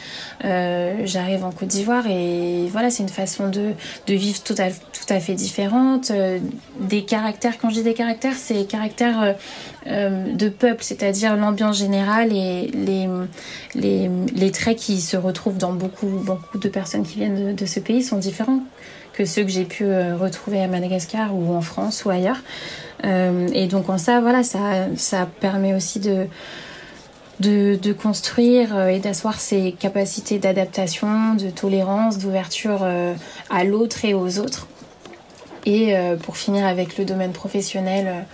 euh, 0.45 1.03
j'arrive 1.05 1.45
en 1.45 1.53
Côte 1.53 1.69
d'Ivoire 1.69 2.07
et 2.09 2.67
voilà, 2.71 2.91
c'est 2.91 3.03
une 3.03 3.09
façon 3.09 3.49
de, 3.49 3.73
de 4.07 4.15
vivre 4.15 4.41
tout 4.43 4.55
à, 4.59 5.21
fait 5.21 5.35
différente. 5.35 6.11
Euh, 6.11 6.39
des 6.81 7.05
caractères, 7.05 7.59
quand 7.59 7.71
je 7.71 7.77
dis 7.77 7.83
des 7.83 7.95
caractères, 7.95 8.35
c'est 8.37 8.67
caractères 8.67 9.37
euh, 9.87 10.33
de 10.33 10.49
peuple, 10.49 10.83
c'est-à-dire 10.83 11.37
l'ambiance 11.37 11.79
générale 11.79 12.33
et 12.33 12.71
les, 13.75 14.51
traits 14.51 14.79
qui 14.79 15.01
se 15.01 15.17
retrouvent 15.17 15.59
dans 15.59 15.73
beaucoup, 15.73 16.11
de 16.55 16.69
personnes 16.69 17.05
qui 17.05 17.17
viennent 17.17 17.55
de 17.55 17.67
ce 17.67 17.81
pays 17.81 18.03
sont 18.03 18.19
différents 18.19 18.61
que 19.12 19.25
ceux 19.25 19.43
que 19.43 19.49
j'ai 19.49 19.65
pu 19.65 19.85
retrouver 19.87 20.62
à 20.62 20.69
Madagascar 20.69 21.35
ou 21.35 21.55
en 21.55 21.62
France 21.62 22.05
ou 22.05 22.11
ailleurs. 22.11 22.43
Euh, 23.04 23.48
et 23.52 23.66
donc 23.66 23.88
en 23.88 23.98
ça, 23.98 24.20
voilà, 24.20 24.42
ça, 24.42 24.87
ça 24.96 25.28
permet 25.40 25.74
aussi 25.74 26.00
de, 26.00 26.26
de, 27.40 27.78
de 27.80 27.92
construire 27.92 28.76
euh, 28.76 28.88
et 28.88 28.98
d'asseoir 28.98 29.38
ses 29.40 29.72
capacités 29.72 30.38
d'adaptation, 30.38 31.35
de 31.35 31.50
tolérance, 31.50 32.18
d'ouverture 32.18 32.80
euh, 32.82 33.14
à 33.50 33.64
l'autre 33.64 34.04
et 34.04 34.14
aux 34.14 34.38
autres. 34.38 34.68
Et 35.68 35.96
pour 36.22 36.37
finir 36.37 36.64
avec 36.64 36.96
le 36.96 37.04
domaine 37.04 37.32
professionnel, 37.32 38.24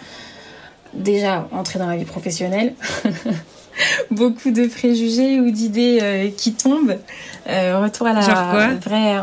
déjà 0.93 1.49
entrer 1.51 1.79
dans 1.79 1.87
la 1.87 1.97
vie 1.97 2.05
professionnelle. 2.05 2.75
beaucoup 4.11 4.51
de 4.51 4.67
préjugés 4.67 5.41
ou 5.41 5.51
d'idées 5.51 6.35
qui 6.37 6.53
tombent. 6.53 6.99
retour 7.47 8.07
à 8.07 8.13
la 8.13 8.77
vraie 8.85 9.19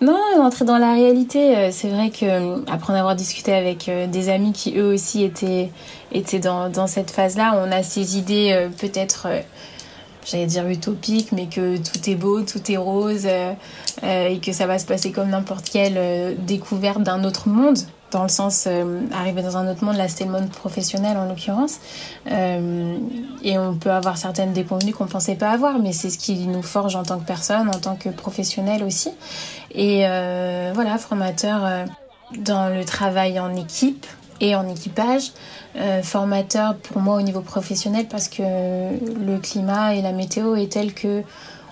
non, 0.00 0.16
entrer 0.40 0.64
dans 0.64 0.78
la 0.78 0.92
réalité, 0.92 1.56
euh, 1.56 1.68
c'est 1.72 1.88
vrai 1.88 2.10
que 2.10 2.24
euh, 2.24 2.58
après 2.68 2.92
en 2.92 2.96
avoir 2.96 3.16
discuté 3.16 3.52
avec 3.52 3.88
euh, 3.88 4.06
des 4.06 4.28
amis 4.28 4.52
qui 4.52 4.78
eux 4.78 4.92
aussi 4.92 5.24
étaient 5.24 5.70
étaient 6.12 6.38
dans, 6.38 6.68
dans 6.68 6.86
cette 6.86 7.10
phase-là, 7.10 7.60
on 7.64 7.72
a 7.72 7.82
ces 7.82 8.16
idées 8.16 8.68
peut-être 8.78 9.28
j'allais 10.24 10.46
dire 10.46 10.66
utopiques, 10.66 11.32
mais 11.32 11.46
que 11.46 11.76
tout 11.76 12.08
est 12.08 12.14
beau, 12.14 12.42
tout 12.42 12.70
est 12.70 12.76
rose 12.76 13.26
et 13.26 14.38
que 14.38 14.52
ça 14.52 14.66
va 14.66 14.78
se 14.78 14.86
passer 14.86 15.12
comme 15.12 15.28
n'importe 15.28 15.68
quelle 15.68 16.34
découverte 16.46 17.02
d'un 17.02 17.24
autre 17.24 17.48
monde 17.48 17.78
dans 18.10 18.22
le 18.22 18.28
sens 18.28 18.64
euh, 18.66 19.02
arriver 19.12 19.42
dans 19.42 19.56
un 19.56 19.70
autre 19.70 19.84
monde, 19.84 19.96
là 19.96 20.08
c'était 20.08 20.24
le 20.24 20.30
monde 20.30 20.48
professionnel 20.48 21.16
en 21.16 21.26
l'occurrence, 21.26 21.78
euh, 22.30 22.96
et 23.42 23.58
on 23.58 23.74
peut 23.74 23.90
avoir 23.90 24.16
certaines 24.16 24.52
déconvenues 24.52 24.92
qu'on 24.92 25.06
pensait 25.06 25.34
pas 25.34 25.50
avoir, 25.50 25.78
mais 25.78 25.92
c'est 25.92 26.10
ce 26.10 26.18
qui 26.18 26.46
nous 26.46 26.62
forge 26.62 26.96
en 26.96 27.02
tant 27.02 27.18
que 27.18 27.26
personne, 27.26 27.68
en 27.68 27.78
tant 27.78 27.96
que 27.96 28.08
professionnel 28.08 28.82
aussi. 28.82 29.10
Et 29.72 30.06
euh, 30.06 30.72
voilà, 30.74 30.96
formateur 30.98 31.86
dans 32.38 32.74
le 32.74 32.84
travail 32.84 33.38
en 33.40 33.54
équipe 33.54 34.06
et 34.40 34.54
en 34.54 34.68
équipage, 34.68 35.32
formateur 36.02 36.76
pour 36.76 37.00
moi 37.00 37.16
au 37.16 37.22
niveau 37.22 37.40
professionnel 37.40 38.06
parce 38.08 38.28
que 38.28 38.42
le 38.42 39.38
climat 39.38 39.94
et 39.94 40.02
la 40.02 40.12
météo 40.12 40.54
est 40.54 40.72
tel 40.72 40.94
que 40.94 41.22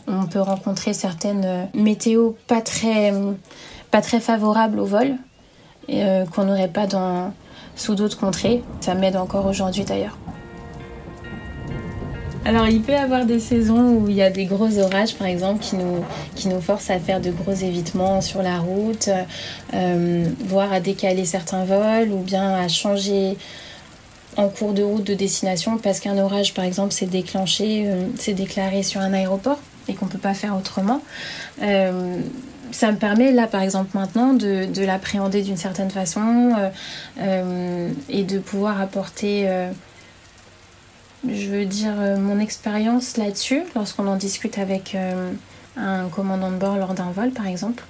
on 0.09 0.27
peut 0.27 0.41
rencontrer 0.41 0.93
certaines 0.93 1.69
météos 1.75 2.37
pas 2.47 2.61
très 2.61 3.13
pas 3.91 4.01
très 4.01 4.21
favorables 4.21 4.79
au 4.79 4.85
vol 4.85 5.17
euh, 5.91 6.25
qu'on 6.27 6.45
n'aurait 6.45 6.69
pas 6.69 6.87
dans, 6.87 7.33
sous 7.77 7.95
d'autres 7.95 8.19
contrées. 8.19 8.63
Ça 8.81 8.95
m'aide 8.95 9.17
encore 9.17 9.47
aujourd'hui 9.47 9.85
d'ailleurs. 9.85 10.17
Alors 12.45 12.69
il 12.69 12.81
peut 12.81 12.93
y 12.93 12.97
avoir 12.97 13.27
des 13.27 13.41
saisons 13.41 13.97
où 13.97 14.09
il 14.09 14.15
y 14.15 14.23
a 14.23 14.31
des 14.31 14.45
gros 14.45 14.79
orages 14.79 15.17
par 15.17 15.27
exemple 15.27 15.61
qui 15.61 15.75
nous, 15.75 16.05
qui 16.37 16.47
nous 16.47 16.61
forcent 16.61 16.91
à 16.91 17.01
faire 17.01 17.21
de 17.21 17.33
gros 17.33 17.53
évitements 17.53 18.21
sur 18.21 18.41
la 18.41 18.61
route, 18.61 19.11
euh, 19.75 20.29
voire 20.45 20.73
à 20.73 20.79
décaler 20.79 21.25
certains 21.25 21.65
vols 21.65 22.13
ou 22.13 22.19
bien 22.19 22.55
à 22.55 22.69
changer 22.69 23.37
en 24.37 24.49
cours 24.49 24.75
de 24.75 24.85
route 24.85 25.03
de 25.03 25.15
destination 25.15 25.77
parce 25.77 25.99
qu'un 25.99 26.19
orage 26.19 26.55
par 26.55 26.65
exemple 26.65 26.93
s'est 26.93 27.07
déclenché, 27.07 27.89
euh, 27.89 28.07
s'est 28.17 28.35
déclaré 28.35 28.85
sur 28.85 29.01
un 29.01 29.13
aéroport 29.13 29.59
et 29.89 29.95
qu'on 29.95 30.07
ne 30.07 30.11
peut 30.11 30.19
pas 30.19 30.35
faire 30.35 30.57
autrement 30.57 31.03
ça 32.77 32.93
me 32.93 32.99
permet 32.99 33.33
là 33.33 33.47
par 33.47 33.63
exemple 33.63 33.97
maintenant 33.97 34.35
de, 34.35 34.67
de 34.67 34.85
l'appréhender 34.85 35.41
d'une 35.41 35.57
certaine 35.57 35.91
façon 35.91 36.53
euh, 36.59 36.69
euh, 37.21 37.91
et 38.11 38.23
de 38.23 38.39
pouvoir 38.39 38.83
apporter 38.83 39.49
euh, 39.49 39.71
je 41.27 41.47
veux 41.47 41.65
dire 41.65 41.95
mon 42.19 42.39
expérience 42.39 43.17
là-dessus 43.17 43.63
lorsqu'on 43.75 44.07
en 44.07 44.17
discute 44.17 44.59
avec 44.59 44.95
un 45.77 46.09
commandant 46.11 46.51
de 46.51 46.57
bord 46.57 46.77
lors 46.77 46.95
d'un 46.95 47.11
vol 47.11 47.31
par 47.31 47.47
exemple. 47.47 47.83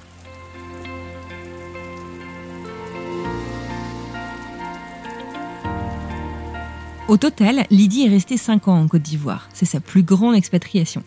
Au 7.09 7.17
total, 7.19 7.67
Lydie 7.71 8.07
est 8.07 8.09
restée 8.09 8.37
5 8.37 8.69
ans 8.69 8.81
en 8.81 8.89
Côte 8.89 9.03
d'Ivoire. 9.03 9.49
C'est 9.53 9.67
sa 9.67 9.81
plus 9.81 10.03
grande 10.03 10.35
expatriation. 10.35 11.03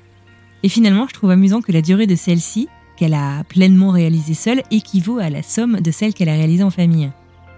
Et 0.62 0.70
finalement, 0.70 1.08
je 1.08 1.13
trouve 1.13 1.32
amusant 1.32 1.62
que 1.62 1.72
la 1.72 1.82
durée 1.82 2.08
de 2.08 2.15
celle-ci 2.15 2.70
qu'elle 3.00 3.14
a 3.14 3.46
pleinement 3.46 3.92
réalisée 3.92 4.34
seule 4.34 4.62
équivaut 4.72 5.20
à 5.20 5.30
la 5.30 5.42
somme 5.42 5.80
de 5.80 5.90
celle 5.90 6.14
qu'elle 6.14 6.28
a 6.28 6.34
réalisée 6.34 6.64
en 6.64 6.70
famille. 6.70 7.10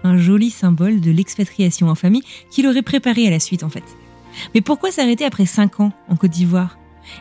Un 0.04 0.16
joli 0.16 0.50
symbole 0.50 1.00
de 1.00 1.10
l'expatriation 1.10 1.88
en 1.88 1.96
famille 1.96 2.22
qui 2.48 2.62
l'aurait 2.62 2.82
préparée 2.82 3.26
à 3.26 3.30
la 3.30 3.40
suite 3.40 3.64
en 3.64 3.68
fait. 3.68 3.82
Mais 4.54 4.60
pourquoi 4.60 4.92
s'arrêter 4.92 5.24
après 5.24 5.46
5 5.46 5.80
ans 5.80 5.92
en 6.08 6.14
Côte 6.14 6.30
d'Ivoire? 6.30 6.78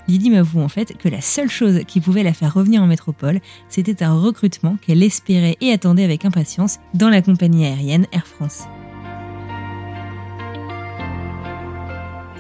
Lydie 0.08 0.30
m'avoue 0.30 0.62
en 0.62 0.70
fait 0.70 0.96
que 1.00 1.10
la 1.10 1.22
seule 1.22 1.50
chose 1.50 1.82
qui 1.88 2.00
pouvait 2.00 2.22
la 2.22 2.34
faire 2.34 2.54
revenir 2.54 2.84
en 2.84 2.88
métropole, 2.88 3.40
c'était 3.70 4.04
un 4.04 4.14
recrutement 4.14 4.78
qu'elle 4.86 5.02
espérait 5.02 5.58
et 5.60 5.72
attendait 5.72 6.04
avec 6.04 6.24
impatience 6.24 6.78
dans 6.94 7.10
la 7.10 7.24
compagnie 7.24 7.66
aérienne 7.66 8.06
Air 8.12 8.28
France. 8.28 8.66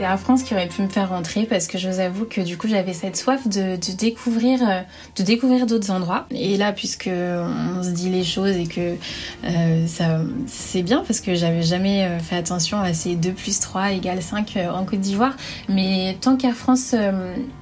C'est 0.02 0.08
Air 0.08 0.20
France 0.20 0.42
qui 0.42 0.56
aurait 0.56 0.68
pu 0.68 0.82
me 0.82 0.88
faire 0.88 1.10
rentrer 1.10 1.44
parce 1.44 1.68
que 1.68 1.78
je 1.78 1.88
vous 1.88 2.00
avoue 2.00 2.26
que 2.26 2.42
du 2.42 2.58
coup 2.58 2.68
j'avais 2.68 2.94
cette 2.94 3.16
soif 3.16 3.48
de, 3.48 3.76
découvrir 3.94 4.60
euh, 4.68 4.82
de 5.16 5.22
découvrir 5.22 5.68
d'autres 5.68 5.92
endroits. 5.92 6.26
Et 6.32 6.58
là 6.58 6.74
puisque 6.74 7.08
on 7.08 7.84
se 7.84 7.92
dit 7.92 8.10
les 8.10 8.24
choses 8.24 8.56
et 8.58 8.66
que 8.66 8.96
euh, 9.44 9.86
ça 9.86 10.22
c'est 10.48 10.82
bien 10.82 11.04
parce 11.06 11.20
que 11.20 11.36
j'avais 11.36 11.62
jamais 11.62 12.06
euh, 12.06 12.18
fait 12.18 12.36
attention 12.36 12.82
à 12.82 12.96
ces 12.96 13.14
2 13.14 13.32
plus 13.32 13.60
3 13.60 13.92
égale 13.92 14.24
5 14.24 14.58
en 14.74 14.86
Côte 14.86 15.02
d'Ivoire. 15.02 15.38
Mais 15.70 16.18
tant 16.20 16.36
qu'Air 16.36 16.56
France, 16.56 16.96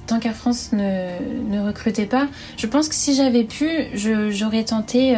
tant 0.06 0.18
qu'Air 0.18 0.34
France 0.34 0.70
ne, 0.72 1.60
recrutait 1.60 2.06
pas, 2.06 2.26
je 2.56 2.66
pense 2.66 2.88
que 2.88 2.94
si 2.94 3.14
j'avais 3.14 3.44
pu, 3.44 3.68
j'aurais 3.92 4.64
tenté 4.64 5.14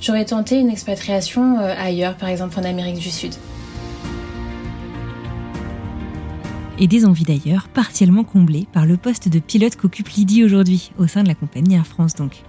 j'aurais 0.00 0.24
tenté 0.24 0.58
une 0.58 0.70
expatriation 0.70 1.58
ailleurs, 1.58 2.14
par 2.14 2.30
exemple 2.30 2.58
en 2.58 2.64
Amérique 2.64 2.98
du 2.98 3.10
Sud. 3.10 3.34
Et 6.78 6.86
des 6.86 7.04
envies 7.04 7.24
d'ailleurs 7.24 7.68
partiellement 7.68 8.24
comblées 8.24 8.66
par 8.72 8.86
le 8.86 8.96
poste 8.96 9.28
de 9.28 9.38
pilote 9.38 9.76
qu'occupe 9.76 10.08
Lydie 10.08 10.44
aujourd'hui, 10.44 10.92
au 10.98 11.06
sein 11.06 11.22
de 11.22 11.28
la 11.28 11.34
compagnie 11.34 11.74
Air 11.74 11.86
France 11.86 12.14
donc. 12.14 12.42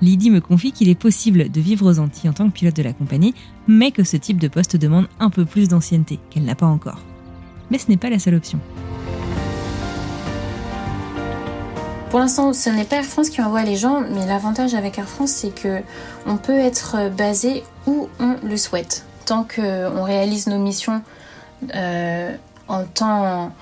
Lydie 0.00 0.30
me 0.30 0.40
confie 0.40 0.70
qu'il 0.70 0.88
est 0.88 0.94
possible 0.94 1.50
de 1.50 1.60
vivre 1.60 1.90
aux 1.90 1.98
Antilles 1.98 2.30
en 2.30 2.32
tant 2.32 2.48
que 2.48 2.54
pilote 2.54 2.76
de 2.76 2.82
la 2.82 2.92
compagnie, 2.92 3.34
mais 3.66 3.90
que 3.90 4.04
ce 4.04 4.16
type 4.16 4.38
de 4.38 4.46
poste 4.46 4.76
demande 4.76 5.08
un 5.18 5.30
peu 5.30 5.44
plus 5.44 5.68
d'ancienneté, 5.68 6.20
qu'elle 6.30 6.44
n'a 6.44 6.54
pas 6.54 6.66
encore. 6.66 7.00
Mais 7.70 7.78
ce 7.78 7.88
n'est 7.88 7.96
pas 7.96 8.10
la 8.10 8.20
seule 8.20 8.36
option. 8.36 8.60
Pour 12.10 12.20
l'instant, 12.20 12.52
ce 12.52 12.70
n'est 12.70 12.84
pas 12.84 12.96
Air 12.96 13.04
France 13.04 13.28
qui 13.28 13.42
envoie 13.42 13.64
les 13.64 13.76
gens, 13.76 14.00
mais 14.00 14.24
l'avantage 14.26 14.74
avec 14.74 14.98
Air 14.98 15.08
France, 15.08 15.30
c'est 15.30 15.54
que 15.54 15.80
on 16.26 16.36
peut 16.36 16.58
être 16.58 17.10
basé 17.16 17.64
où 17.86 18.08
on 18.18 18.36
le 18.42 18.56
souhaite. 18.56 19.04
Tant 19.26 19.44
qu'on 19.44 20.04
réalise 20.04 20.46
nos 20.46 20.58
missions 20.58 21.02
euh, 21.74 22.34
en 22.68 22.84
temps 22.84 23.52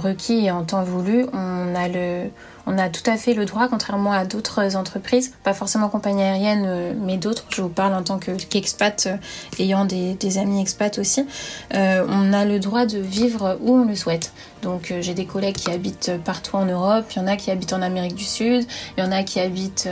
requis 0.00 0.44
et 0.44 0.50
en 0.50 0.64
temps 0.64 0.82
voulu, 0.82 1.26
on 1.32 1.74
a 1.74 1.88
le, 1.88 2.30
on 2.70 2.76
a 2.76 2.90
tout 2.90 3.10
à 3.10 3.16
fait 3.16 3.32
le 3.32 3.46
droit, 3.46 3.66
contrairement 3.68 4.12
à 4.12 4.26
d'autres 4.26 4.76
entreprises, 4.76 5.32
pas 5.42 5.54
forcément 5.54 5.88
compagnie 5.88 6.22
aérienne, 6.22 6.64
euh, 6.66 6.92
mais 6.94 7.16
d'autres. 7.16 7.44
Je 7.48 7.62
vous 7.62 7.70
parle 7.70 7.94
en 7.94 8.02
tant 8.02 8.18
qu'expat, 8.18 9.06
euh, 9.06 9.16
ayant 9.58 9.86
des, 9.86 10.38
amis 10.38 10.60
expats 10.60 10.98
aussi. 10.98 11.24
Euh, 11.72 12.06
on 12.10 12.34
a 12.34 12.44
le 12.44 12.58
droit 12.58 12.84
de 12.84 12.98
vivre 12.98 13.56
où 13.62 13.74
on 13.74 13.86
le 13.86 13.94
souhaite. 13.94 14.34
Donc 14.60 14.92
j'ai 15.00 15.14
des 15.14 15.24
collègues 15.24 15.56
qui 15.56 15.70
habitent 15.70 16.12
partout 16.24 16.56
en 16.56 16.66
Europe, 16.66 17.06
il 17.16 17.20
y 17.20 17.22
en 17.22 17.26
a 17.26 17.36
qui 17.36 17.50
habitent 17.50 17.72
en 17.72 17.80
Amérique 17.80 18.16
du 18.16 18.24
Sud, 18.24 18.66
il 18.96 19.02
y 19.02 19.06
en 19.06 19.12
a 19.12 19.22
qui 19.22 19.40
habitent 19.40 19.88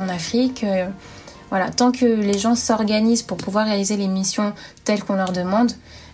en 0.00 0.08
Afrique. 0.08 0.64
voilà, 1.50 1.70
tant 1.70 1.92
que 1.92 2.06
les 2.06 2.38
gens 2.38 2.56
s'organisent 2.56 3.22
pour 3.22 3.36
pouvoir 3.36 3.66
réaliser 3.66 3.96
les 3.96 4.08
missions 4.08 4.52
telles 4.84 5.04
qu'on 5.04 5.14
leur 5.14 5.32
demande, 5.32 5.72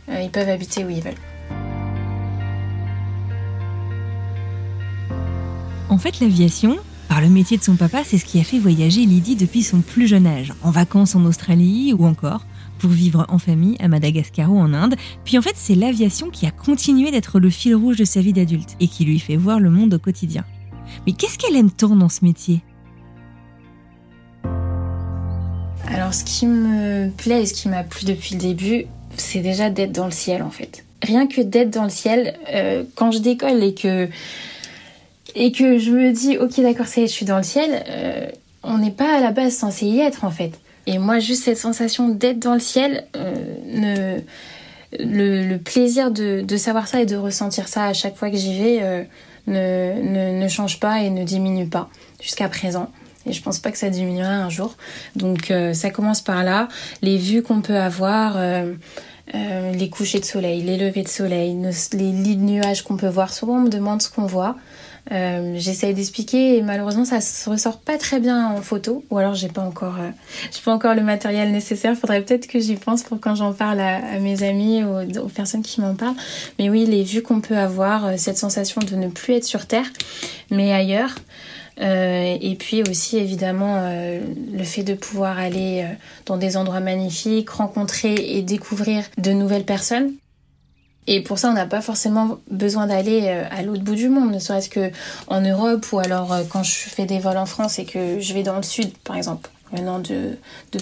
ils 0.09 0.31
peuvent 0.31 0.51
habiter 0.51 0.85
où 0.85 0.91
ils 0.91 1.01
veulent. 1.01 1.32
En 5.93 5.99
fait, 5.99 6.21
l'aviation, 6.21 6.79
par 7.07 7.21
le 7.21 7.29
métier 7.29 7.59
de 7.59 7.63
son 7.63 7.77
papa, 7.77 8.01
c'est 8.03 8.17
ce 8.17 8.25
qui 8.25 8.41
a 8.41 8.45
fait 8.45 8.59
voyager 8.59 9.05
Lydie 9.05 9.37
depuis 9.37 9.63
son 9.63 9.83
plus 9.83 10.07
jeune 10.07 10.27
âge, 10.27 10.55
en 10.63 10.71
vacances 10.71 11.15
en 11.15 11.27
Australie 11.27 11.93
ou 11.93 12.07
encore 12.07 12.47
pour 12.79 12.89
vivre 12.89 13.27
en 13.29 13.39
famille 13.39 13.77
à 13.79 13.89
Madagascar 13.89 14.51
ou 14.51 14.59
en 14.59 14.73
Inde. 14.73 14.95
Puis 15.27 15.37
en 15.37 15.43
fait, 15.43 15.53
c'est 15.55 15.75
l'aviation 15.75 16.31
qui 16.31 16.47
a 16.47 16.51
continué 16.51 17.11
d'être 17.11 17.39
le 17.39 17.51
fil 17.51 17.75
rouge 17.75 17.99
de 17.99 18.07
sa 18.07 18.23
vie 18.23 18.33
d'adulte 18.33 18.75
et 18.81 18.89
qui 18.89 19.05
lui 19.05 19.19
fait 19.19 19.37
voir 19.37 19.61
le 19.61 19.69
monde 19.69 19.93
au 19.93 19.99
quotidien. 19.99 20.47
Mais 21.07 21.13
qu'est-ce 21.13 21.37
qu'elle 21.37 21.57
aime 21.57 21.71
tant 21.71 21.95
dans 21.95 22.09
ce 22.09 22.25
métier? 22.25 22.63
Alors, 25.89 26.15
ce 26.15 26.25
qui 26.25 26.47
me 26.47 27.11
plaît 27.11 27.43
et 27.43 27.47
ce 27.47 27.53
qui 27.53 27.69
m'a 27.69 27.85
plu 27.85 28.07
depuis 28.07 28.37
le 28.37 28.41
début, 28.41 28.87
c'est 29.19 29.41
déjà 29.41 29.69
d'être 29.69 29.93
dans 29.93 30.07
le 30.07 30.11
ciel 30.11 30.43
en 30.43 30.51
fait. 30.51 30.87
Rien 31.03 31.27
que 31.27 31.43
d'être 31.43 31.69
dans 31.69 31.85
le 31.85 31.91
ciel, 31.91 32.39
euh, 32.55 32.85
quand 32.95 33.11
je 33.11 33.19
décolle 33.19 33.63
et 33.63 33.75
que 33.75 34.09
et 35.35 35.53
que 35.53 35.79
je 35.79 35.91
me 35.91 36.13
dis 36.13 36.39
ok 36.39 36.61
d'accord 36.61 36.87
c'est 36.87 37.07
je 37.07 37.13
suis 37.13 37.27
dans 37.27 37.37
le 37.37 37.43
ciel 37.43 37.85
euh, 37.89 38.27
on 38.63 38.79
n'est 38.79 38.91
pas 38.91 39.17
à 39.17 39.21
la 39.21 39.31
base 39.31 39.55
censé 39.55 39.87
y 39.87 40.01
être 40.01 40.25
en 40.25 40.31
fait 40.31 40.53
et 40.87 40.99
moi 40.99 41.19
juste 41.19 41.45
cette 41.45 41.59
sensation 41.59 42.09
d'être 42.09 42.39
dans 42.39 42.55
le 42.55 42.61
ciel 42.61 43.05
euh, 43.17 44.19
le, 44.99 45.57
plaisir 45.57 46.11
de, 46.11 46.57
savoir 46.57 46.87
ça 46.87 47.01
et 47.01 47.07
de 47.07 47.17
ressentir 47.17 47.69
ça 47.69 47.87
à 47.87 47.93
chaque 47.95 48.17
fois 48.17 48.31
que 48.31 48.37
j'y 48.37 48.59
vais 48.59 48.79
euh, 48.83 49.03
ne, 49.47 50.39
ne, 50.43 50.49
change 50.49 50.81
pas 50.81 51.01
et 51.01 51.11
ne 51.11 51.25
diminue 51.25 51.69
pas 51.69 51.89
jusqu'à 52.21 52.49
présent 52.49 52.91
et 53.25 53.33
je 53.33 53.41
pense 53.43 53.59
pas 53.59 53.71
que 53.71 53.79
ça 53.79 53.89
diminuera 53.89 54.33
un 54.33 54.51
jour 54.51 54.77
donc 55.17 55.53
ça 55.73 55.91
commence 55.91 56.21
par 56.21 56.45
là 56.45 56.69
les 57.01 57.17
vues 57.17 57.43
qu'on 57.43 57.63
peut 57.63 57.79
avoir 57.79 58.37
les 59.33 59.89
couchers 59.89 60.21
de 60.21 60.25
soleil, 60.25 60.63
les 60.63 60.77
levées 60.77 61.05
de 61.05 61.09
soleil, 61.09 61.57
les 61.93 62.13
lits 62.13 62.37
de 62.37 62.43
nuages 62.43 62.83
qu'on 62.83 62.97
peut 62.97 63.09
voir. 63.09 63.33
Souvent, 63.33 63.55
on 63.55 63.61
me 63.61 63.71
demande 63.71 64.03
ce 64.03 64.11
qu'on 64.11 64.27
voit. 64.27 64.57
Euh, 65.11 65.55
J'essaye 65.57 65.95
d'expliquer 65.95 66.59
et 66.59 66.63
malheureusement 66.63 67.05
ça 67.05 67.21
se 67.21 67.51
ressort 67.51 67.79
pas 67.81 67.99
très 67.99 68.21
bien 68.21 68.47
en 68.47 68.63
photo 68.63 69.05
ou 69.11 69.19
alors 69.19 69.35
j'ai 69.35 69.49
pas 69.49 69.61
encore 69.61 69.97
euh, 69.99 70.11
j'ai 70.53 70.61
pas 70.65 70.73
encore 70.73 70.95
le 70.95 71.03
matériel 71.03 71.51
nécessaire. 71.51 71.97
Faudrait 71.97 72.23
peut-être 72.23 72.47
que 72.47 72.61
j'y 72.61 72.77
pense 72.77 73.03
pour 73.03 73.19
quand 73.19 73.35
j'en 73.35 73.53
parle 73.53 73.81
à, 73.81 74.19
mes 74.21 74.45
amis 74.45 74.85
ou 74.85 75.01
aux, 75.19 75.29
personnes 75.29 75.63
qui 75.63 75.81
m'en 75.81 75.97
parlent. 75.97 76.15
Mais 76.59 76.71
oui, 76.71 76.87
les 76.87 77.03
vues 77.03 77.23
qu'on 77.23 77.41
peut 77.41 77.57
avoir, 77.57 78.07
euh, 78.07 78.15
cette 78.17 78.39
sensation 78.39 78.81
de 78.81 78.95
ne 78.95 79.09
plus 79.09 79.35
être 79.35 79.45
sur 79.45 79.67
Terre 79.67 79.87
mais 80.51 80.73
ailleurs. 80.73 81.15
Euh, 81.81 82.37
et 82.41 82.55
puis 82.55 82.83
aussi 82.83 83.17
évidemment 83.17 83.77
euh, 83.79 84.21
le 84.53 84.63
fait 84.63 84.83
de 84.83 84.93
pouvoir 84.95 85.39
aller 85.39 85.87
dans 86.27 86.37
des 86.37 86.57
endroits 86.57 86.81
magnifiques, 86.81 87.51
rencontrer 87.51 88.15
et 88.15 88.43
découvrir 88.43 89.05
de 89.19 89.33
nouvelles 89.33 89.65
personnes. 89.65 90.13
Et 91.07 91.21
pour 91.21 91.39
ça, 91.39 91.51
on 91.51 91.53
n'a 91.53 91.67
pas 91.67 91.81
forcément 91.81 92.39
besoin 92.51 92.87
d'aller 92.87 93.23
euh, 93.25 93.45
à 93.51 93.63
l'autre 93.63 93.83
bout 93.83 93.97
du 93.97 94.09
monde, 94.09 94.33
ne 94.33 94.39
serait-ce 94.39 94.69
que 94.69 94.93
en 95.27 95.41
Europe 95.41 95.85
ou 95.93 95.99
alors 95.99 96.33
euh, 96.33 96.43
quand 96.49 96.63
je 96.63 96.73
fais 96.73 97.07
des 97.07 97.19
vols 97.19 97.39
en 97.39 97.47
France 97.47 97.79
et 97.79 97.85
que 97.85 98.21
je 98.21 98.35
vais 98.35 98.45
dans 98.45 98.57
le 98.57 98.63
sud, 98.63 98.97
par 98.99 99.17
exemple, 99.17 99.51
maintenant 99.73 99.99
de, 99.99 100.37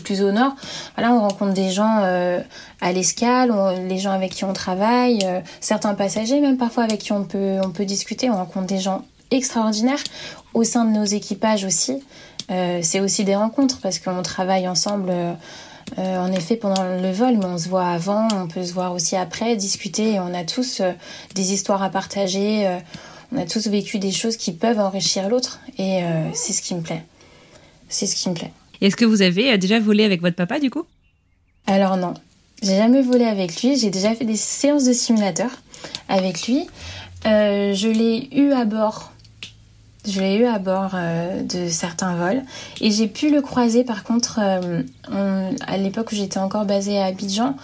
plus 0.05 0.23
au 0.23 0.31
nord. 0.31 0.55
Voilà, 0.97 1.14
on 1.14 1.21
rencontre 1.21 1.55
des 1.55 1.71
gens 1.71 2.01
euh, 2.03 2.41
à 2.83 2.93
l'escale, 2.93 3.53
les 3.89 3.99
gens 3.99 4.11
avec 4.11 4.33
qui 4.33 4.45
on 4.45 4.53
travaille, 4.53 5.27
certains 5.61 5.95
passagers 5.95 6.41
même 6.41 6.59
parfois 6.59 6.85
avec 6.85 6.99
qui 6.99 7.12
on 7.12 7.25
peut 7.25 7.85
discuter. 7.85 8.29
On 8.29 8.37
rencontre 8.37 8.66
des 8.66 8.79
gens 8.79 9.05
extraordinaires 9.31 10.03
au 10.53 10.64
sein 10.64 10.85
de 10.85 10.91
nos 10.91 11.05
équipages 11.05 11.64
aussi. 11.64 12.03
c'est 12.49 12.99
aussi 12.99 13.23
des 13.25 13.37
rencontres 13.37 13.79
parce 13.81 14.01
qu'on 14.01 14.23
travaille 14.23 14.66
ensemble 14.66 15.12
euh, 15.99 16.18
en 16.18 16.32
effet 16.32 16.57
pendant 16.57 16.82
le 16.84 17.11
vol, 17.11 17.36
mais 17.36 17.45
on 17.47 17.59
se 17.59 17.68
voit 17.68 17.88
avant, 17.88 18.28
on 18.32 18.47
peut 18.47 18.64
se 18.64 18.72
voir 18.72 18.93
aussi 18.93 19.16
après, 19.16 19.57
discuter. 19.57 20.14
Et 20.14 20.20
on 20.20 20.32
a 20.34 20.45
tous 20.45 20.80
euh, 20.80 20.93
des 21.34 21.53
histoires 21.53 21.82
à 21.82 21.91
partager. 21.91 22.66
Euh, 22.66 22.78
on 23.32 23.38
a 23.38 23.47
tous 23.47 23.68
vécu 23.68 23.99
des 23.99 24.12
choses 24.12 24.36
qui 24.36 24.53
peuvent 24.53 24.78
enrichir 24.78 25.28
l'autre. 25.28 25.61
Et 25.78 26.03
c'est 26.34 26.53
ce 26.53 26.62
qui 26.62 26.74
me 26.74 26.80
plaît. 26.80 27.05
C'est 27.88 28.09
ce 28.09 28.16
qui 28.16 28.28
me 28.28 28.34
plaît. 28.34 28.51
Est-ce 28.80 28.97
que 28.97 29.05
vous 29.05 29.22
avez 29.22 29.57
déjà 29.57 29.78
volé 29.78 30.03
avec 30.03 30.20
votre 30.20 30.34
papa 30.34 30.59
du 30.59 30.68
coup? 30.68 30.82
Alors 31.68 31.97
non. 31.97 32.14
J'ai 32.61 32.76
jamais 32.76 33.03
volé 33.03 33.26
avec 33.26 33.62
lui. 33.62 33.76
J'ai 33.76 33.91
déjà 33.91 34.16
fait 34.16 34.24
des 34.24 34.34
séances 34.34 34.82
de 34.82 34.93
simulateur 34.93 35.51
avec 36.09 36.49
lui. 36.49 36.66
je 37.24 37.88
l'ai 37.88 38.28
eu 38.36 38.51
à 38.51 38.64
bord 38.64 39.10
je 40.07 40.20
l'ai 40.20 40.36
eu 40.36 40.46
à 40.46 40.59
bord 40.59 40.92
euh, 40.94 41.42
de 41.42 41.68
certains 41.68 42.14
vols 42.14 42.42
et 42.80 42.90
j'ai 42.90 43.07
pu 43.07 43.30
le 43.30 43.42
croiser 43.42 43.84
par 43.84 44.05
contre 44.05 44.40
euh, 44.40 45.51
à 45.66 45.76
l'époque 45.76 46.12
où 46.12 46.14
j'étais 46.14 46.38
encore 46.38 46.64
basée 46.64 46.98
à 46.98 47.07
Abidjan, 47.07 47.57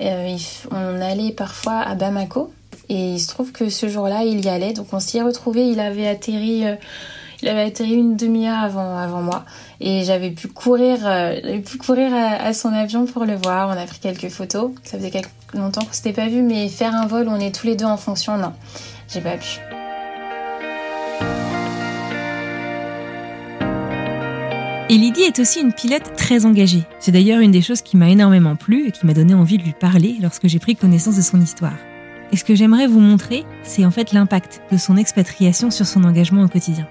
euh, 0.00 0.36
on 0.70 1.00
allait 1.00 1.32
parfois 1.32 1.78
à 1.80 1.94
Bamako 1.94 2.52
et 2.88 3.14
il 3.14 3.20
se 3.20 3.28
trouve 3.28 3.52
que 3.52 3.68
ce 3.68 3.88
jour-là 3.88 4.24
il 4.24 4.44
y 4.44 4.48
allait 4.48 4.72
donc 4.72 4.88
on 4.92 5.00
s'y 5.00 5.18
est 5.18 5.22
retrouvé, 5.22 5.68
il 5.68 5.80
avait 5.80 6.08
atterri 6.08 6.64
il 7.42 7.48
avait 7.48 7.62
atterri 7.62 7.94
une 7.94 8.16
demi-heure 8.16 8.58
avant, 8.58 8.96
avant 8.96 9.22
moi 9.22 9.44
et 9.80 10.02
j'avais 10.04 10.30
pu 10.30 10.48
courir, 10.48 10.98
pu 11.64 11.78
courir 11.78 12.12
à, 12.14 12.54
son 12.54 12.72
avion 12.72 13.04
pour 13.04 13.26
le 13.26 13.34
voir. 13.34 13.68
On 13.68 13.78
a 13.78 13.84
pris 13.84 13.98
quelques 13.98 14.30
photos. 14.30 14.70
Ça 14.82 14.96
faisait 14.96 15.10
quelque 15.10 15.28
longtemps 15.52 15.84
qu'on 15.84 15.92
s'était 15.92 16.12
pas 16.12 16.28
vu, 16.28 16.42
mais 16.42 16.68
faire 16.68 16.94
un 16.94 17.06
vol 17.06 17.28
où 17.28 17.30
on 17.30 17.40
est 17.40 17.54
tous 17.54 17.66
les 17.66 17.76
deux 17.76 17.84
en 17.84 17.96
fonction, 17.96 18.36
non, 18.36 18.52
j'ai 19.08 19.20
pas 19.20 19.36
pu. 19.36 19.73
Et 24.90 24.98
Lydie 24.98 25.22
est 25.22 25.38
aussi 25.38 25.60
une 25.60 25.72
pilote 25.72 26.14
très 26.14 26.44
engagée. 26.44 26.82
C'est 27.00 27.10
d'ailleurs 27.10 27.40
une 27.40 27.50
des 27.50 27.62
choses 27.62 27.80
qui 27.80 27.96
m'a 27.96 28.10
énormément 28.10 28.54
plu 28.54 28.88
et 28.88 28.92
qui 28.92 29.06
m'a 29.06 29.14
donné 29.14 29.32
envie 29.32 29.56
de 29.56 29.62
lui 29.62 29.72
parler 29.72 30.16
lorsque 30.20 30.46
j'ai 30.46 30.58
pris 30.58 30.76
connaissance 30.76 31.16
de 31.16 31.22
son 31.22 31.40
histoire. 31.40 31.72
Et 32.32 32.36
ce 32.36 32.44
que 32.44 32.54
j'aimerais 32.54 32.86
vous 32.86 33.00
montrer, 33.00 33.44
c'est 33.62 33.86
en 33.86 33.90
fait 33.90 34.12
l'impact 34.12 34.60
de 34.70 34.76
son 34.76 34.98
expatriation 34.98 35.70
sur 35.70 35.86
son 35.86 36.04
engagement 36.04 36.42
au 36.44 36.48
quotidien. 36.48 36.86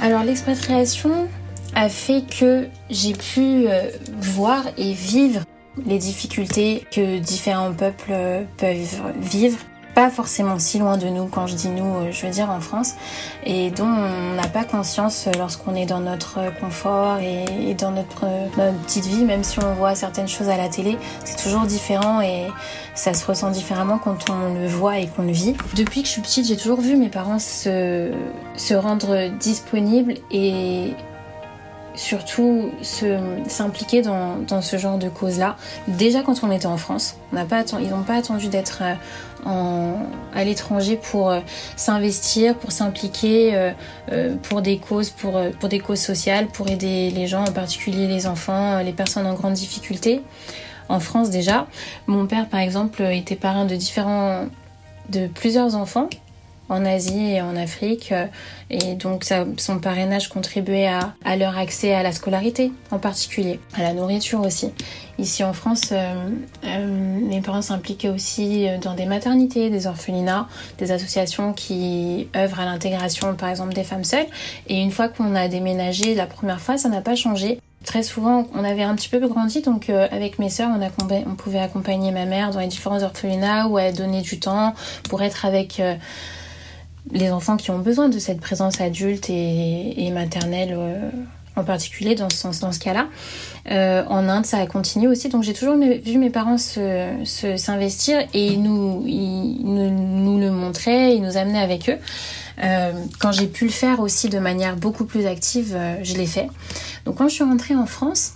Alors 0.00 0.24
l'expatriation 0.24 1.28
a 1.74 1.90
fait 1.90 2.24
que 2.26 2.68
j'ai 2.88 3.12
pu 3.12 3.66
euh, 3.68 3.90
voir 4.18 4.64
et 4.78 4.94
vivre 4.94 5.42
les 5.84 5.98
difficultés 5.98 6.86
que 6.90 7.18
différents 7.18 7.74
peuples 7.74 8.10
euh, 8.10 8.42
peuvent 8.56 9.02
vivre 9.20 9.58
pas 9.96 10.10
forcément 10.10 10.58
si 10.58 10.78
loin 10.78 10.98
de 10.98 11.08
nous, 11.08 11.24
quand 11.24 11.46
je 11.46 11.54
dis 11.54 11.70
nous, 11.70 11.96
euh, 11.96 12.12
je 12.12 12.26
veux 12.26 12.30
dire 12.30 12.50
en 12.50 12.60
France, 12.60 12.96
et 13.44 13.70
dont 13.70 13.86
on 13.86 14.34
n'a 14.34 14.46
pas 14.46 14.64
conscience 14.64 15.26
lorsqu'on 15.38 15.74
est 15.74 15.86
dans 15.86 16.00
notre 16.00 16.54
confort 16.60 17.18
et, 17.20 17.72
dans 17.72 17.92
notre, 17.92 18.26
notre, 18.58 18.78
petite 18.82 19.06
vie, 19.06 19.24
même 19.24 19.42
si 19.42 19.58
on 19.58 19.72
voit 19.72 19.94
certaines 19.94 20.28
choses 20.28 20.50
à 20.50 20.58
la 20.58 20.68
télé, 20.68 20.98
c'est 21.24 21.42
toujours 21.42 21.62
différent 21.62 22.20
et 22.20 22.48
ça 22.94 23.14
se 23.14 23.24
ressent 23.24 23.50
différemment 23.50 23.96
quand 23.96 24.28
on 24.28 24.52
le 24.52 24.66
voit 24.66 24.98
et 24.98 25.06
qu'on 25.06 25.22
le 25.22 25.32
vit. 25.32 25.54
Depuis 25.74 26.02
que 26.02 26.08
je 26.08 26.12
suis 26.12 26.22
petite, 26.22 26.46
j'ai 26.46 26.58
toujours 26.58 26.82
vu 26.82 26.96
mes 26.96 27.08
parents 27.08 27.38
se, 27.38 28.12
se 28.58 28.74
rendre 28.74 29.30
disponibles 29.38 30.16
et 30.30 30.92
surtout 31.96 32.70
s'impliquer 33.48 34.02
dans, 34.02 34.62
ce 34.62 34.76
genre 34.76 34.98
de 34.98 35.08
causes-là. 35.08 35.56
Déjà 35.88 36.22
quand 36.22 36.44
on 36.44 36.52
était 36.52 36.66
en 36.66 36.76
France, 36.76 37.16
ils 37.32 37.90
n'ont 37.90 38.02
pas 38.02 38.16
attendu 38.16 38.48
d'être 38.48 38.82
euh, 39.46 39.94
à 40.34 40.44
l'étranger 40.44 40.96
pour 40.96 41.30
euh, 41.30 41.40
s'investir, 41.76 42.56
pour 42.56 42.72
s'impliquer 42.72 43.72
euh, 44.10 44.34
pour 44.42 44.62
des 44.62 44.78
causes, 44.78 45.10
pour, 45.10 45.40
des 45.68 45.80
causes 45.80 46.00
sociales, 46.00 46.46
pour 46.48 46.68
aider 46.68 47.10
les 47.10 47.26
gens, 47.26 47.44
en 47.44 47.52
particulier 47.52 48.06
les 48.06 48.26
enfants, 48.26 48.80
les 48.82 48.92
personnes 48.92 49.26
en 49.26 49.34
grande 49.34 49.54
difficulté. 49.54 50.22
en 50.88 51.00
France 51.00 51.30
déjà. 51.30 51.66
Mon 52.06 52.26
père, 52.26 52.48
par 52.48 52.60
exemple, 52.60 53.02
était 53.02 53.36
parrain 53.36 53.64
de 53.64 53.74
différents, 53.74 54.46
de 55.08 55.26
plusieurs 55.26 55.74
enfants 55.74 56.08
en 56.68 56.84
Asie 56.84 57.32
et 57.32 57.42
en 57.42 57.56
Afrique. 57.56 58.12
Et 58.70 58.94
donc 58.94 59.24
ça, 59.24 59.44
son 59.56 59.78
parrainage 59.78 60.28
contribuait 60.28 60.88
à, 60.88 61.36
leur 61.36 61.56
accès 61.56 61.94
à 61.94 62.02
la 62.02 62.12
scolarité 62.12 62.72
en 62.90 62.98
particulier, 62.98 63.60
à 63.74 63.82
la 63.82 63.92
nourriture 63.92 64.40
aussi. 64.40 64.72
Ici 65.18 65.44
en 65.44 65.52
France, 65.52 65.90
euh, 65.92 66.14
euh, 66.64 67.20
mes 67.20 67.40
parents 67.40 67.62
s'impliquaient 67.62 68.10
aussi 68.10 68.66
dans 68.82 68.94
des 68.94 69.06
maternités, 69.06 69.70
des 69.70 69.86
orphelinats, 69.86 70.46
des 70.78 70.92
associations 70.92 71.52
qui 71.52 72.28
œuvrent 72.36 72.60
à 72.60 72.64
l'intégration 72.64 73.34
par 73.34 73.48
exemple 73.48 73.72
des 73.72 73.84
femmes 73.84 74.04
seules. 74.04 74.26
Et 74.68 74.80
une 74.80 74.90
fois 74.90 75.08
qu'on 75.08 75.34
a 75.34 75.48
déménagé 75.48 76.14
la 76.14 76.26
première 76.26 76.60
fois, 76.60 76.76
ça 76.76 76.88
n'a 76.88 77.00
pas 77.00 77.14
changé. 77.14 77.60
Très 77.86 78.02
souvent, 78.02 78.48
on 78.52 78.64
avait 78.64 78.82
un 78.82 78.96
petit 78.96 79.08
peu 79.08 79.20
grandi, 79.28 79.62
donc 79.62 79.90
euh, 79.90 80.08
avec 80.10 80.40
mes 80.40 80.50
sœurs, 80.50 80.70
on, 80.70 81.30
on, 81.30 81.34
pouvait 81.36 81.60
accompagner 81.60 82.10
ma 82.10 82.24
mère 82.24 82.50
dans 82.50 82.58
les 82.58 82.66
différents 82.66 83.02
orphelinats 83.02 83.68
où 83.68 83.78
elle 83.78 83.94
donnait 83.94 84.22
du 84.22 84.40
temps 84.40 84.74
pour 85.08 85.22
être 85.22 85.46
avec 85.46 85.80
les 87.12 87.30
enfants 87.30 87.56
qui 87.56 87.70
ont 87.70 87.78
besoin 87.78 88.08
de 88.08 88.18
cette 88.18 88.40
présence 88.40 88.80
adulte 88.80 89.30
et, 89.30 90.10
maternelle 90.12 90.74
euh, 90.76 91.10
en 91.56 91.64
particulier 91.64 92.14
dans 92.14 92.28
ce, 92.30 92.78
cas-là. 92.78 93.08
Euh, 93.70 94.04
en 94.08 94.28
Inde, 94.28 94.46
ça 94.46 94.58
a 94.58 94.66
continué 94.66 95.08
aussi. 95.08 95.28
Donc 95.28 95.42
j'ai 95.42 95.52
toujours 95.52 95.76
vu 95.76 96.18
mes 96.18 96.30
parents 96.30 96.58
s'investir 96.58 98.20
se, 98.20 98.26
et 98.36 98.46
ils 98.46 98.62
nous, 98.62 99.02
nous, 99.06 100.38
le 100.38 100.50
montraient, 100.50 101.16
ils 101.16 101.22
nous 101.22 101.36
amenaient 101.36 101.62
avec 101.62 101.88
eux. 101.88 101.98
Euh, 102.62 102.92
quand 103.20 103.32
j'ai 103.32 103.46
pu 103.46 103.66
le 103.66 103.70
faire 103.70 104.00
aussi 104.00 104.28
de 104.28 104.38
manière 104.38 104.76
beaucoup 104.76 105.04
plus 105.04 105.26
active, 105.26 105.76
je 106.02 106.14
l'ai 106.14 106.26
fait. 106.26 106.48
Donc 107.04 107.16
quand 107.16 107.28
je 107.28 107.34
suis 107.34 107.44
rentrée 107.44 107.74
en 107.74 107.86
France, 107.86 108.34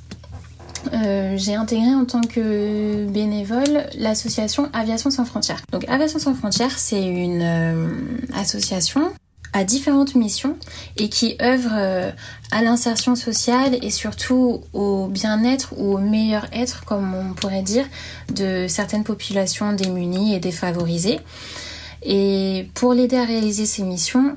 euh, 0.92 1.34
j'ai 1.36 1.54
intégré 1.54 1.94
en 1.94 2.04
tant 2.04 2.20
que 2.20 3.06
bénévole 3.06 3.86
l'association 3.98 4.68
Aviation 4.72 5.10
sans 5.10 5.24
frontières. 5.24 5.60
Donc 5.72 5.88
Aviation 5.88 6.18
sans 6.18 6.34
frontières, 6.34 6.78
c'est 6.78 7.04
une 7.04 7.42
euh, 7.42 7.88
association 8.34 9.12
à 9.52 9.64
différentes 9.64 10.14
missions 10.14 10.56
et 10.96 11.08
qui 11.08 11.36
œuvre 11.42 11.72
euh, 11.72 12.10
à 12.52 12.62
l'insertion 12.62 13.16
sociale 13.16 13.78
et 13.82 13.90
surtout 13.90 14.62
au 14.72 15.08
bien-être 15.08 15.74
ou 15.76 15.94
au 15.94 15.98
meilleur 15.98 16.46
être, 16.52 16.84
comme 16.84 17.14
on 17.14 17.34
pourrait 17.34 17.62
dire, 17.62 17.86
de 18.32 18.66
certaines 18.68 19.04
populations 19.04 19.72
démunies 19.72 20.34
et 20.34 20.38
défavorisées. 20.38 21.20
Et 22.02 22.68
pour 22.74 22.94
l'aider 22.94 23.16
à 23.16 23.24
réaliser 23.24 23.66
ces 23.66 23.82
missions, 23.82 24.36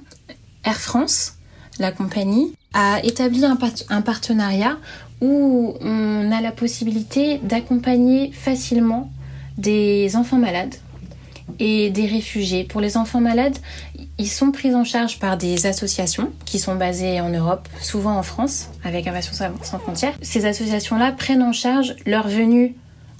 Air 0.64 0.80
France, 0.80 1.36
la 1.80 1.91
compagnie, 1.91 2.56
a 2.74 3.04
établi 3.04 3.46
un 3.46 4.02
partenariat 4.02 4.78
où 5.24 5.74
on 5.80 6.32
a 6.34 6.42
la 6.42 6.52
possibilité 6.52 7.38
d'accompagner 7.38 8.32
facilement 8.34 9.10
des 9.58 10.18
enfants 10.18 10.38
malades 10.38 10.76
et 11.60 11.90
des 11.92 12.06
réfugiés. 12.06 12.66
Pour 12.66 12.82
les 12.82 12.98
enfants 12.98 13.22
malades, 13.22 13.58
ils 14.18 14.30
sont 14.30 14.52
pris 14.52 14.76
en 14.76 14.84
charge 14.84 15.20
par 15.20 15.38
des 15.38 15.66
associations 15.66 16.30
qui 16.44 16.60
sont 16.60 16.76
basées 16.76 17.22
en 17.22 17.30
Europe, 17.30 17.70
souvent 17.82 18.18
en 18.18 18.24
France, 18.24 18.70
avec 18.84 19.08
Invasion 19.08 19.32
sans 19.62 19.80
frontières. 19.80 20.14
Ces 20.22 20.46
associations-là 20.46 21.14
prennent 21.14 21.42
en 21.42 21.54
charge 21.54 21.96
leur 22.06 22.28
venue 22.28 22.76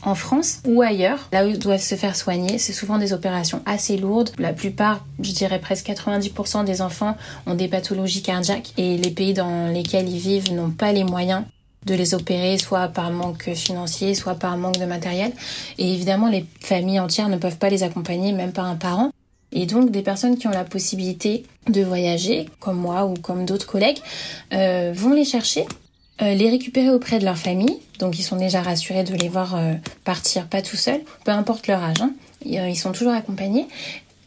en 0.06 0.16
France 0.16 0.60
ou 0.66 0.82
ailleurs, 0.82 1.30
là 1.32 1.46
où 1.46 1.50
ils 1.50 1.60
doivent 1.60 1.80
se 1.80 1.96
faire 1.96 2.18
soigner. 2.18 2.58
C'est 2.58 2.74
souvent 2.74 2.98
des 2.98 3.14
opérations 3.14 3.62
assez 3.66 3.96
lourdes. 3.96 4.32
La 4.38 4.52
plupart, 4.52 5.06
je 5.22 5.32
dirais 5.32 5.60
presque 5.60 5.88
90% 5.88 6.66
des 6.66 6.82
enfants 6.82 7.16
ont 7.46 7.56
des 7.56 7.70
pathologies 7.70 8.24
cardiaques 8.24 8.74
et 8.78 8.98
les 8.98 9.12
pays 9.12 9.34
dans 9.34 9.72
lesquels 9.72 10.10
ils 10.10 10.20
vivent 10.20 10.52
n'ont 10.52 10.72
pas 10.72 10.92
les 10.92 11.06
moyens 11.06 11.44
de 11.86 11.96
les 11.96 12.14
opérer, 12.14 12.58
soit 12.58 12.88
par 12.88 13.12
manque 13.12 13.54
financier, 13.54 14.16
soit 14.16 14.36
par 14.36 14.58
manque 14.58 14.80
de 14.80 14.86
matériel. 14.86 15.32
Et 15.78 15.94
évidemment, 15.94 16.30
les 16.30 16.46
familles 16.60 17.00
entières 17.00 17.30
ne 17.30 17.38
peuvent 17.38 17.58
pas 17.58 17.70
les 17.70 17.84
accompagner, 17.84 18.32
même 18.32 18.52
pas 18.52 18.64
un 18.64 18.76
parent. 18.76 19.12
Et 19.54 19.66
donc, 19.66 19.92
des 19.92 20.02
personnes 20.02 20.38
qui 20.38 20.48
ont 20.48 20.52
la 20.52 20.64
possibilité 20.64 21.44
de 21.70 21.84
voyager, 21.84 22.50
comme 22.60 22.78
moi 22.78 23.06
ou 23.06 23.14
comme 23.14 23.46
d'autres 23.46 23.68
collègues, 23.68 24.00
euh, 24.54 24.92
vont 24.96 25.14
les 25.14 25.26
chercher, 25.26 25.66
euh, 26.22 26.34
les 26.34 26.50
récupérer 26.50 26.90
auprès 26.90 27.20
de 27.20 27.26
leur 27.26 27.38
famille. 27.38 27.78
Donc, 28.00 28.18
ils 28.18 28.24
sont 28.24 28.36
déjà 28.36 28.62
rassurés 28.62 29.04
de 29.04 29.14
les 29.14 29.30
voir 29.30 29.56
euh, 29.56 29.74
partir 30.04 30.48
pas 30.48 30.62
tout 30.62 30.76
seuls, 30.76 31.02
peu 31.24 31.32
importe 31.32 31.68
leur 31.68 31.84
âge. 31.84 32.02
Hein. 32.02 32.14
Ils 32.46 32.76
sont 32.76 32.92
toujours 32.92 33.14
accompagnés. 33.14 33.68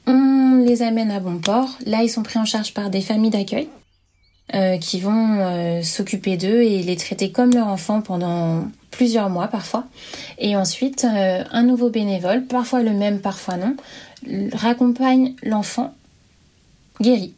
On 0.06 0.64
les 0.64 0.82
amène 0.82 1.10
à 1.10 1.20
bon 1.20 1.38
port. 1.38 1.68
Là, 1.84 2.02
ils 2.02 2.08
sont 2.08 2.22
pris 2.22 2.38
en 2.38 2.44
charge 2.44 2.72
par 2.72 2.88
des 2.88 3.00
familles 3.00 3.30
d'accueil 3.30 3.68
euh, 4.54 4.78
qui 4.78 5.00
vont 5.00 5.40
euh, 5.40 5.82
s'occuper 5.82 6.36
d'eux 6.36 6.62
et 6.62 6.80
les 6.84 6.94
traiter 6.94 7.32
comme 7.32 7.52
leur 7.52 7.66
enfant 7.66 8.00
pendant 8.00 8.68
plusieurs 8.92 9.28
mois 9.28 9.48
parfois. 9.48 9.86
Et 10.38 10.54
ensuite, 10.54 11.04
euh, 11.04 11.42
un 11.50 11.64
nouveau 11.64 11.90
bénévole, 11.90 12.44
parfois 12.44 12.82
le 12.82 12.92
même, 12.92 13.20
parfois 13.20 13.56
non, 13.56 13.74
raccompagne 14.52 15.34
l'enfant 15.42 15.94
guéri. 17.00 17.34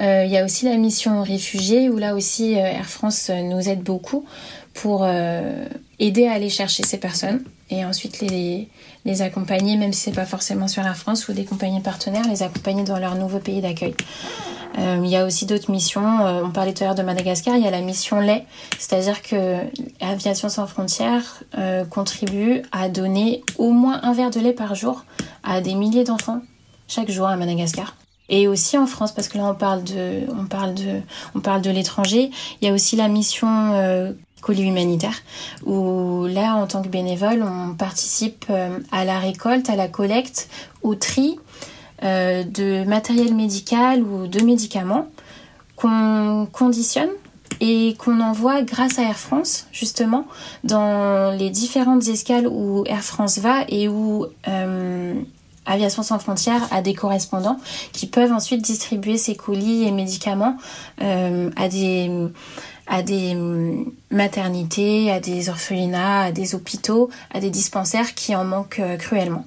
Il 0.00 0.30
y 0.30 0.38
a 0.38 0.46
aussi 0.46 0.64
la 0.64 0.78
mission 0.78 1.22
réfugiés 1.22 1.90
où 1.90 1.98
là 1.98 2.14
aussi 2.14 2.52
Air 2.52 2.86
France 2.86 3.30
nous 3.30 3.68
aide 3.68 3.82
beaucoup 3.82 4.24
pour 4.72 5.06
aider 5.06 6.26
à 6.26 6.32
aller 6.32 6.48
chercher 6.48 6.84
ces 6.84 6.96
personnes 6.96 7.44
et 7.70 7.84
ensuite 7.84 8.20
les, 8.20 8.68
les 9.04 9.22
accompagner, 9.22 9.76
même 9.76 9.92
si 9.92 10.02
c'est 10.02 10.14
pas 10.14 10.26
forcément 10.26 10.68
sur 10.68 10.84
Air 10.84 10.96
France 10.96 11.28
ou 11.28 11.32
des 11.32 11.44
compagnies 11.44 11.80
partenaires, 11.80 12.26
les 12.28 12.42
accompagner 12.42 12.84
dans 12.84 12.98
leur 12.98 13.14
nouveau 13.14 13.38
pays 13.38 13.60
d'accueil. 13.60 13.94
Euh, 14.78 15.00
il 15.02 15.10
y 15.10 15.16
a 15.16 15.24
aussi 15.24 15.46
d'autres 15.46 15.70
missions. 15.70 16.26
Euh, 16.26 16.42
on 16.44 16.50
parlait 16.50 16.72
tout 16.72 16.84
à 16.84 16.86
l'heure 16.86 16.94
de 16.94 17.02
Madagascar. 17.02 17.56
Il 17.56 17.62
y 17.62 17.66
a 17.66 17.70
la 17.70 17.80
mission 17.80 18.20
lait, 18.20 18.44
c'est-à-dire 18.78 19.22
que 19.22 19.56
Aviation 20.00 20.48
sans 20.48 20.66
frontières 20.66 21.42
euh, 21.58 21.84
contribue 21.84 22.62
à 22.72 22.88
donner 22.88 23.42
au 23.58 23.70
moins 23.70 24.00
un 24.02 24.12
verre 24.12 24.30
de 24.30 24.40
lait 24.40 24.52
par 24.52 24.74
jour 24.74 25.04
à 25.42 25.60
des 25.60 25.74
milliers 25.74 26.04
d'enfants 26.04 26.42
chaque 26.88 27.10
jour 27.10 27.26
à 27.26 27.36
Madagascar. 27.36 27.96
Et 28.28 28.46
aussi 28.46 28.78
en 28.78 28.86
France, 28.86 29.12
parce 29.12 29.26
que 29.26 29.38
là 29.38 29.44
on 29.44 29.54
parle 29.54 29.82
de, 29.82 30.20
on 30.38 30.46
parle 30.46 30.74
de, 30.74 31.00
on 31.34 31.40
parle 31.40 31.62
de 31.62 31.70
l'étranger. 31.70 32.30
Il 32.60 32.68
y 32.68 32.70
a 32.70 32.74
aussi 32.74 32.94
la 32.94 33.08
mission 33.08 34.14
colis 34.40 34.64
humanitaire, 34.64 35.16
où 35.64 36.26
là, 36.26 36.54
en 36.54 36.66
tant 36.66 36.82
que 36.82 36.88
bénévole, 36.88 37.42
on 37.42 37.74
participe 37.74 38.46
à 38.90 39.04
la 39.04 39.18
récolte, 39.18 39.70
à 39.70 39.76
la 39.76 39.88
collecte, 39.88 40.48
au 40.82 40.94
tri 40.94 41.38
euh, 42.02 42.44
de 42.44 42.82
matériel 42.84 43.34
médical 43.34 44.02
ou 44.02 44.26
de 44.26 44.42
médicaments 44.42 45.08
qu'on 45.76 46.48
conditionne 46.50 47.10
et 47.60 47.94
qu'on 47.98 48.22
envoie 48.22 48.62
grâce 48.62 48.98
à 48.98 49.02
Air 49.02 49.18
France 49.18 49.66
justement 49.70 50.24
dans 50.64 51.36
les 51.36 51.50
différentes 51.50 52.08
escales 52.08 52.46
où 52.46 52.84
Air 52.86 53.02
France 53.02 53.38
va 53.38 53.64
et 53.68 53.86
où 53.88 54.24
euh, 54.48 55.14
Aviation 55.66 56.02
sans 56.02 56.18
frontières 56.18 56.66
a 56.72 56.80
des 56.80 56.94
correspondants 56.94 57.58
qui 57.92 58.06
peuvent 58.06 58.32
ensuite 58.32 58.62
distribuer 58.62 59.18
ces 59.18 59.36
colis 59.36 59.84
et 59.86 59.90
médicaments 59.90 60.56
euh, 61.02 61.50
à 61.54 61.68
des 61.68 62.10
à 62.90 63.02
des 63.02 63.34
maternités, 64.10 65.10
à 65.10 65.20
des 65.20 65.48
orphelinats, 65.48 66.24
à 66.24 66.32
des 66.32 66.54
hôpitaux, 66.54 67.08
à 67.32 67.40
des 67.40 67.48
dispensaires 67.50 68.14
qui 68.14 68.34
en 68.34 68.44
manquent 68.44 68.82
cruellement. 68.98 69.46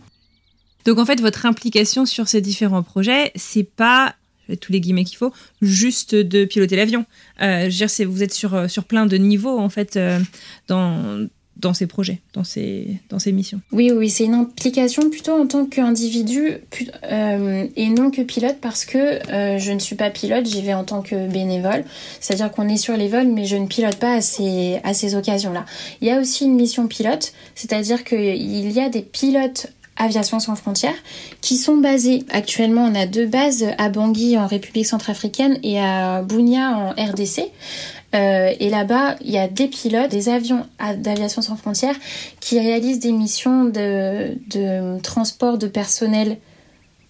Donc 0.86 0.98
en 0.98 1.06
fait, 1.06 1.22
votre 1.22 1.46
implication 1.46 2.06
sur 2.06 2.28
ces 2.28 2.42
différents 2.42 2.84
projets, 2.84 3.32
c'est 3.36 3.64
pas 3.64 4.16
tous 4.60 4.72
les 4.72 4.82
guillemets 4.82 5.06
qu'il 5.06 5.18
faut, 5.18 5.34
juste 5.62 6.16
de 6.16 6.46
piloter 6.46 6.76
l'avion. 6.76 7.06
Euh, 7.42 7.70
je 7.70 7.84
veux 7.84 7.88
dire, 7.88 8.10
vous 8.10 8.24
êtes 8.24 8.34
sur, 8.34 8.54
euh, 8.54 8.68
sur 8.68 8.84
plein 8.84 9.06
de 9.06 9.18
niveaux 9.18 9.58
en 9.58 9.70
fait 9.70 9.96
euh, 9.96 10.20
dans, 10.68 11.28
dans 11.58 11.74
ces 11.74 11.88
projets, 11.88 12.20
dans 12.34 12.44
ces, 12.44 13.00
dans 13.10 13.20
ces 13.20 13.32
missions. 13.32 13.62
Oui, 13.72 13.92
oui, 13.92 14.10
c'est 14.10 14.26
une 14.26 14.34
implication 14.34 15.10
plutôt 15.10 15.34
en 15.34 15.48
tant 15.48 15.66
qu'individu 15.66 16.58
et 17.04 17.90
non 17.90 18.12
que 18.12 18.22
pilote 18.22 18.58
parce 18.62 18.86
que 18.86 19.20
je 19.30 19.72
ne 19.72 19.80
suis 19.80 19.96
pas 19.96 20.10
pilote, 20.10 20.46
j'y 20.46 20.62
vais 20.62 20.74
en 20.74 20.84
tant 20.84 21.02
que 21.02 21.28
bénévole. 21.28 21.86
C'est-à-dire 22.20 22.52
qu'on 22.52 22.68
est 22.68 22.78
sur 22.78 22.98
les 22.98 23.08
vols, 23.08 23.28
mais 23.28 23.46
je 23.46 23.56
ne 23.56 23.68
pilote 23.68 23.96
pas 23.96 24.16
à 24.16 24.22
ces, 24.22 24.80
à 24.84 24.94
ces 24.94 25.16
occasions-là. 25.16 25.66
Il 26.02 26.08
y 26.08 26.12
a 26.12 26.20
aussi 26.20 26.46
une 26.46 26.56
mission 26.56 26.88
pilote, 26.88 27.34
c'est-à-dire 27.56 28.04
qu'il 28.04 28.72
y 28.72 28.80
a 28.80 28.90
des 28.90 29.02
pilotes 29.02 29.68
Aviation 29.96 30.40
sans 30.40 30.56
frontières, 30.56 30.96
qui 31.42 31.56
sont 31.56 31.78
basées 31.78 32.26
actuellement, 32.32 32.86
on 32.86 32.96
a 32.96 33.06
deux 33.06 33.28
bases 33.28 33.64
à 33.78 33.90
Bangui 33.90 34.38
en 34.38 34.48
République 34.48 34.88
centrafricaine 34.88 35.60
et 35.62 35.80
à 35.80 36.24
Bounia 36.24 36.76
en 36.78 36.90
RDC. 36.92 37.44
Euh, 38.14 38.54
et 38.60 38.70
là-bas, 38.70 39.16
il 39.22 39.32
y 39.32 39.38
a 39.38 39.48
des 39.48 39.68
pilotes, 39.68 40.12
des 40.12 40.30
avions 40.30 40.66
d'aviation 40.98 41.42
sans 41.42 41.56
frontières 41.56 41.96
qui 42.40 42.60
réalisent 42.60 43.00
des 43.00 43.12
missions 43.12 43.66
de, 43.66 45.00
transport 45.02 45.58
de 45.58 45.68
personnel 45.68 46.38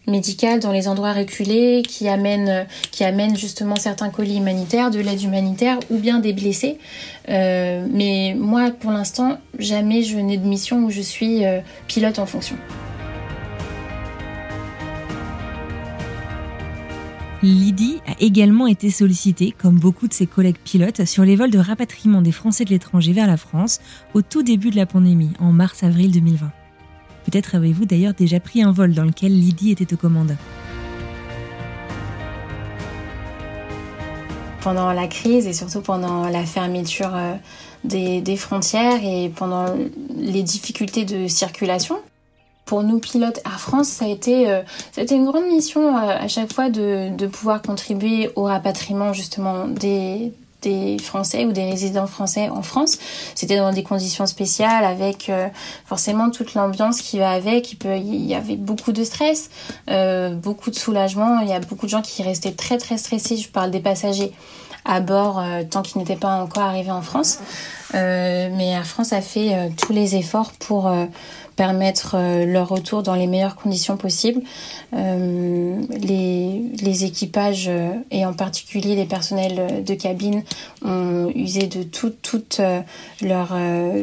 médical 0.06 0.60
dans 0.60 0.72
les 0.72 0.88
endroits 0.90 1.14
reculés, 1.14 1.82
qui 1.88 2.10
amènent, 2.10 2.68
qui 2.92 3.04
amènent 3.04 3.38
justement 3.38 3.78
certains 3.78 4.10
colis 4.10 4.38
humanitaires, 4.38 4.92
de 4.92 5.00
l'aide 5.00 5.22
humanitaire 5.22 5.80
ou 5.90 5.98
bien 5.98 6.20
des 6.20 6.34
blessés. 6.34 6.78
Euh, 7.30 7.86
mais 7.90 8.36
moi, 8.38 8.72
pour 8.72 8.92
l'instant, 8.92 9.38
jamais 9.60 10.04
je 10.04 10.18
n'ai 10.18 10.38
de 10.38 10.46
mission 10.46 10.84
où 10.84 10.90
je 10.90 11.02
suis 11.02 11.46
euh, 11.46 11.60
pilote 11.88 12.20
en 12.20 12.26
fonction. 12.26 12.58
Lydie 17.44 18.00
a 18.08 18.14
également 18.22 18.68
été 18.68 18.90
sollicitée, 18.90 19.52
comme 19.52 19.78
beaucoup 19.78 20.08
de 20.08 20.14
ses 20.14 20.28
collègues 20.28 20.60
pilotes, 20.64 21.04
sur 21.04 21.26
les 21.26 21.36
vols 21.36 21.52
de 21.52 21.60
rapatriement 21.60 22.22
des 22.22 22.32
Français 22.32 22.64
de 22.64 22.70
l'étranger 22.70 23.12
vers 23.12 23.28
la 23.28 23.36
France 23.36 23.82
au 24.14 24.22
tout 24.22 24.44
début 24.44 24.70
de 24.70 24.78
la 24.78 24.86
pandémie, 24.86 25.32
en 25.40 25.52
mars-avril 25.52 26.10
2020. 26.10 26.50
Peut-être 27.26 27.56
avez-vous 27.56 27.84
d'ailleurs 27.84 28.14
déjà 28.14 28.40
pris 28.40 28.64
un 28.64 28.72
vol 28.72 28.94
dans 28.94 29.04
lequel 29.04 29.38
Lydie 29.38 29.72
était 29.72 29.94
aux 29.94 29.98
commandes. 29.98 30.38
Pendant 34.62 34.94
la 34.94 35.08
crise 35.08 35.46
et 35.46 35.52
surtout 35.52 35.82
pendant 35.82 36.30
la 36.30 36.46
fermeture 36.46 37.14
euh, 37.14 37.34
des, 37.84 38.38
frontières 38.38 39.04
et 39.04 39.28
pendant 39.28 39.66
les 40.16 40.44
difficultés 40.44 41.04
de 41.04 41.28
circulation, 41.28 41.98
pour 42.66 42.84
nous 42.84 43.00
pilotes 43.00 43.40
Air 43.46 43.60
France, 43.60 43.88
ça 43.88 44.06
a 44.06 44.08
été, 44.08 44.50
euh, 44.50 44.62
une 44.98 45.26
grande 45.26 45.46
mission 45.46 45.96
euh, 45.96 46.18
à 46.20 46.28
chaque 46.28 46.54
fois 46.54 46.70
de, 46.70 47.28
pouvoir 47.28 47.62
contribuer 47.62 48.32
au 48.36 48.44
rapatriement 48.44 49.12
justement 49.12 49.68
des, 49.68 50.32
des 50.62 50.98
Français 51.00 51.46
ou 51.46 51.52
des 51.52 51.66
résidents 51.66 52.08
français 52.08 52.50
en 52.50 52.62
France. 52.62 52.98
C'était 53.36 53.58
dans 53.58 53.74
des 53.74 53.84
conditions 53.84 54.26
spéciales 54.26 54.86
avec 54.86 55.30
euh, 55.30 55.48
forcément 55.86 56.30
toute 56.30 56.54
l'ambiance 56.54 57.02
qui 57.02 57.20
va 57.20 57.32
avec. 57.32 57.74
Il, 57.74 57.76
peut, 57.76 57.98
il 57.98 58.26
y 58.26 58.36
avait 58.36 58.56
beaucoup 58.56 58.92
de 58.92 59.04
stress, 59.04 59.50
beaucoup 60.42 60.70
de 60.70 60.76
soulagement. 60.76 61.40
Il 61.40 61.50
y 61.50 61.54
a 61.54 61.60
beaucoup 61.60 61.86
de 61.86 61.92
gens 61.92 62.02
qui 62.02 62.24
restaient 62.24 62.54
très 62.54 62.78
très 62.78 62.98
stressés. 62.98 63.36
Je 63.36 63.50
parle 63.50 63.72
des 63.72 63.82
passagers 63.82 64.32
à 64.86 65.00
bord 65.00 65.42
tant 65.70 65.82
qu'ils 65.82 66.00
n'étaient 66.00 66.18
pas 66.18 66.42
encore 66.44 66.64
arrivés 66.64 66.92
en 66.92 67.02
France. 67.02 67.40
mais 67.94 68.72
Air 68.72 68.86
France 68.86 69.14
a 69.14 69.22
fait 69.22 69.72
tous 69.78 69.94
les 69.94 70.16
efforts 70.16 70.52
pour 70.60 70.92
permettre 71.56 72.16
euh, 72.16 72.46
leur 72.46 72.70
retour 72.70 73.04
dans 73.04 73.16
les 73.16 73.28
meilleures 73.28 73.56
conditions 73.56 73.98
possibles. 73.98 74.42
Euh, 74.94 75.82
les, 75.90 77.06
équipages 77.06 77.68
euh, 77.68 77.94
et 78.12 78.26
en 78.26 78.34
particulier 78.34 78.96
les 78.96 79.06
personnels 79.06 79.84
de 79.84 79.94
cabine 79.96 80.44
ont 80.86 81.32
usé 81.36 81.68
de 81.68 81.84
toute, 81.84 82.62
leur 83.22 83.56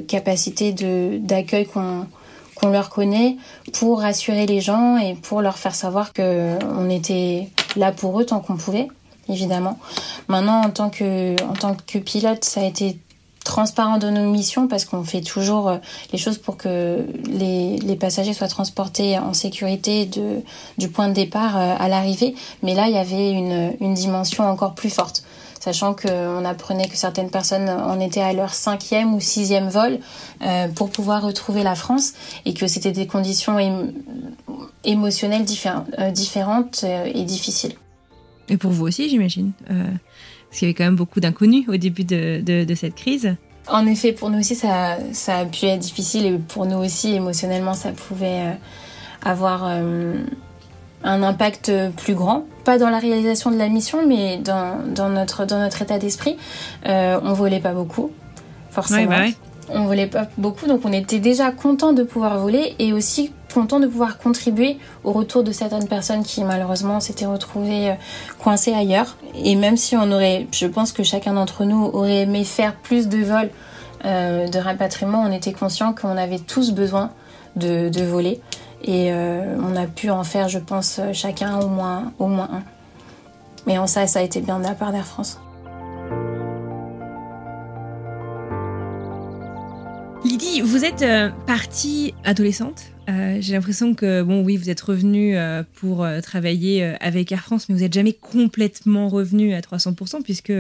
capacité 0.08 0.72
d'accueil 0.72 1.66
qu'on 1.66 2.06
qu'on 2.56 2.68
leur 2.68 2.90
connaît 2.90 3.36
pour 3.72 4.00
rassurer 4.00 4.46
les 4.46 4.60
gens 4.60 4.98
et 4.98 5.14
pour 5.14 5.40
leur 5.40 5.56
faire 5.56 5.74
savoir 5.74 6.12
qu'on 6.12 6.90
était 6.90 7.48
là 7.76 7.90
pour 7.90 8.20
eux 8.20 8.26
tant 8.26 8.40
qu'on 8.40 8.56
pouvait, 8.56 8.88
évidemment. 9.30 9.78
Maintenant, 10.28 10.60
en 10.60 10.70
tant 10.70 10.90
que, 10.90 11.42
en 11.42 11.54
tant 11.54 11.74
que 11.74 11.98
pilote, 11.98 12.44
ça 12.44 12.60
a 12.60 12.64
été 12.64 12.98
transparent 13.44 13.98
de 13.98 14.10
nos 14.10 14.30
missions 14.30 14.68
parce 14.68 14.84
qu'on 14.84 15.04
fait 15.04 15.22
toujours 15.22 15.68
euh, 15.68 15.78
les 16.12 16.18
choses 16.18 16.38
pour 16.38 16.56
que 16.56 17.04
les, 17.28 17.78
les, 17.78 17.96
passagers 17.96 18.34
soient 18.34 18.48
transportés 18.48 19.18
en 19.18 19.32
sécurité 19.32 20.06
de, 20.06 20.42
du 20.78 20.88
point 20.88 21.08
de 21.08 21.14
départ 21.14 21.56
euh, 21.56 21.74
à 21.78 21.88
l'arrivée. 21.88 22.34
Mais 22.62 22.74
là, 22.74 22.88
il 22.88 22.94
y 22.94 22.98
avait 22.98 23.30
une, 23.32 23.74
une 23.80 23.94
dimension 23.94 24.44
encore 24.44 24.74
plus 24.74 24.90
forte 24.90 25.22
sachant 25.58 25.92
qu'on 25.92 26.42
apprenait 26.46 26.88
que 26.88 26.96
certaines 26.96 27.30
personnes 27.30 27.68
en 27.68 28.00
étaient 28.00 28.22
à 28.22 28.32
leur 28.32 28.54
cinquième 28.54 29.12
ou 29.12 29.20
sixième 29.20 29.68
vol 29.68 29.98
euh, 30.40 30.68
pour 30.68 30.88
pouvoir 30.88 31.22
retrouver 31.22 31.62
la 31.62 31.74
France 31.74 32.14
et 32.46 32.54
que 32.54 32.66
c'était 32.66 32.92
des 32.92 33.06
conditions 33.06 33.58
émotionnelles 34.84 35.44
différentes 35.44 36.84
et 36.84 37.24
difficiles. 37.24 37.74
Et 38.48 38.56
pour 38.56 38.70
vous 38.70 38.86
aussi, 38.86 39.10
j'imagine 39.10 39.52
parce 40.50 40.58
qu'il 40.58 40.66
y 40.66 40.70
avait 40.70 40.76
quand 40.76 40.84
même 40.84 40.96
beaucoup 40.96 41.20
d'inconnus 41.20 41.68
au 41.68 41.76
début 41.76 42.02
de, 42.02 42.40
de, 42.40 42.74
cette 42.74 42.96
crise. 42.96 43.36
En 43.68 43.86
effet, 43.86 44.12
pour 44.12 44.30
nous 44.30 44.40
aussi, 44.40 44.56
ça, 44.56 44.98
ça, 45.12 45.38
a 45.38 45.44
pu 45.44 45.66
être 45.66 45.78
difficile 45.78 46.26
et 46.26 46.38
pour 46.38 46.66
nous 46.66 46.78
aussi, 46.78 47.14
émotionnellement, 47.14 47.74
ça 47.74 47.92
pouvait 47.92 48.48
euh, 48.48 48.52
avoir 49.22 49.64
euh, 49.68 50.14
un 51.04 51.22
impact 51.22 51.70
plus 51.98 52.14
grand. 52.14 52.46
Pas 52.64 52.78
dans 52.78 52.90
la 52.90 52.98
réalisation 52.98 53.52
de 53.52 53.58
la 53.58 53.68
mission, 53.68 54.04
mais 54.08 54.38
dans, 54.38 54.84
dans 54.92 55.08
notre, 55.08 55.44
dans 55.44 55.60
notre 55.60 55.82
état 55.82 55.98
d'esprit. 55.98 56.36
Euh, 56.86 57.20
on 57.22 57.32
volait 57.32 57.60
pas 57.60 57.72
beaucoup, 57.72 58.10
forcément. 58.70 59.10
Bah 59.10 59.26
on 59.72 59.84
volait 59.84 60.08
pas 60.08 60.28
beaucoup, 60.36 60.66
donc 60.66 60.80
on 60.84 60.92
était 60.92 61.20
déjà 61.20 61.52
content 61.52 61.92
de 61.92 62.02
pouvoir 62.02 62.38
voler 62.38 62.74
et 62.80 62.92
aussi 62.92 63.30
content 63.52 63.80
de 63.80 63.86
pouvoir 63.86 64.18
contribuer 64.18 64.78
au 65.04 65.12
retour 65.12 65.42
de 65.42 65.52
certaines 65.52 65.88
personnes 65.88 66.22
qui 66.22 66.44
malheureusement 66.44 67.00
s'étaient 67.00 67.26
retrouvées 67.26 67.90
euh, 67.90 67.94
coincées 68.42 68.72
ailleurs. 68.72 69.16
Et 69.34 69.54
même 69.56 69.76
si 69.76 69.96
on 69.96 70.10
aurait, 70.12 70.46
je 70.52 70.66
pense 70.66 70.92
que 70.92 71.02
chacun 71.02 71.34
d'entre 71.34 71.64
nous 71.64 71.90
aurait 71.92 72.22
aimé 72.22 72.44
faire 72.44 72.76
plus 72.76 73.08
de 73.08 73.18
vols 73.18 73.50
euh, 74.04 74.48
de 74.48 74.58
rapatriement, 74.58 75.22
on 75.22 75.32
était 75.32 75.52
conscient 75.52 75.92
qu'on 75.92 76.16
avait 76.16 76.38
tous 76.38 76.72
besoin 76.72 77.10
de, 77.56 77.90
voler. 78.02 78.40
Et 78.82 79.12
euh, 79.12 79.56
on 79.60 79.76
a 79.76 79.86
pu 79.86 80.10
en 80.10 80.24
faire, 80.24 80.48
je 80.48 80.58
pense, 80.58 81.00
chacun 81.12 81.60
au 81.60 81.68
moins, 81.68 82.12
au 82.18 82.26
moins 82.26 82.48
un. 82.50 82.62
Mais 83.66 83.76
en 83.76 83.86
ça, 83.86 84.06
ça 84.06 84.20
a 84.20 84.22
été 84.22 84.40
bien 84.40 84.58
de 84.58 84.64
la 84.64 84.74
part 84.74 84.90
d'Air 84.90 85.04
France. 85.04 85.38
Lydie, 90.24 90.62
vous 90.62 90.84
êtes 90.84 91.04
partie 91.46 92.14
adolescente 92.24 92.84
euh, 93.10 93.38
j'ai 93.40 93.54
l'impression 93.54 93.94
que, 93.94 94.22
bon, 94.22 94.42
oui, 94.44 94.56
vous 94.56 94.70
êtes 94.70 94.80
revenu 94.80 95.36
euh, 95.36 95.62
pour 95.76 96.04
euh, 96.04 96.20
travailler 96.20 96.84
avec 97.00 97.32
Air 97.32 97.42
France, 97.42 97.68
mais 97.68 97.74
vous 97.74 97.80
n'êtes 97.80 97.92
jamais 97.92 98.12
complètement 98.12 99.08
revenu 99.08 99.54
à 99.54 99.60
300% 99.60 100.22
puisque 100.22 100.52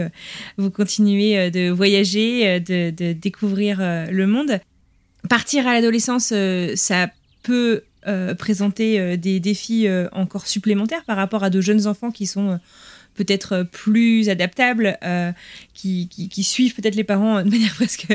vous 0.56 0.70
continuez 0.70 1.50
de 1.50 1.70
voyager, 1.70 2.60
de, 2.60 3.12
découvrir 3.12 3.78
le 3.80 4.26
monde. 4.26 4.58
Partir 5.28 5.66
à 5.66 5.74
l'adolescence, 5.74 6.32
ça 6.74 7.10
peut 7.42 7.82
présenter 8.38 9.16
des 9.16 9.40
défis 9.40 9.86
encore 10.12 10.46
supplémentaires 10.46 11.04
par 11.04 11.16
rapport 11.16 11.44
à 11.44 11.50
de 11.50 11.60
jeunes 11.60 11.86
enfants 11.86 12.10
qui 12.10 12.26
sont 12.26 12.58
peut-être 13.14 13.64
plus 13.70 14.28
adaptables, 14.28 14.98
euh, 15.04 15.32
qui, 15.74 16.08
suivent 16.42 16.74
peut-être 16.74 16.94
les 16.94 17.04
parents 17.04 17.42
de 17.42 17.50
manière 17.50 17.74
presque, 17.76 18.06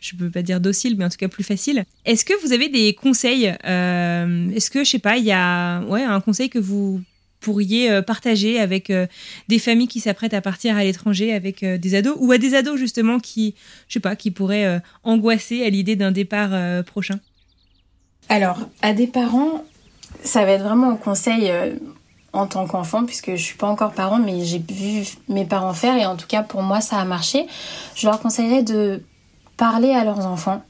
je 0.00 0.16
peux 0.16 0.30
pas 0.30 0.42
dire 0.42 0.60
docile, 0.60 0.96
mais 0.96 1.04
en 1.04 1.08
tout 1.08 1.16
cas 1.16 1.28
plus 1.28 1.44
facile. 1.44 1.84
Est-ce 2.04 2.24
que 2.24 2.34
vous 2.42 2.52
avez 2.52 2.68
des 2.68 2.94
conseils 2.94 3.54
euh, 3.64 4.50
Est-ce 4.50 4.70
que, 4.70 4.84
je 4.84 4.90
sais 4.90 4.98
pas, 4.98 5.16
il 5.16 5.24
y 5.24 5.32
a 5.32 5.82
ouais, 5.82 6.02
un 6.02 6.20
conseil 6.20 6.48
que 6.48 6.58
vous 6.58 7.00
pourriez 7.40 7.90
euh, 7.90 8.00
partager 8.00 8.58
avec 8.58 8.90
des 9.48 9.58
familles 9.58 9.88
qui 9.88 10.00
s'apprêtent 10.00 10.34
à 10.34 10.40
partir 10.40 10.76
à 10.76 10.84
l'étranger 10.84 11.32
avec 11.32 11.64
des 11.64 11.94
ados 11.94 12.16
ou 12.18 12.32
à 12.32 12.38
des 12.38 12.54
ados 12.54 12.78
justement 12.78 13.20
qui, 13.20 13.54
je 13.88 13.94
sais 13.94 14.00
pas, 14.00 14.16
qui 14.16 14.30
pourraient 14.30 14.80
angoisser 15.02 15.64
à 15.64 15.70
l'idée 15.70 15.96
d'un 15.96 16.12
départ 16.12 16.84
prochain? 16.84 17.20
Alors, 18.30 18.58
à 18.80 18.94
des 18.94 19.06
parents, 19.06 19.64
ça 20.22 20.46
va 20.46 20.52
être 20.52 20.64
vraiment 20.64 20.92
un 20.92 20.96
conseil 20.96 21.52
en 22.34 22.46
tant 22.46 22.66
qu'enfant, 22.66 23.04
puisque 23.04 23.30
je 23.30 23.42
suis 23.42 23.56
pas 23.56 23.68
encore 23.68 23.92
parent, 23.92 24.18
mais 24.18 24.44
j'ai 24.44 24.58
vu 24.58 25.06
mes 25.28 25.44
parents 25.44 25.72
faire 25.72 25.96
et 25.96 26.04
en 26.04 26.16
tout 26.16 26.26
cas 26.26 26.42
pour 26.42 26.62
moi 26.62 26.80
ça 26.80 26.98
a 26.98 27.04
marché. 27.04 27.46
Je 27.94 28.06
leur 28.06 28.20
conseillerais 28.20 28.62
de 28.62 29.02
parler 29.56 29.92
à 29.92 30.04
leurs 30.04 30.26
enfants 30.26 30.62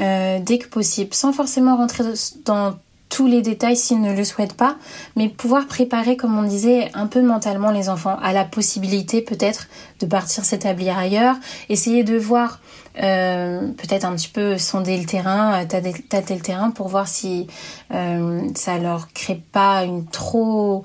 euh, 0.00 0.40
dès 0.40 0.58
que 0.58 0.68
possible, 0.68 1.14
sans 1.14 1.32
forcément 1.32 1.76
rentrer 1.76 2.04
dans 2.44 2.74
tous 3.08 3.26
les 3.26 3.42
détails 3.42 3.76
s'ils 3.76 4.00
ne 4.00 4.14
le 4.14 4.24
souhaitent 4.24 4.56
pas, 4.56 4.76
mais 5.14 5.28
pouvoir 5.28 5.66
préparer, 5.66 6.16
comme 6.16 6.38
on 6.38 6.42
disait, 6.42 6.90
un 6.94 7.06
peu 7.06 7.22
mentalement 7.22 7.70
les 7.70 7.88
enfants 7.88 8.18
à 8.22 8.32
la 8.32 8.44
possibilité 8.44 9.22
peut-être 9.22 9.68
de 10.00 10.06
partir 10.06 10.44
s'établir 10.44 10.98
ailleurs, 10.98 11.36
essayer 11.68 12.04
de 12.04 12.16
voir 12.16 12.60
euh, 13.02 13.68
peut-être 13.72 14.04
un 14.04 14.16
petit 14.16 14.28
peu 14.28 14.56
sonder 14.56 14.96
le 14.96 15.04
terrain, 15.04 15.62
euh, 15.62 15.64
tâter 16.08 16.34
le 16.34 16.40
terrain 16.40 16.70
pour 16.70 16.88
voir 16.88 17.06
si 17.06 17.46
euh, 17.92 18.40
ça 18.54 18.78
leur 18.78 19.12
crée 19.12 19.40
pas 19.52 19.84
une 19.84 20.06
trop 20.06 20.84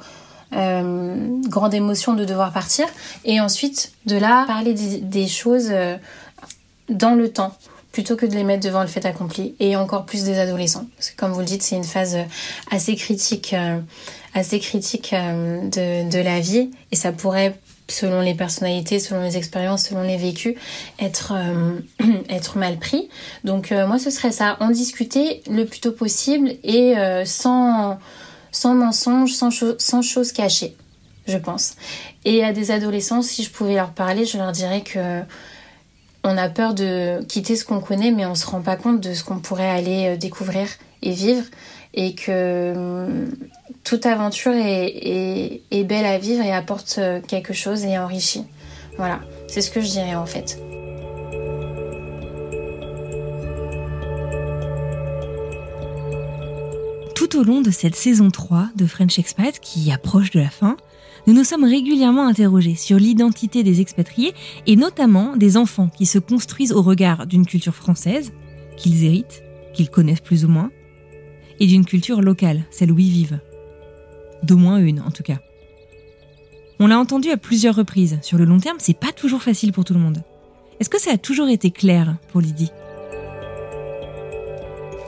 grande 0.53 1.73
émotion 1.73 2.13
de 2.13 2.25
devoir 2.25 2.51
partir. 2.51 2.85
Et 3.23 3.39
ensuite, 3.39 3.93
de 4.05 4.17
là, 4.17 4.43
parler 4.47 4.73
des, 4.73 5.27
choses 5.27 5.71
dans 6.89 7.15
le 7.15 7.31
temps 7.31 7.55
plutôt 7.91 8.15
que 8.15 8.25
de 8.25 8.35
les 8.35 8.43
mettre 8.43 8.63
devant 8.63 8.81
le 8.81 8.87
fait 8.87 9.05
accompli 9.05 9.55
et 9.59 9.75
encore 9.75 10.05
plus 10.05 10.23
des 10.23 10.39
adolescents 10.39 10.85
parce 10.95 11.09
que 11.09 11.15
comme 11.15 11.31
vous 11.31 11.39
le 11.39 11.45
dites 11.45 11.61
c'est 11.61 11.75
une 11.75 11.83
phase 11.83 12.17
assez 12.69 12.95
critique 12.95 13.55
assez 14.33 14.59
critique 14.59 15.13
de, 15.13 16.09
de 16.09 16.19
la 16.19 16.39
vie 16.39 16.71
et 16.91 16.95
ça 16.95 17.11
pourrait 17.11 17.55
selon 17.91 18.21
les 18.21 18.33
personnalités, 18.33 18.99
selon 18.99 19.21
les 19.21 19.37
expériences, 19.37 19.87
selon 19.87 20.03
les 20.03 20.17
vécus, 20.17 20.55
être, 20.99 21.33
euh, 21.35 21.79
être 22.29 22.57
mal 22.57 22.77
pris. 22.77 23.09
Donc 23.43 23.71
euh, 23.71 23.85
moi 23.85 23.99
ce 23.99 24.09
serait 24.09 24.31
ça, 24.31 24.57
en 24.59 24.69
discuter 24.69 25.43
le 25.49 25.65
plus 25.65 25.79
tôt 25.79 25.91
possible 25.91 26.53
et 26.63 26.97
euh, 26.97 27.25
sans, 27.25 27.99
sans 28.51 28.73
mensonges, 28.73 29.33
sans, 29.33 29.49
sans 29.77 30.01
choses 30.01 30.31
cachées, 30.31 30.75
je 31.27 31.37
pense. 31.37 31.75
Et 32.25 32.43
à 32.43 32.53
des 32.53 32.71
adolescents, 32.71 33.21
si 33.21 33.43
je 33.43 33.51
pouvais 33.51 33.75
leur 33.75 33.91
parler, 33.91 34.25
je 34.25 34.37
leur 34.37 34.51
dirais 34.51 34.81
que 34.81 35.21
on 36.23 36.37
a 36.37 36.49
peur 36.49 36.73
de 36.73 37.23
quitter 37.23 37.55
ce 37.55 37.65
qu'on 37.65 37.79
connaît, 37.79 38.11
mais 38.11 38.25
on 38.25 38.35
se 38.35 38.45
rend 38.45 38.61
pas 38.61 38.75
compte 38.75 38.99
de 39.01 39.13
ce 39.13 39.23
qu'on 39.23 39.39
pourrait 39.39 39.69
aller 39.69 40.17
découvrir 40.17 40.67
et 41.01 41.11
vivre 41.11 41.45
et 41.93 42.15
que 42.15 42.73
hum, 42.75 43.31
toute 43.83 44.05
aventure 44.05 44.53
est, 44.53 45.83
belle 45.83 46.05
à 46.05 46.17
vivre 46.17 46.43
et 46.43 46.53
apporte 46.53 46.95
euh, 46.97 47.19
quelque 47.21 47.53
chose 47.53 47.83
et 47.83 47.97
enrichit. 47.97 48.45
Voilà, 48.97 49.21
c'est 49.47 49.61
ce 49.61 49.71
que 49.71 49.81
je 49.81 49.87
dirais 49.87 50.15
en 50.15 50.25
fait. 50.25 50.59
Tout 57.15 57.39
au 57.39 57.43
long 57.43 57.61
de 57.61 57.71
cette 57.71 57.95
saison 57.95 58.29
3 58.29 58.69
de 58.75 58.85
French 58.85 59.17
Expat 59.17 59.59
qui 59.59 59.91
approche 59.91 60.31
de 60.31 60.39
la 60.39 60.49
fin, 60.49 60.77
nous 61.27 61.33
nous 61.33 61.43
sommes 61.43 61.63
régulièrement 61.63 62.27
interrogés 62.27 62.75
sur 62.75 62.97
l'identité 62.97 63.63
des 63.63 63.81
expatriés 63.81 64.33
et 64.65 64.75
notamment 64.75 65.35
des 65.37 65.57
enfants 65.57 65.89
qui 65.89 66.05
se 66.05 66.19
construisent 66.19 66.73
au 66.73 66.81
regard 66.81 67.27
d'une 67.27 67.45
culture 67.45 67.75
française, 67.75 68.31
qu'ils 68.77 69.03
héritent, 69.03 69.43
qu'ils 69.73 69.89
connaissent 69.89 70.21
plus 70.21 70.45
ou 70.45 70.49
moins, 70.49 70.71
et 71.59 71.67
d'une 71.67 71.85
culture 71.85 72.21
locale, 72.21 72.63
celle 72.71 72.91
où 72.91 72.97
ils 72.97 73.11
vivent. 73.11 73.39
D'au 74.43 74.57
moins 74.57 74.79
une, 74.79 75.01
en 75.01 75.11
tout 75.11 75.23
cas. 75.23 75.37
On 76.79 76.87
l'a 76.87 76.97
entendu 76.97 77.29
à 77.29 77.37
plusieurs 77.37 77.75
reprises. 77.75 78.17
Sur 78.23 78.39
le 78.39 78.45
long 78.45 78.59
terme, 78.59 78.77
c'est 78.79 78.97
pas 78.97 79.11
toujours 79.11 79.43
facile 79.43 79.71
pour 79.71 79.85
tout 79.85 79.93
le 79.93 79.99
monde. 79.99 80.23
Est-ce 80.79 80.89
que 80.89 80.99
ça 80.99 81.11
a 81.11 81.17
toujours 81.17 81.47
été 81.47 81.69
clair 81.69 82.15
pour 82.31 82.41
Lydie? 82.41 82.71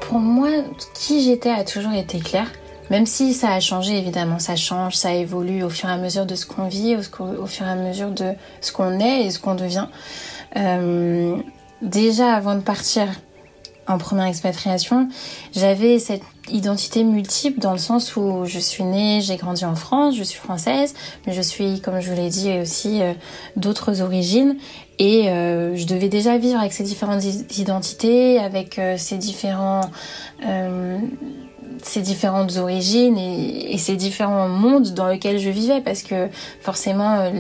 Pour 0.02 0.20
moi, 0.20 0.50
qui 0.94 1.24
j'étais 1.24 1.50
a 1.50 1.64
toujours 1.64 1.94
été 1.94 2.20
clair. 2.20 2.52
Même 2.90 3.06
si 3.06 3.34
ça 3.34 3.52
a 3.54 3.60
changé, 3.60 3.98
évidemment, 3.98 4.40
ça 4.40 4.56
change, 4.56 4.96
ça 4.96 5.14
évolue 5.14 5.64
au 5.64 5.70
fur 5.70 5.90
et 5.90 5.94
à 5.94 5.98
mesure 5.98 6.26
de 6.26 6.36
ce 6.36 6.46
qu'on 6.46 6.68
vit, 6.68 6.96
au, 6.96 7.46
fur 7.46 7.66
et 7.66 7.70
à 7.70 7.76
mesure 7.76 8.12
de 8.12 8.34
ce 8.62 8.72
qu'on 8.72 9.00
est 9.00 9.26
et 9.26 9.32
ce 9.32 9.40
qu'on 9.40 9.56
devient. 9.56 9.88
Euh, 10.58 11.38
déjà, 11.82 12.34
avant 12.34 12.56
de 12.56 12.62
partir 12.62 13.08
en 13.88 13.98
première 13.98 14.28
expatriation, 14.28 15.10
j'avais 15.54 16.00
cette 16.00 16.24
identité 16.50 17.04
multiple 17.04 17.60
dans 17.60 17.74
le 17.74 17.78
sens 17.78 18.16
où 18.16 18.46
je 18.46 18.60
suis 18.60 18.84
née, 18.84 19.20
j'ai 19.22 19.36
grandi 19.36 19.66
en 19.66 19.76
France, 19.76 20.16
je 20.16 20.24
suis 20.24 20.40
française, 20.40 20.94
mais 21.26 21.34
je 21.34 21.42
suis, 21.42 21.82
comme 21.82 22.00
je 22.00 22.10
vous 22.10 22.16
l'ai 22.16 22.30
dit, 22.30 22.52
aussi 22.62 23.02
euh, 23.02 23.14
d'autres 23.56 24.02
origines. 24.02 24.58
Et 25.00 25.30
euh, 25.30 25.76
je 25.76 25.86
devais 25.86 26.08
déjà 26.08 26.38
vivre 26.38 26.60
avec 26.60 26.72
ces 26.72 26.84
différentes 26.84 27.24
identités, 27.58 28.40
avec 28.40 28.80
ces 28.98 29.18
différents 29.18 29.90
ces 31.86 32.02
différentes 32.02 32.58
origines 32.58 33.18
et, 33.18 33.78
ces 33.78 33.96
différents 33.96 34.48
mondes 34.48 34.94
dans 34.94 35.08
lesquels 35.08 35.40
je 35.40 35.50
vivais 35.50 35.82
parce 35.82 36.04
que 36.04 36.30
forcément 36.62 37.20
euh, 37.20 37.32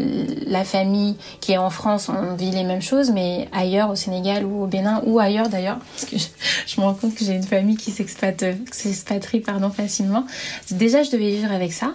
la 0.45 0.63
famille 0.63 1.15
qui 1.39 1.53
est 1.53 1.57
en 1.57 1.69
France 1.69 2.09
on 2.09 2.35
vit 2.35 2.51
les 2.51 2.63
mêmes 2.63 2.81
choses 2.81 3.11
mais 3.11 3.47
ailleurs 3.53 3.89
au 3.89 3.95
Sénégal 3.95 4.45
ou 4.45 4.63
au 4.63 4.67
Bénin 4.67 5.01
ou 5.05 5.19
ailleurs 5.19 5.47
d'ailleurs 5.47 5.79
parce 5.95 6.05
que 6.05 6.17
je, 6.17 6.81
me 6.81 6.85
rends 6.85 6.93
compte 6.93 7.15
que 7.15 7.23
j'ai 7.23 7.33
une 7.33 7.43
famille 7.43 7.77
qui 7.77 7.91
s'expatrie 7.91 9.39
pardon 9.39 9.69
facilement. 9.69 10.25
Déjà 10.71 11.03
je 11.03 11.11
devais 11.11 11.31
vivre 11.31 11.51
avec 11.51 11.71
ça 11.71 11.93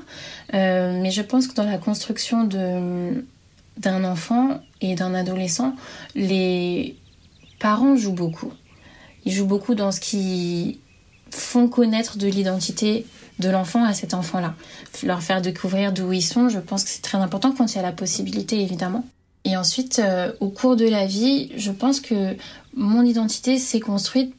euh, 0.55 0.99
mais 1.01 1.11
je 1.11 1.23
pense 1.23 1.47
que 1.47 1.55
dans 1.55 1.67
la 1.67 1.79
construction 1.79 2.45
de 2.45 3.25
d'un 3.77 4.05
enfant 4.05 4.61
et 4.81 4.95
d'un 4.95 5.15
adolescent 5.15 5.75
les 6.15 6.97
parents 7.59 7.97
jouent 7.97 8.13
beaucoup. 8.13 8.53
Ils 9.25 9.33
jouent 9.33 9.47
beaucoup 9.47 9.75
dans 9.75 9.93
ce 9.93 10.01
qui 10.01 10.81
font 11.31 11.69
connaître 11.69 12.19
de 12.19 12.27
l'identité 12.27 13.07
de 13.39 13.49
l'enfant 13.49 13.85
à 13.85 13.95
cet 13.95 14.15
enfant-là. 14.15 14.55
Leur 15.03 15.23
faire 15.23 15.41
découvrir 15.41 15.93
d'où 15.93 16.13
ils 16.13 16.23
sont, 16.23 16.49
je 16.49 16.59
pense 16.59 16.85
que 16.85 16.91
c'est 16.91 17.03
très 17.03 17.19
important 17.19 17.53
quand 17.53 17.73
il 17.73 17.77
y 17.77 17.79
a 17.79 17.83
la 17.83 17.93
possibilité, 17.93 18.61
évidemment. 18.61 19.05
Et 19.45 19.57
ensuite, 19.57 20.01
euh, 20.01 20.33
au 20.41 20.49
cours 20.49 20.77
de 20.77 20.89
la 20.89 21.07
vie, 21.07 21.51
je 21.57 21.71
pense 21.71 22.01
que 22.01 22.37
mon 22.75 23.03
identité 23.03 23.59
s'est 23.59 23.81
construite 23.81 24.35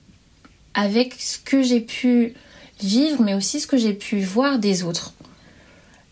avec 0.73 1.13
ce 1.13 1.39
que 1.39 1.63
j'ai 1.63 1.79
pu 1.79 2.33
vivre, 2.81 3.21
mais 3.21 3.33
aussi 3.33 3.59
ce 3.59 3.67
que 3.67 3.77
j'ai 3.77 3.93
pu 3.93 4.19
voir 4.21 4.59
des 4.59 4.83
autres. 4.83 5.13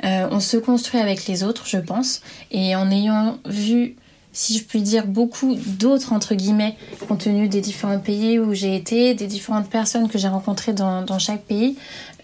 Euh, 0.04 0.28
on 0.32 0.40
se 0.40 0.58
construit 0.58 1.00
avec 1.00 1.28
les 1.28 1.44
autres, 1.44 1.66
je 1.68 1.78
pense, 1.78 2.22
et 2.52 2.76
en 2.76 2.90
ayant 2.92 3.40
vu 3.46 3.96
si 4.34 4.58
je 4.58 4.64
puis 4.64 4.82
dire, 4.82 5.08
beaucoup 5.08 5.56
d'autres, 5.56 6.14
entre 6.14 6.36
guillemets, 6.36 6.76
compte 7.08 7.22
tenu 7.22 7.48
des 7.48 7.62
différents 7.62 8.00
pays 8.00 8.40
où 8.40 8.54
j'ai 8.54 8.76
été, 8.76 9.14
des 9.14 9.28
différentes 9.28 9.70
personnes 9.70 10.08
que 10.10 10.18
j'ai 10.18 10.28
rencontrées 10.28 10.74
dans, 10.74 11.20
chaque 11.20 11.44
pays. 11.44 11.76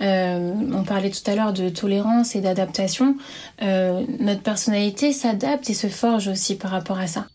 Euh, 0.01 0.53
on 0.73 0.83
parlait 0.83 1.09
tout 1.09 1.29
à 1.29 1.35
l'heure 1.35 1.53
de 1.53 1.69
tolérance 1.69 2.35
et 2.35 2.41
d'adaptation. 2.41 3.15
Euh, 3.61 4.03
notre 4.19 4.41
personnalité 4.41 5.11
s'adapte 5.11 5.69
et 5.69 5.73
se 5.73 5.87
forge 5.87 6.27
aussi 6.27 6.55
par 6.55 6.71
rapport 6.71 6.99
à 6.99 7.07
ça. 7.07 7.25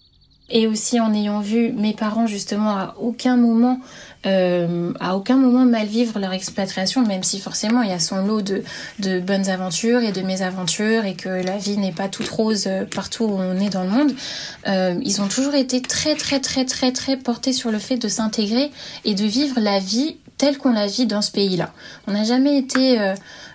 Et 0.50 0.66
aussi 0.66 0.98
en 1.00 1.12
ayant 1.12 1.40
vu 1.40 1.72
mes 1.72 1.92
parents 1.92 2.26
justement 2.26 2.70
à 2.70 2.94
aucun 3.00 3.36
moment 3.36 3.80
euh, 4.26 4.92
à 4.98 5.16
aucun 5.16 5.36
moment 5.36 5.64
mal 5.64 5.86
vivre 5.86 6.18
leur 6.18 6.32
expatriation, 6.32 7.06
même 7.06 7.22
si 7.22 7.38
forcément 7.38 7.82
il 7.82 7.90
y 7.90 7.92
a 7.92 8.00
son 8.00 8.26
lot 8.26 8.42
de, 8.42 8.64
de 8.98 9.20
bonnes 9.20 9.48
aventures 9.48 10.00
et 10.00 10.10
de 10.10 10.22
mésaventures 10.22 11.04
et 11.04 11.14
que 11.14 11.28
la 11.28 11.56
vie 11.56 11.78
n'est 11.78 11.92
pas 11.92 12.08
toute 12.08 12.28
rose 12.28 12.64
euh, 12.66 12.84
partout 12.84 13.24
où 13.24 13.38
on 13.38 13.60
est 13.60 13.70
dans 13.70 13.84
le 13.84 13.90
monde. 13.90 14.12
Euh, 14.66 14.98
ils 15.02 15.22
ont 15.22 15.28
toujours 15.28 15.54
été 15.54 15.80
très 15.82 16.16
très 16.16 16.40
très 16.40 16.64
très 16.64 16.92
très 16.92 17.16
portés 17.16 17.52
sur 17.52 17.70
le 17.70 17.78
fait 17.78 17.96
de 17.96 18.08
s'intégrer 18.08 18.72
et 19.04 19.14
de 19.14 19.24
vivre 19.24 19.60
la 19.60 19.78
vie 19.78 20.16
telle 20.36 20.58
qu'on 20.58 20.72
la 20.72 20.86
vit 20.86 21.06
dans 21.06 21.22
ce 21.22 21.30
pays-là. 21.30 21.72
On 22.06 22.12
n'a 22.12 22.24
jamais 22.24 22.58
été 22.58 22.98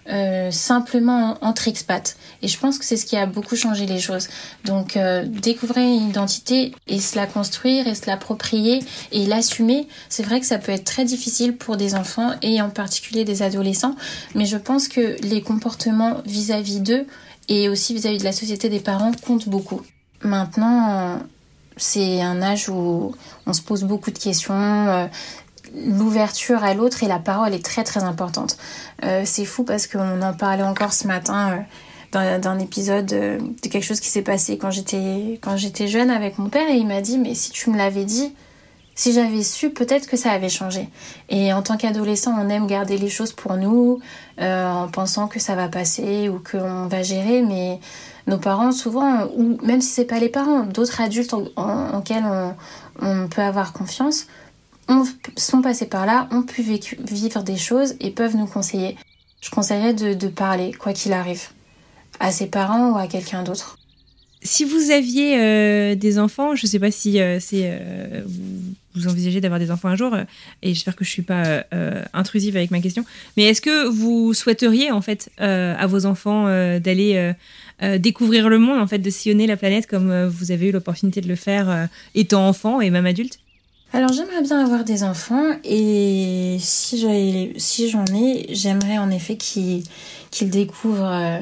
euh, 0.09 0.33
euh, 0.33 0.51
simplement 0.51 1.37
entre 1.41 1.67
expats. 1.67 2.15
Et 2.41 2.47
je 2.47 2.57
pense 2.57 2.77
que 2.77 2.85
c'est 2.85 2.97
ce 2.97 3.05
qui 3.05 3.17
a 3.17 3.25
beaucoup 3.25 3.55
changé 3.55 3.85
les 3.85 3.99
choses. 3.99 4.29
Donc 4.65 4.97
euh, 4.97 5.25
découvrir 5.25 5.83
une 5.83 6.09
identité 6.09 6.73
et 6.87 6.99
se 6.99 7.15
la 7.15 7.25
construire 7.25 7.87
et 7.87 7.95
se 7.95 8.07
l'approprier 8.07 8.83
et 9.11 9.25
l'assumer, 9.25 9.87
c'est 10.09 10.23
vrai 10.23 10.39
que 10.39 10.45
ça 10.45 10.57
peut 10.57 10.71
être 10.71 10.85
très 10.85 11.05
difficile 11.05 11.55
pour 11.55 11.77
des 11.77 11.95
enfants 11.95 12.31
et 12.41 12.61
en 12.61 12.69
particulier 12.69 13.25
des 13.25 13.41
adolescents. 13.41 13.95
Mais 14.35 14.45
je 14.45 14.57
pense 14.57 14.87
que 14.87 15.15
les 15.21 15.41
comportements 15.41 16.21
vis-à-vis 16.25 16.79
d'eux 16.79 17.05
et 17.49 17.69
aussi 17.69 17.93
vis-à-vis 17.93 18.19
de 18.19 18.23
la 18.23 18.31
société 18.31 18.69
des 18.69 18.79
parents 18.79 19.11
comptent 19.25 19.49
beaucoup. 19.49 19.81
Maintenant, 20.23 21.19
c'est 21.75 22.21
un 22.21 22.41
âge 22.41 22.69
où 22.69 23.13
on 23.45 23.53
se 23.53 23.61
pose 23.61 23.83
beaucoup 23.83 24.11
de 24.11 24.17
questions. 24.17 25.09
L'ouverture 25.75 26.63
à 26.63 26.73
l'autre 26.73 27.03
et 27.03 27.07
la 27.07 27.19
parole 27.19 27.53
est 27.53 27.65
très 27.65 27.83
très 27.83 28.03
importante. 28.03 28.57
Euh, 29.03 29.23
c'est 29.25 29.45
fou 29.45 29.63
parce 29.63 29.87
qu'on 29.87 30.21
en 30.21 30.33
parlait 30.33 30.63
encore 30.63 30.93
ce 30.93 31.07
matin 31.07 31.65
euh, 32.15 32.37
d'un 32.37 32.59
épisode 32.59 33.11
euh, 33.13 33.39
de 33.39 33.67
quelque 33.69 33.83
chose 33.83 33.99
qui 33.99 34.09
s'est 34.09 34.21
passé 34.21 34.57
quand 34.57 34.69
j'étais 34.69 35.39
quand 35.41 35.57
j'étais 35.57 35.87
jeune 35.87 36.11
avec 36.11 36.37
mon 36.37 36.49
père 36.49 36.69
et 36.69 36.75
il 36.75 36.85
m'a 36.85 37.01
dit 37.01 37.17
mais 37.17 37.33
si 37.33 37.51
tu 37.51 37.71
me 37.71 37.77
l'avais 37.77 38.05
dit 38.05 38.33
si 38.95 39.11
j'avais 39.11 39.41
su, 39.41 39.71
peut-être 39.71 40.07
que 40.07 40.15
ça 40.15 40.29
avait 40.29 40.49
changé. 40.49 40.87
Et 41.27 41.51
en 41.51 41.63
tant 41.63 41.77
qu'adolescent, 41.77 42.31
on 42.39 42.47
aime 42.49 42.67
garder 42.67 42.99
les 42.99 43.09
choses 43.09 43.31
pour 43.31 43.57
nous, 43.57 43.99
en 44.39 44.87
pensant 44.87 45.27
que 45.27 45.39
ça 45.39 45.55
va 45.55 45.67
passer 45.67 46.29
ou 46.29 46.39
qu'on 46.39 46.85
va 46.85 47.01
gérer, 47.01 47.41
mais 47.41 47.79
nos 48.27 48.37
parents, 48.37 48.71
souvent, 48.71 49.25
ou 49.35 49.57
même 49.63 49.81
si 49.81 49.89
c'est 49.89 50.05
pas 50.05 50.19
les 50.19 50.29
parents, 50.29 50.63
d'autres 50.63 51.01
adultes 51.01 51.33
en, 51.33 51.45
en, 51.55 52.03
on, 53.01 53.27
peut 53.27 53.41
avoir 53.41 53.73
confiance, 53.73 54.27
ont, 54.87 55.05
sont 55.35 55.61
passés 55.61 55.87
par 55.87 56.05
là, 56.05 56.27
ont 56.31 56.43
pu 56.43 56.61
vivre 56.61 57.43
des 57.43 57.57
choses 57.57 57.95
et 57.99 58.11
peuvent 58.11 58.35
nous 58.35 58.47
conseiller. 58.47 58.95
Je 59.41 59.49
conseillerais 59.49 59.93
de, 59.93 60.27
parler, 60.27 60.71
quoi 60.71 60.93
qu'il 60.93 61.11
arrive, 61.11 61.49
à 62.19 62.31
ses 62.31 62.47
parents 62.47 62.93
ou 62.93 62.97
à 62.97 63.07
quelqu'un 63.07 63.43
d'autre. 63.43 63.77
Si 64.41 64.63
vous 64.63 64.91
aviez 64.91 65.37
euh, 65.37 65.95
des 65.95 66.17
enfants, 66.17 66.55
je 66.55 66.65
ne 66.65 66.69
sais 66.69 66.79
pas 66.79 66.91
si 66.91 67.19
euh, 67.19 67.39
euh, 67.53 68.21
vous, 68.95 69.07
envisagez 69.07 69.41
d'avoir 69.41 69.59
des 69.59 69.69
enfants 69.69 69.89
un 69.89 69.95
jour, 69.95 70.15
et 70.61 70.73
j'espère 70.73 70.95
que 70.95 71.03
je 71.03 71.09
ne 71.09 71.13
suis 71.13 71.21
pas 71.23 71.63
intrusive 72.13 72.55
avec 72.55 72.71
ma 72.71 72.79
question, 72.79 73.03
mais 73.35 73.43
est-ce 73.43 73.61
que 73.61 73.87
vous 73.87 74.33
souhaiteriez 74.33 74.91
en 74.91 75.01
fait 75.01 75.29
à 75.37 75.87
vos 75.87 76.05
enfants 76.05 76.45
d'aller 76.79 77.33
découvrir 77.99 78.49
le 78.49 78.59
monde, 78.59 78.79
en 78.79 78.87
fait, 78.87 78.99
de 78.99 79.09
sillonner 79.09 79.47
la 79.47 79.57
planète 79.57 79.87
comme 79.87 80.27
vous 80.27 80.51
avez 80.51 80.69
eu 80.69 80.71
l'opportunité 80.71 81.19
de 81.19 81.27
le 81.27 81.35
faire 81.35 81.89
étant 82.15 82.47
enfant 82.47 82.79
et 82.79 82.89
même 82.89 83.05
adulte? 83.05 83.39
Alors 83.93 84.11
j'aimerais 84.11 84.41
bien 84.41 84.59
avoir 84.59 84.83
des 84.83 85.03
enfants 85.03 85.51
et 85.63 86.57
si 86.59 86.99
j'en 86.99 88.05
ai, 88.05 88.45
j'aimerais 88.49 88.97
en 88.97 89.11
effet 89.11 89.37
qu'ils 89.37 89.83
découvrent 90.41 91.11
euh, 91.13 91.39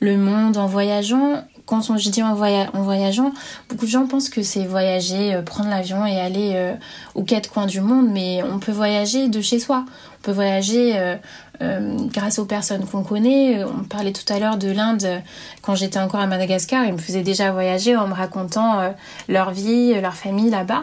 le 0.00 0.18
monde 0.18 0.58
en 0.58 0.66
voyageant. 0.66 1.42
Quand 1.64 1.96
je 1.96 2.10
dis 2.10 2.22
en, 2.22 2.34
voyageant, 2.34 3.32
beaucoup 3.68 3.86
de 3.86 3.90
gens 3.90 4.06
pensent 4.06 4.28
que 4.28 4.42
c'est 4.42 4.66
voyager, 4.66 5.34
euh, 5.34 5.42
prendre 5.42 5.70
l'avion 5.70 6.04
et 6.06 6.20
aller 6.20 6.52
euh, 6.54 6.74
aux 7.14 7.24
quatre 7.24 7.50
coins 7.50 7.66
du 7.66 7.80
monde, 7.80 8.08
mais 8.12 8.42
on 8.42 8.58
peut 8.58 8.72
voyager 8.72 9.28
de 9.28 9.40
chez 9.40 9.58
soi. 9.58 9.86
On 10.20 10.22
peut 10.22 10.32
voyager 10.32 11.16
euh, 11.62 11.96
grâce 12.12 12.38
aux 12.38 12.44
personnes 12.44 12.84
qu'on 12.84 13.02
connaît. 13.02 13.64
On 13.64 13.84
parlait 13.84 14.12
tout 14.12 14.30
à 14.30 14.38
l'heure 14.38 14.58
de 14.58 14.70
l'Inde. 14.70 15.22
Quand 15.62 15.74
j'étais 15.74 15.98
encore 15.98 16.20
à 16.20 16.26
Madagascar, 16.26 16.84
ils 16.84 16.92
me 16.92 16.98
faisaient 16.98 17.22
déjà 17.22 17.50
voyager 17.50 17.96
en 17.96 18.08
me 18.08 18.14
racontant 18.14 18.80
euh, 18.80 18.90
leur 19.28 19.52
vie, 19.52 19.98
leur 20.00 20.14
famille 20.14 20.50
là-bas, 20.50 20.82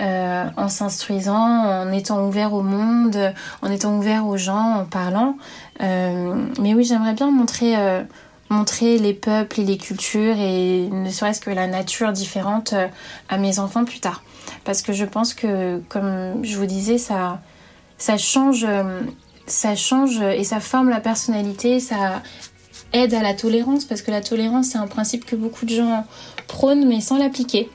euh, 0.00 0.44
en 0.56 0.68
s'instruisant, 0.68 1.34
en 1.34 1.92
étant 1.92 2.26
ouvert 2.26 2.54
au 2.54 2.62
monde, 2.62 3.34
en 3.60 3.70
étant 3.70 3.96
ouvert 3.96 4.26
aux 4.26 4.38
gens, 4.38 4.80
en 4.80 4.84
parlant. 4.84 5.36
mais 5.80 6.74
oui, 6.74 6.84
j'aimerais 6.84 7.14
bien 7.14 7.30
montrer 7.30 7.74
montrer 8.50 8.98
les 8.98 9.14
peuples 9.14 9.60
et 9.60 9.64
les 9.64 9.78
cultures 9.78 10.36
et 10.38 10.88
ne 10.90 11.10
serait-ce 11.10 11.40
que 11.40 11.50
la 11.50 11.66
nature 11.66 12.12
différente 12.12 12.74
à 13.28 13.36
mes 13.36 13.58
enfants 13.58 13.84
plus 13.84 14.00
tard. 14.00 14.22
Parce 14.64 14.82
que 14.82 14.92
je 14.92 15.04
pense 15.04 15.34
que, 15.34 15.80
comme 15.88 16.44
je 16.44 16.56
vous 16.56 16.66
disais, 16.66 16.98
ça, 16.98 17.40
ça 17.98 18.16
change 18.16 18.66
ça 19.46 19.76
change 19.76 20.20
et 20.20 20.44
ça 20.44 20.60
forme 20.60 20.88
la 20.88 21.00
personnalité, 21.00 21.80
ça 21.80 22.22
aide 22.92 23.14
à 23.14 23.22
la 23.22 23.34
tolérance 23.34 23.84
parce 23.84 24.02
que 24.02 24.10
la 24.10 24.20
tolérance 24.20 24.68
c'est 24.68 24.78
un 24.78 24.86
principe 24.86 25.24
que 25.24 25.36
beaucoup 25.36 25.66
de 25.66 25.74
gens 25.74 26.06
prônent 26.46 26.86
mais 26.86 27.00
sans 27.00 27.18
l'appliquer. 27.18 27.68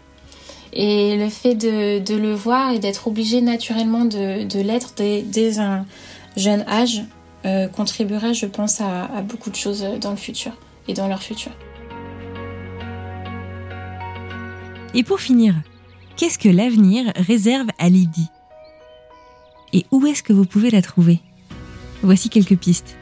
Et 0.71 1.17
le 1.17 1.29
fait 1.29 1.55
de, 1.55 2.15
le 2.15 2.33
voir 2.33 2.71
et 2.71 2.79
d'être 2.79 3.07
obligé 3.07 3.41
naturellement 3.41 4.05
de, 4.05 4.61
l'être 4.61 4.93
dès, 4.95 5.59
un 5.59 5.85
jeune 6.37 6.63
âge 6.67 7.03
euh, 7.45 7.67
contribuera 7.67 8.33
je 8.33 8.45
pense 8.45 8.81
à, 8.81 9.05
à 9.05 9.21
beaucoup 9.21 9.49
de 9.49 9.55
choses 9.55 9.85
dans 9.99 10.11
le 10.11 10.17
futur 10.17 10.51
et 10.87 10.93
dans 10.93 11.07
leur 11.07 11.23
futur. 11.23 11.51
Et 14.93 15.03
pour 15.03 15.19
finir, 15.19 15.53
qu'est-ce 16.17 16.39
que 16.39 16.49
l'avenir 16.49 17.11
réserve 17.15 17.67
à 17.77 17.89
Lydie? 17.89 18.29
Et 19.71 19.85
où 19.91 20.05
est-ce 20.07 20.23
que 20.23 20.33
vous 20.33 20.45
pouvez 20.45 20.71
la 20.71 20.81
trouver? 20.81 21.19
Voici 22.01 22.29
quelques 22.29 22.57
pistes. 22.57 22.95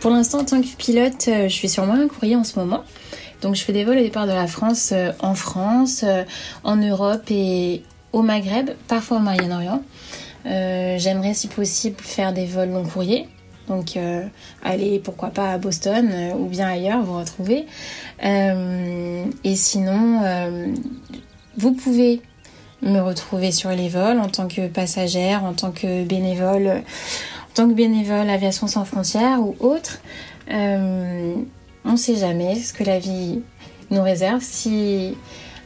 Pour 0.00 0.10
l'instant, 0.10 0.40
en 0.40 0.44
tant 0.44 0.60
que 0.60 0.66
pilote, 0.66 1.28
euh, 1.28 1.44
je 1.44 1.54
suis 1.54 1.68
sur 1.68 1.84
un 1.84 2.08
courrier 2.08 2.34
en 2.34 2.42
ce 2.42 2.58
moment. 2.58 2.82
Donc 3.40 3.54
je 3.54 3.62
fais 3.62 3.72
des 3.72 3.84
vols 3.84 3.98
au 3.98 4.02
départ 4.02 4.26
de 4.26 4.32
la 4.32 4.48
France, 4.48 4.90
euh, 4.92 5.12
en 5.20 5.34
France, 5.34 6.02
euh, 6.02 6.24
en 6.64 6.74
Europe 6.74 7.22
et 7.30 7.84
au 8.12 8.22
Maghreb, 8.22 8.70
parfois 8.88 9.18
au 9.18 9.20
Moyen-Orient. 9.20 9.82
J'aimerais 10.44 11.34
si 11.34 11.46
possible 11.46 11.96
faire 12.00 12.32
des 12.32 12.46
vols 12.46 12.70
long 12.70 12.84
courrier. 12.84 13.28
Donc 13.68 13.96
aller 14.64 14.98
pourquoi 14.98 15.28
pas 15.28 15.52
à 15.52 15.58
Boston 15.58 16.10
ou 16.36 16.46
bien 16.46 16.66
ailleurs, 16.66 17.00
vous 17.02 17.16
retrouver. 17.16 17.64
et 18.20 19.54
sinon, 19.54 20.74
vous 21.56 21.72
pouvez 21.72 22.20
me 22.82 23.00
retrouver 23.00 23.52
sur 23.52 23.70
les 23.70 23.88
vols 23.88 24.18
en 24.18 24.28
tant 24.28 24.48
que 24.48 24.66
passagère, 24.66 25.44
en 25.44 25.52
tant 25.52 25.70
que 25.70 26.04
bénévole 26.04 26.82
tant 27.54 27.68
que 27.68 27.74
bénévole 27.74 28.28
Aviation 28.30 28.66
sans 28.66 28.84
frontières 28.84 29.40
ou 29.40 29.54
autre, 29.60 29.98
euh, 30.50 31.34
on 31.84 31.92
ne 31.92 31.96
sait 31.96 32.16
jamais 32.16 32.56
ce 32.56 32.72
que 32.72 32.84
la 32.84 32.98
vie 32.98 33.40
nous 33.90 34.02
réserve. 34.02 34.40
Si 34.42 35.16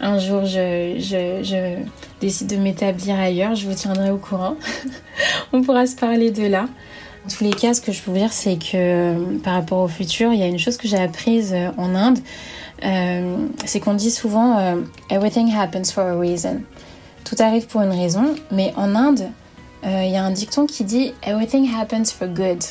un 0.00 0.18
jour 0.18 0.44
je, 0.44 1.78
décide 2.20 2.48
de 2.48 2.56
m'établir 2.56 3.18
ailleurs, 3.18 3.54
je 3.54 3.68
vous 3.68 3.74
tiendrai 3.74 4.10
au 4.10 4.18
courant. 4.18 4.56
on 5.52 5.62
pourra 5.62 5.86
se 5.86 5.96
parler 5.96 6.30
de 6.30 6.46
là. 6.46 6.66
En 7.24 7.28
tous 7.28 7.42
les 7.42 7.52
cas, 7.52 7.74
ce 7.74 7.80
que 7.80 7.90
je 7.90 8.00
peux 8.00 8.12
vous 8.12 8.18
dire, 8.18 8.32
c'est 8.32 8.56
que 8.56 8.74
euh, 8.74 9.38
par 9.42 9.54
rapport 9.54 9.82
au 9.82 9.88
futur, 9.88 10.32
il 10.32 10.38
y 10.38 10.44
a 10.44 10.46
une 10.46 10.60
chose 10.60 10.76
que 10.76 10.86
j'ai 10.86 10.98
apprise 10.98 11.52
euh, 11.52 11.70
en 11.76 11.94
Inde, 11.94 12.18
c'est 13.64 13.80
qu'on 13.80 13.94
dit 13.94 14.10
souvent 14.10 14.76
Everything 15.10 15.50
happens 15.52 15.90
for 15.90 16.04
a 16.04 16.14
reason. 16.14 16.60
Tout 17.26 17.34
arrive 17.40 17.66
pour 17.66 17.80
une 17.82 17.90
raison, 17.90 18.36
mais 18.52 18.72
en 18.76 18.94
Inde, 18.94 19.28
il 19.82 19.88
euh, 19.88 20.04
y 20.04 20.16
a 20.16 20.22
un 20.22 20.30
dicton 20.30 20.64
qui 20.64 20.84
dit 20.84 21.12
Everything 21.24 21.68
happens 21.74 22.12
for 22.16 22.28
good. 22.28 22.62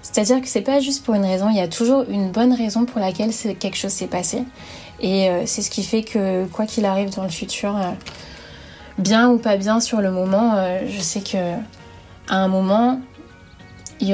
C'est-à-dire 0.00 0.40
que 0.40 0.46
c'est 0.46 0.60
pas 0.60 0.78
juste 0.78 1.04
pour 1.04 1.14
une 1.14 1.24
raison, 1.24 1.48
il 1.50 1.56
y 1.56 1.60
a 1.60 1.66
toujours 1.66 2.04
une 2.08 2.30
bonne 2.30 2.52
raison 2.52 2.84
pour 2.84 3.00
laquelle 3.00 3.32
quelque 3.34 3.76
chose 3.76 3.90
s'est 3.90 4.06
passé. 4.06 4.44
Et 5.00 5.28
euh, 5.28 5.42
c'est 5.44 5.62
ce 5.62 5.70
qui 5.70 5.82
fait 5.82 6.02
que 6.04 6.46
quoi 6.46 6.66
qu'il 6.66 6.84
arrive 6.84 7.12
dans 7.16 7.24
le 7.24 7.30
futur, 7.30 7.76
euh, 7.76 7.90
bien 8.96 9.28
ou 9.28 9.38
pas 9.38 9.56
bien 9.56 9.80
sur 9.80 10.00
le 10.00 10.12
moment, 10.12 10.54
je 10.86 11.00
sais 11.00 11.20
que 11.20 11.54
à 12.28 12.36
un 12.36 12.46
moment, 12.46 13.00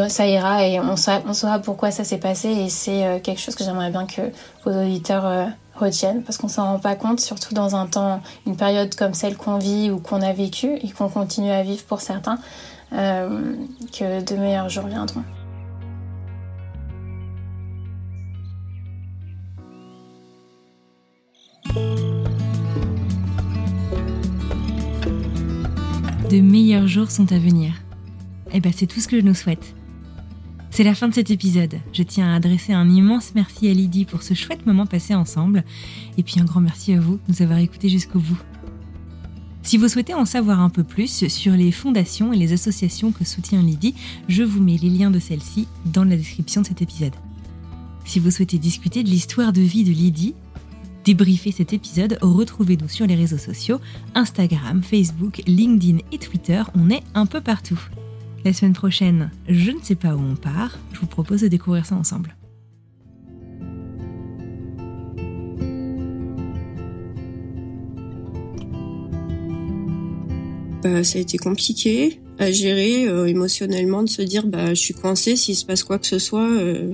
ça 0.09 0.27
ira 0.27 0.67
et 0.67 0.81
on 0.81 0.97
saura 0.97 1.59
pourquoi 1.59 1.91
ça 1.91 2.03
s'est 2.03 2.19
passé. 2.19 2.49
Et 2.49 2.69
c'est 2.71 3.21
quelque 3.23 3.41
chose 3.41 3.55
que 3.55 3.65
j'aimerais 3.65 3.91
bien 3.91 4.07
que 4.07 4.23
vos 4.65 4.73
auditeurs 4.73 5.51
retiennent 5.77 6.23
parce 6.23 6.39
qu'on 6.39 6.49
s'en 6.49 6.65
rend 6.65 6.79
pas 6.79 6.97
compte, 6.97 7.21
surtout 7.21 7.55
dans 7.55 7.77
un 7.77 7.87
temps, 7.87 8.23
une 8.47 8.57
période 8.57 8.95
comme 8.95 9.15
celle 9.15 9.37
qu'on 9.37 9.59
vit 9.59 9.91
ou 9.91 9.99
qu'on 9.99 10.23
a 10.23 10.33
vécu 10.33 10.77
et 10.83 10.91
qu'on 10.91 11.09
continue 11.09 11.51
à 11.51 11.63
vivre 11.63 11.85
pour 11.85 12.01
certains, 12.01 12.39
euh, 12.93 13.55
que 13.93 14.23
de 14.23 14.37
meilleurs 14.37 14.69
jours 14.69 14.87
viendront. 14.87 15.25
De 26.31 26.41
meilleurs 26.41 26.87
jours 26.87 27.11
sont 27.11 27.31
à 27.33 27.39
venir. 27.39 27.75
Eh 28.53 28.61
ben 28.61 28.73
c'est 28.75 28.87
tout 28.87 29.01
ce 29.01 29.09
que 29.09 29.21
je 29.21 29.25
nous 29.25 29.35
souhaite. 29.35 29.75
C'est 30.75 30.83
la 30.83 30.97
fin 30.97 31.07
de 31.07 31.15
cet 31.15 31.31
épisode. 31.31 31.77
Je 31.93 32.03
tiens 32.03 32.33
à 32.33 32.35
adresser 32.35 32.73
un 32.73 32.91
immense 32.91 33.31
merci 33.37 33.69
à 33.69 33.73
Lydie 33.73 34.05
pour 34.05 34.25
ce 34.25 34.35
chouette 34.35 34.67
moment 34.67 34.87
passé 34.87 35.15
ensemble. 35.15 35.63
Et 36.19 36.25
puis 36.25 36.41
un 36.41 36.45
grand 36.45 36.61
merci 36.61 36.93
à 36.95 36.99
vous 36.99 37.15
de 37.15 37.21
nous 37.29 37.43
avoir 37.43 37.61
écoutés 37.61 37.89
jusqu'au 37.89 38.19
bout. 38.19 38.41
Si 39.63 39.79
vous 39.79 39.87
souhaitez 39.87 40.15
en 40.15 40.25
savoir 40.25 40.59
un 40.59 40.71
peu 40.71 40.83
plus 40.83 41.29
sur 41.29 41.53
les 41.53 41.71
fondations 41.71 42.33
et 42.33 42.37
les 42.37 42.53
associations 42.53 43.13
que 43.13 43.25
soutient 43.25 43.63
Lydie, 43.63 43.95
je 44.27 44.43
vous 44.43 44.61
mets 44.61 44.77
les 44.77 44.91
liens 44.91 45.13
de 45.13 45.21
celles-ci 45.21 45.69
dans 45.85 46.03
la 46.03 46.17
description 46.17 46.63
de 46.63 46.67
cet 46.67 46.83
épisode. 46.83 47.15
Si 48.05 48.19
vous 48.19 48.33
souhaitez 48.33 48.59
discuter 48.59 49.05
de 49.05 49.11
l'histoire 49.11 49.53
de 49.53 49.61
vie 49.61 49.85
de 49.85 49.93
Lydie, 49.93 50.35
débriefer 51.05 51.53
cet 51.53 51.73
épisode, 51.73 52.19
retrouvez-nous 52.21 52.89
sur 52.89 53.07
les 53.07 53.15
réseaux 53.15 53.39
sociaux, 53.39 53.81
Instagram, 54.17 54.83
Facebook, 54.83 55.41
LinkedIn 55.47 55.99
et 56.11 56.19
Twitter, 56.19 56.65
on 56.75 56.91
est 56.91 57.05
un 57.15 57.27
peu 57.27 57.41
partout. 57.41 57.79
La 58.45 58.53
semaine 58.53 58.75
prochaine, 58.75 59.31
je 59.49 59.71
ne 59.71 59.81
sais 59.83 59.95
pas 59.95 60.15
où 60.15 60.21
on 60.21 60.37
part, 60.37 60.79
je 60.93 61.01
vous 61.01 61.07
propose 61.07 61.41
de 61.41 61.49
découvrir 61.49 61.87
ça 61.87 61.95
ensemble. 61.95 62.37
Bah, 70.83 71.03
ça 71.03 71.19
a 71.19 71.23
été 71.23 71.39
compliqué 71.39 72.21
à 72.39 72.53
gérer 72.53 73.07
euh, 73.07 73.25
émotionnellement, 73.25 74.03
de 74.03 74.11
se 74.11 74.21
dire 74.21 74.47
bah 74.47 74.75
je 74.75 74.81
suis 74.81 74.93
coincée, 74.93 75.37
s'il 75.37 75.57
se 75.57 75.65
passe 75.65 75.83
quoi 75.83 75.99
que 75.99 76.07
ce 76.07 76.19
soit, 76.19 76.51
euh, 76.51 76.93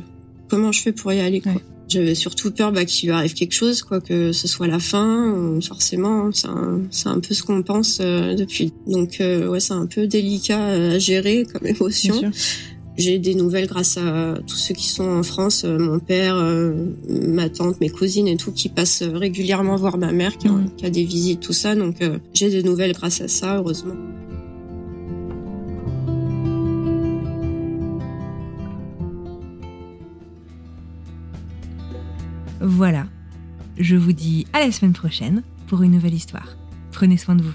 comment 0.48 0.70
je 0.70 0.80
fais 0.80 0.92
pour 0.92 1.12
y 1.12 1.20
aller 1.20 1.40
quoi. 1.40 1.52
J'avais 1.90 2.14
surtout 2.14 2.52
peur 2.52 2.70
bah, 2.70 2.84
qu'il 2.84 3.08
lui 3.08 3.16
arrive 3.16 3.34
quelque 3.34 3.52
chose, 3.52 3.82
quoi 3.82 4.00
que 4.00 4.30
ce 4.30 4.46
soit 4.46 4.68
la 4.68 4.78
fin. 4.78 5.58
Forcément, 5.60 6.30
c'est 6.32 6.46
un, 6.46 6.82
un, 7.06 7.20
peu 7.20 7.34
ce 7.34 7.42
qu'on 7.42 7.64
pense 7.64 7.98
euh, 8.00 8.34
depuis. 8.34 8.72
Donc 8.86 9.20
euh, 9.20 9.48
ouais, 9.48 9.58
c'est 9.58 9.72
un 9.72 9.86
peu 9.86 10.06
délicat 10.06 10.64
à 10.64 10.98
gérer 11.00 11.44
comme 11.52 11.66
émotion. 11.66 12.30
J'ai 12.96 13.18
des 13.18 13.34
nouvelles 13.34 13.66
grâce 13.66 13.96
à 13.96 14.34
tous 14.46 14.56
ceux 14.56 14.74
qui 14.74 14.86
sont 14.86 15.08
en 15.08 15.24
France, 15.24 15.64
euh, 15.64 15.78
mon 15.78 15.98
père, 15.98 16.36
ma 17.08 17.48
tante, 17.48 17.80
mes 17.80 17.88
cousines 17.88 18.28
et 18.28 18.36
tout, 18.36 18.52
qui 18.52 18.68
passent 18.68 19.02
régulièrement 19.02 19.74
voir 19.74 19.98
ma 19.98 20.12
mère, 20.12 20.38
qui, 20.38 20.46
a, 20.46 20.52
qui 20.76 20.86
a 20.86 20.90
des 20.90 21.04
visites, 21.04 21.40
tout 21.40 21.52
ça. 21.52 21.74
Donc 21.74 21.96
j'ai 22.34 22.50
des 22.50 22.62
nouvelles 22.62 22.92
grâce 22.92 23.20
à 23.20 23.26
ça, 23.26 23.56
heureusement. 23.56 23.96
Voilà. 32.60 33.06
Je 33.78 33.96
vous 33.96 34.12
dis 34.12 34.46
à 34.52 34.60
la 34.60 34.70
semaine 34.70 34.92
prochaine 34.92 35.42
pour 35.66 35.82
une 35.82 35.92
nouvelle 35.92 36.14
histoire. 36.14 36.56
Prenez 36.92 37.16
soin 37.16 37.34
de 37.34 37.42
vous. 37.42 37.54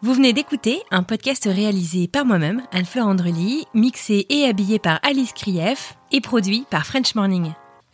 Vous 0.00 0.14
venez 0.14 0.32
d'écouter 0.32 0.80
un 0.92 1.02
podcast 1.02 1.44
réalisé 1.44 2.06
par 2.06 2.24
moi-même, 2.24 2.62
Anne-Fleur 2.70 3.06
Andrely, 3.08 3.66
mixé 3.74 4.24
et 4.30 4.44
habillé 4.44 4.78
par 4.78 5.00
Alice 5.02 5.32
Krief 5.32 5.98
et 6.12 6.20
produit 6.20 6.64
par 6.70 6.86
French 6.86 7.16
Morning. 7.16 7.52